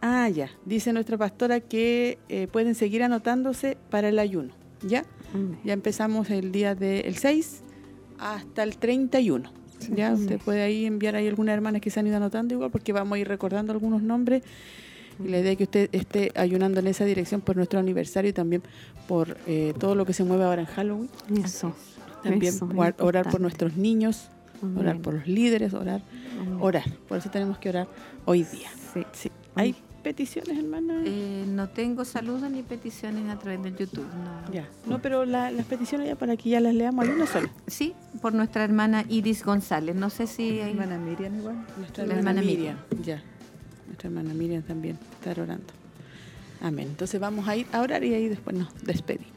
[0.00, 0.50] Ah, ya.
[0.64, 4.52] Dice nuestra pastora que eh, pueden seguir anotándose para el ayuno.
[4.82, 5.04] ¿Ya?
[5.62, 7.62] Ya empezamos el día del 6
[8.18, 9.59] hasta el 31.
[9.94, 12.92] Ya usted puede ahí enviar ahí algunas hermanas que se han ido anotando igual porque
[12.92, 14.42] vamos a ir recordando algunos nombres.
[15.22, 18.32] Y la idea es que usted esté ayunando en esa dirección por nuestro aniversario y
[18.32, 18.62] también
[19.06, 21.10] por eh, todo lo que se mueve ahora en Halloween.
[21.44, 21.74] Eso.
[22.22, 24.28] También Eso, orar, orar por nuestros niños,
[24.76, 26.02] orar por los líderes, orar,
[26.38, 26.58] Amén.
[26.60, 26.84] orar.
[27.08, 27.88] Por eso tenemos que orar
[28.24, 28.68] hoy día.
[28.94, 29.04] Sí.
[29.12, 29.30] Sí.
[29.54, 31.02] ¿Hay peticiones, hermana?
[31.06, 34.04] Eh, no tengo saludos ni peticiones a través del YouTube.
[34.46, 34.52] no.
[34.52, 34.68] ya.
[34.86, 37.48] No, pero la- las peticiones ya para que ya las leamos hay una sola.
[37.66, 39.94] Sí, por nuestra hermana Iris González.
[39.96, 40.70] No sé si hay...
[40.72, 41.64] Hermana Miriam igual.
[41.78, 42.76] Nuestra La hermana, hermana Miriam.
[43.04, 43.22] Ya.
[43.86, 45.64] Nuestra hermana Miriam también está orando.
[46.62, 46.88] Amén.
[46.88, 49.28] Entonces vamos a ir a orar y ahí después nos despedimos.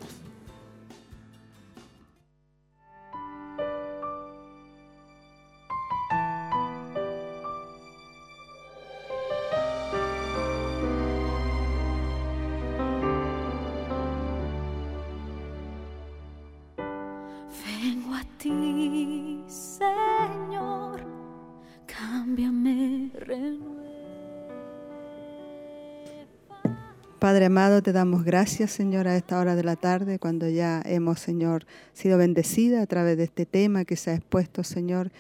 [27.34, 31.20] Padre amado, te damos gracias, Señor, a esta hora de la tarde, cuando ya hemos,
[31.20, 35.12] Señor, sido bendecida a través de este tema que se ha expuesto, Señor.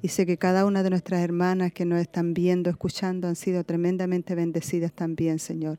[0.00, 3.64] Y sé que cada una de nuestras hermanas que nos están viendo, escuchando, han sido
[3.64, 5.78] tremendamente bendecidas también, Señor.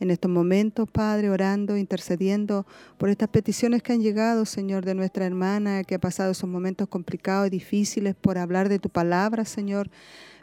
[0.00, 2.66] En estos momentos, Padre, orando, intercediendo
[2.98, 6.86] por estas peticiones que han llegado, Señor, de nuestra hermana que ha pasado esos momentos
[6.88, 9.90] complicados y difíciles por hablar de tu palabra, Señor.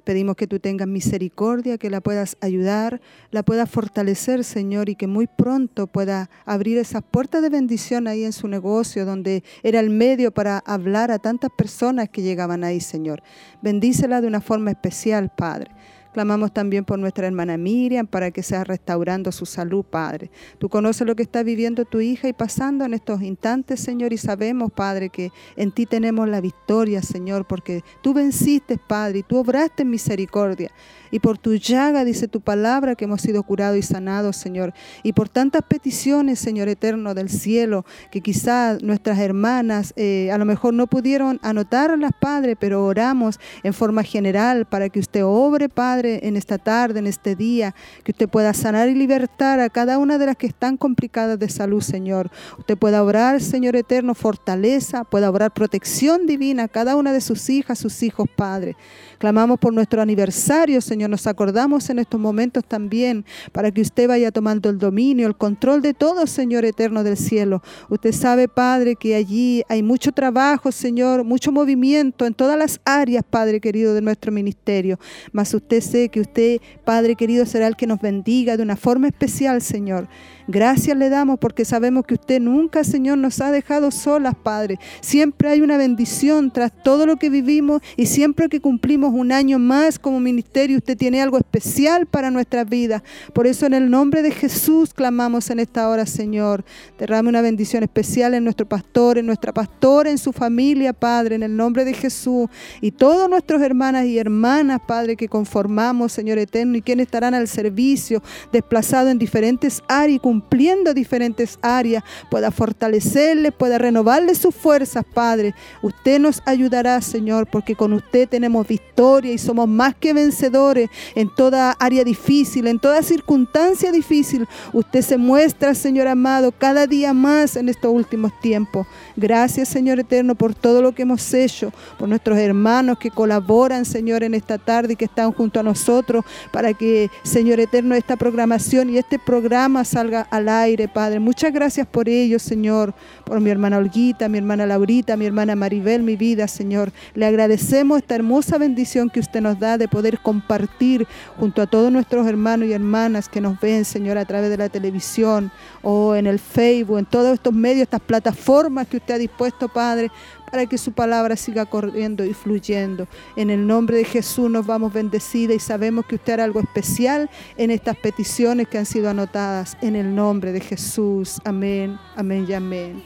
[0.04, 3.02] Pedimos que tú tengas misericordia, que la puedas ayudar,
[3.32, 8.24] la puedas fortalecer, Señor, y que muy pronto pueda abrir esas puertas de bendición ahí
[8.24, 12.82] en su negocio, donde era el medio para hablar a tantas personas que llegaban ahí,
[12.82, 13.24] Señor.
[13.64, 15.72] Bendícela de una forma especial, Padre.
[16.16, 20.32] Clamamos también por nuestra hermana Miriam para que sea restaurando su salud, Padre.
[20.60, 24.18] Tú conoces lo que está viviendo tu hija y pasando en estos instantes, Señor, y
[24.18, 29.40] sabemos, Padre, que en ti tenemos la victoria, Señor, porque tú venciste, Padre, y tú
[29.40, 30.72] obraste en misericordia.
[31.12, 34.74] Y por tu llaga, dice tu palabra, que hemos sido curados y sanados, Señor.
[35.04, 40.46] Y por tantas peticiones, Señor eterno del cielo, que quizás nuestras hermanas eh, a lo
[40.46, 46.05] mejor no pudieron anotarlas, Padre, pero oramos en forma general para que usted obre, Padre,
[46.06, 50.18] en esta tarde, en este día, que usted pueda sanar y libertar a cada una
[50.18, 52.30] de las que están complicadas de salud, Señor.
[52.58, 57.50] Usted pueda obrar, Señor eterno, fortaleza, pueda obrar protección divina a cada una de sus
[57.50, 58.76] hijas, sus hijos, Padre.
[59.18, 61.10] Clamamos por nuestro aniversario, Señor.
[61.10, 65.82] Nos acordamos en estos momentos también para que usted vaya tomando el dominio, el control
[65.82, 67.62] de todo, Señor eterno del cielo.
[67.90, 73.24] Usted sabe, Padre, que allí hay mucho trabajo, Señor, mucho movimiento en todas las áreas,
[73.30, 75.00] Padre querido, de nuestro ministerio.
[75.32, 79.08] Mas usted sé que usted, Padre querido, será el que nos bendiga de una forma
[79.08, 80.08] especial, Señor.
[80.48, 84.78] Gracias le damos porque sabemos que usted nunca, Señor, nos ha dejado solas, Padre.
[85.02, 89.60] Siempre hay una bendición tras todo lo que vivimos y siempre que cumplimos un año
[89.60, 93.04] más como ministerio, usted tiene algo especial para nuestras vidas.
[93.34, 96.66] Por eso en el nombre de Jesús clamamos en esta hora, Señor.
[96.98, 101.44] Derrame una bendición especial en nuestro pastor, en nuestra pastora, en su familia, Padre, en
[101.44, 102.50] el nombre de Jesús.
[102.82, 107.48] Y todos nuestros hermanas y hermanas, Padre, que conformamos, Señor eterno, y quienes estarán al
[107.48, 108.22] servicio,
[108.52, 115.54] desplazados en diferentes áreas cumpliendo diferentes áreas, pueda fortalecerle, pueda renovarle sus fuerzas, Padre.
[115.82, 121.30] Usted nos ayudará, Señor, porque con usted tenemos victoria y somos más que vencedores en
[121.30, 124.48] toda área difícil, en toda circunstancia difícil.
[124.72, 128.88] Usted se muestra, Señor amado, cada día más en estos últimos tiempos.
[129.18, 134.24] Gracias, Señor eterno, por todo lo que hemos hecho, por nuestros hermanos que colaboran, Señor,
[134.24, 136.24] en esta tarde y que están junto a nosotros
[136.54, 141.20] para que, Señor eterno, esta programación y este programa salga al aire, Padre.
[141.20, 142.94] Muchas gracias por ello, Señor,
[143.26, 146.94] por mi hermana Olguita, mi hermana Laurita, mi hermana Maribel, mi vida, Señor.
[147.14, 151.08] Le agradecemos esta hermosa bendición que usted nos da de poder compartir
[151.40, 154.70] junto a todos nuestros hermanos y hermanas que nos ven, Señor, a través de la
[154.70, 155.52] televisión
[155.82, 160.12] o en el Facebook, en todos estos medios, estas plataformas que usted ha dispuesto, Padre,
[160.52, 163.08] para que su palabra siga corriendo y fluyendo.
[163.36, 167.30] En el nombre de Jesús nos vamos bendecidas y sabemos que usted hará algo especial
[167.58, 169.78] en estas peticiones que han sido anotadas.
[169.82, 171.42] En el nombre de Jesús.
[171.44, 173.04] Amén, amén y amén.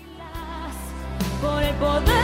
[1.42, 2.19] Por el poder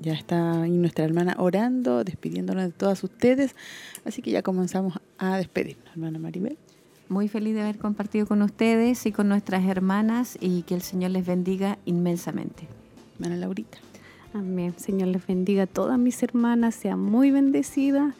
[0.00, 3.54] Ya está ahí nuestra hermana orando, despidiéndonos de todas ustedes.
[4.04, 6.56] Así que ya comenzamos a despedirnos, hermana Maribel.
[7.10, 11.10] Muy feliz de haber compartido con ustedes y con nuestras hermanas y que el Señor
[11.10, 12.66] les bendiga inmensamente.
[13.16, 13.78] Hermana Laurita.
[14.32, 14.74] Amén.
[14.78, 18.14] Señor les bendiga a todas mis hermanas, sean muy bendecidas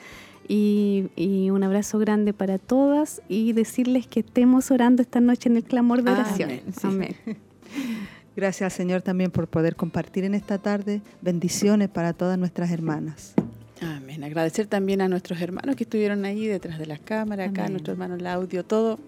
[0.49, 5.57] y, y un abrazo grande para todas y decirles que estemos orando esta noche en
[5.57, 6.51] el clamor de oración.
[6.51, 6.87] Amén, sí.
[6.87, 7.17] Amén.
[8.37, 13.35] Gracias al Señor también por poder compartir en esta tarde bendiciones para todas nuestras hermanas.
[13.83, 14.23] Amén.
[14.23, 17.73] Agradecer también a nuestros hermanos que estuvieron ahí detrás de las cámaras, acá, Amén.
[17.73, 18.99] nuestro hermano el audio, todo,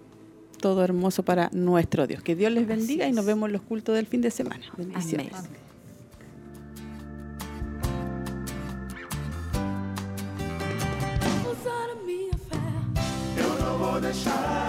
[0.59, 2.23] todo hermoso para nuestro Dios.
[2.23, 4.65] Que Dios les bendiga y nos vemos en los cultos del fin de semana.
[4.77, 5.33] Bendiciones.
[5.33, 5.63] Amén.
[11.45, 13.43] Outside of me, a fair.
[13.43, 14.63] Eu não vou deixar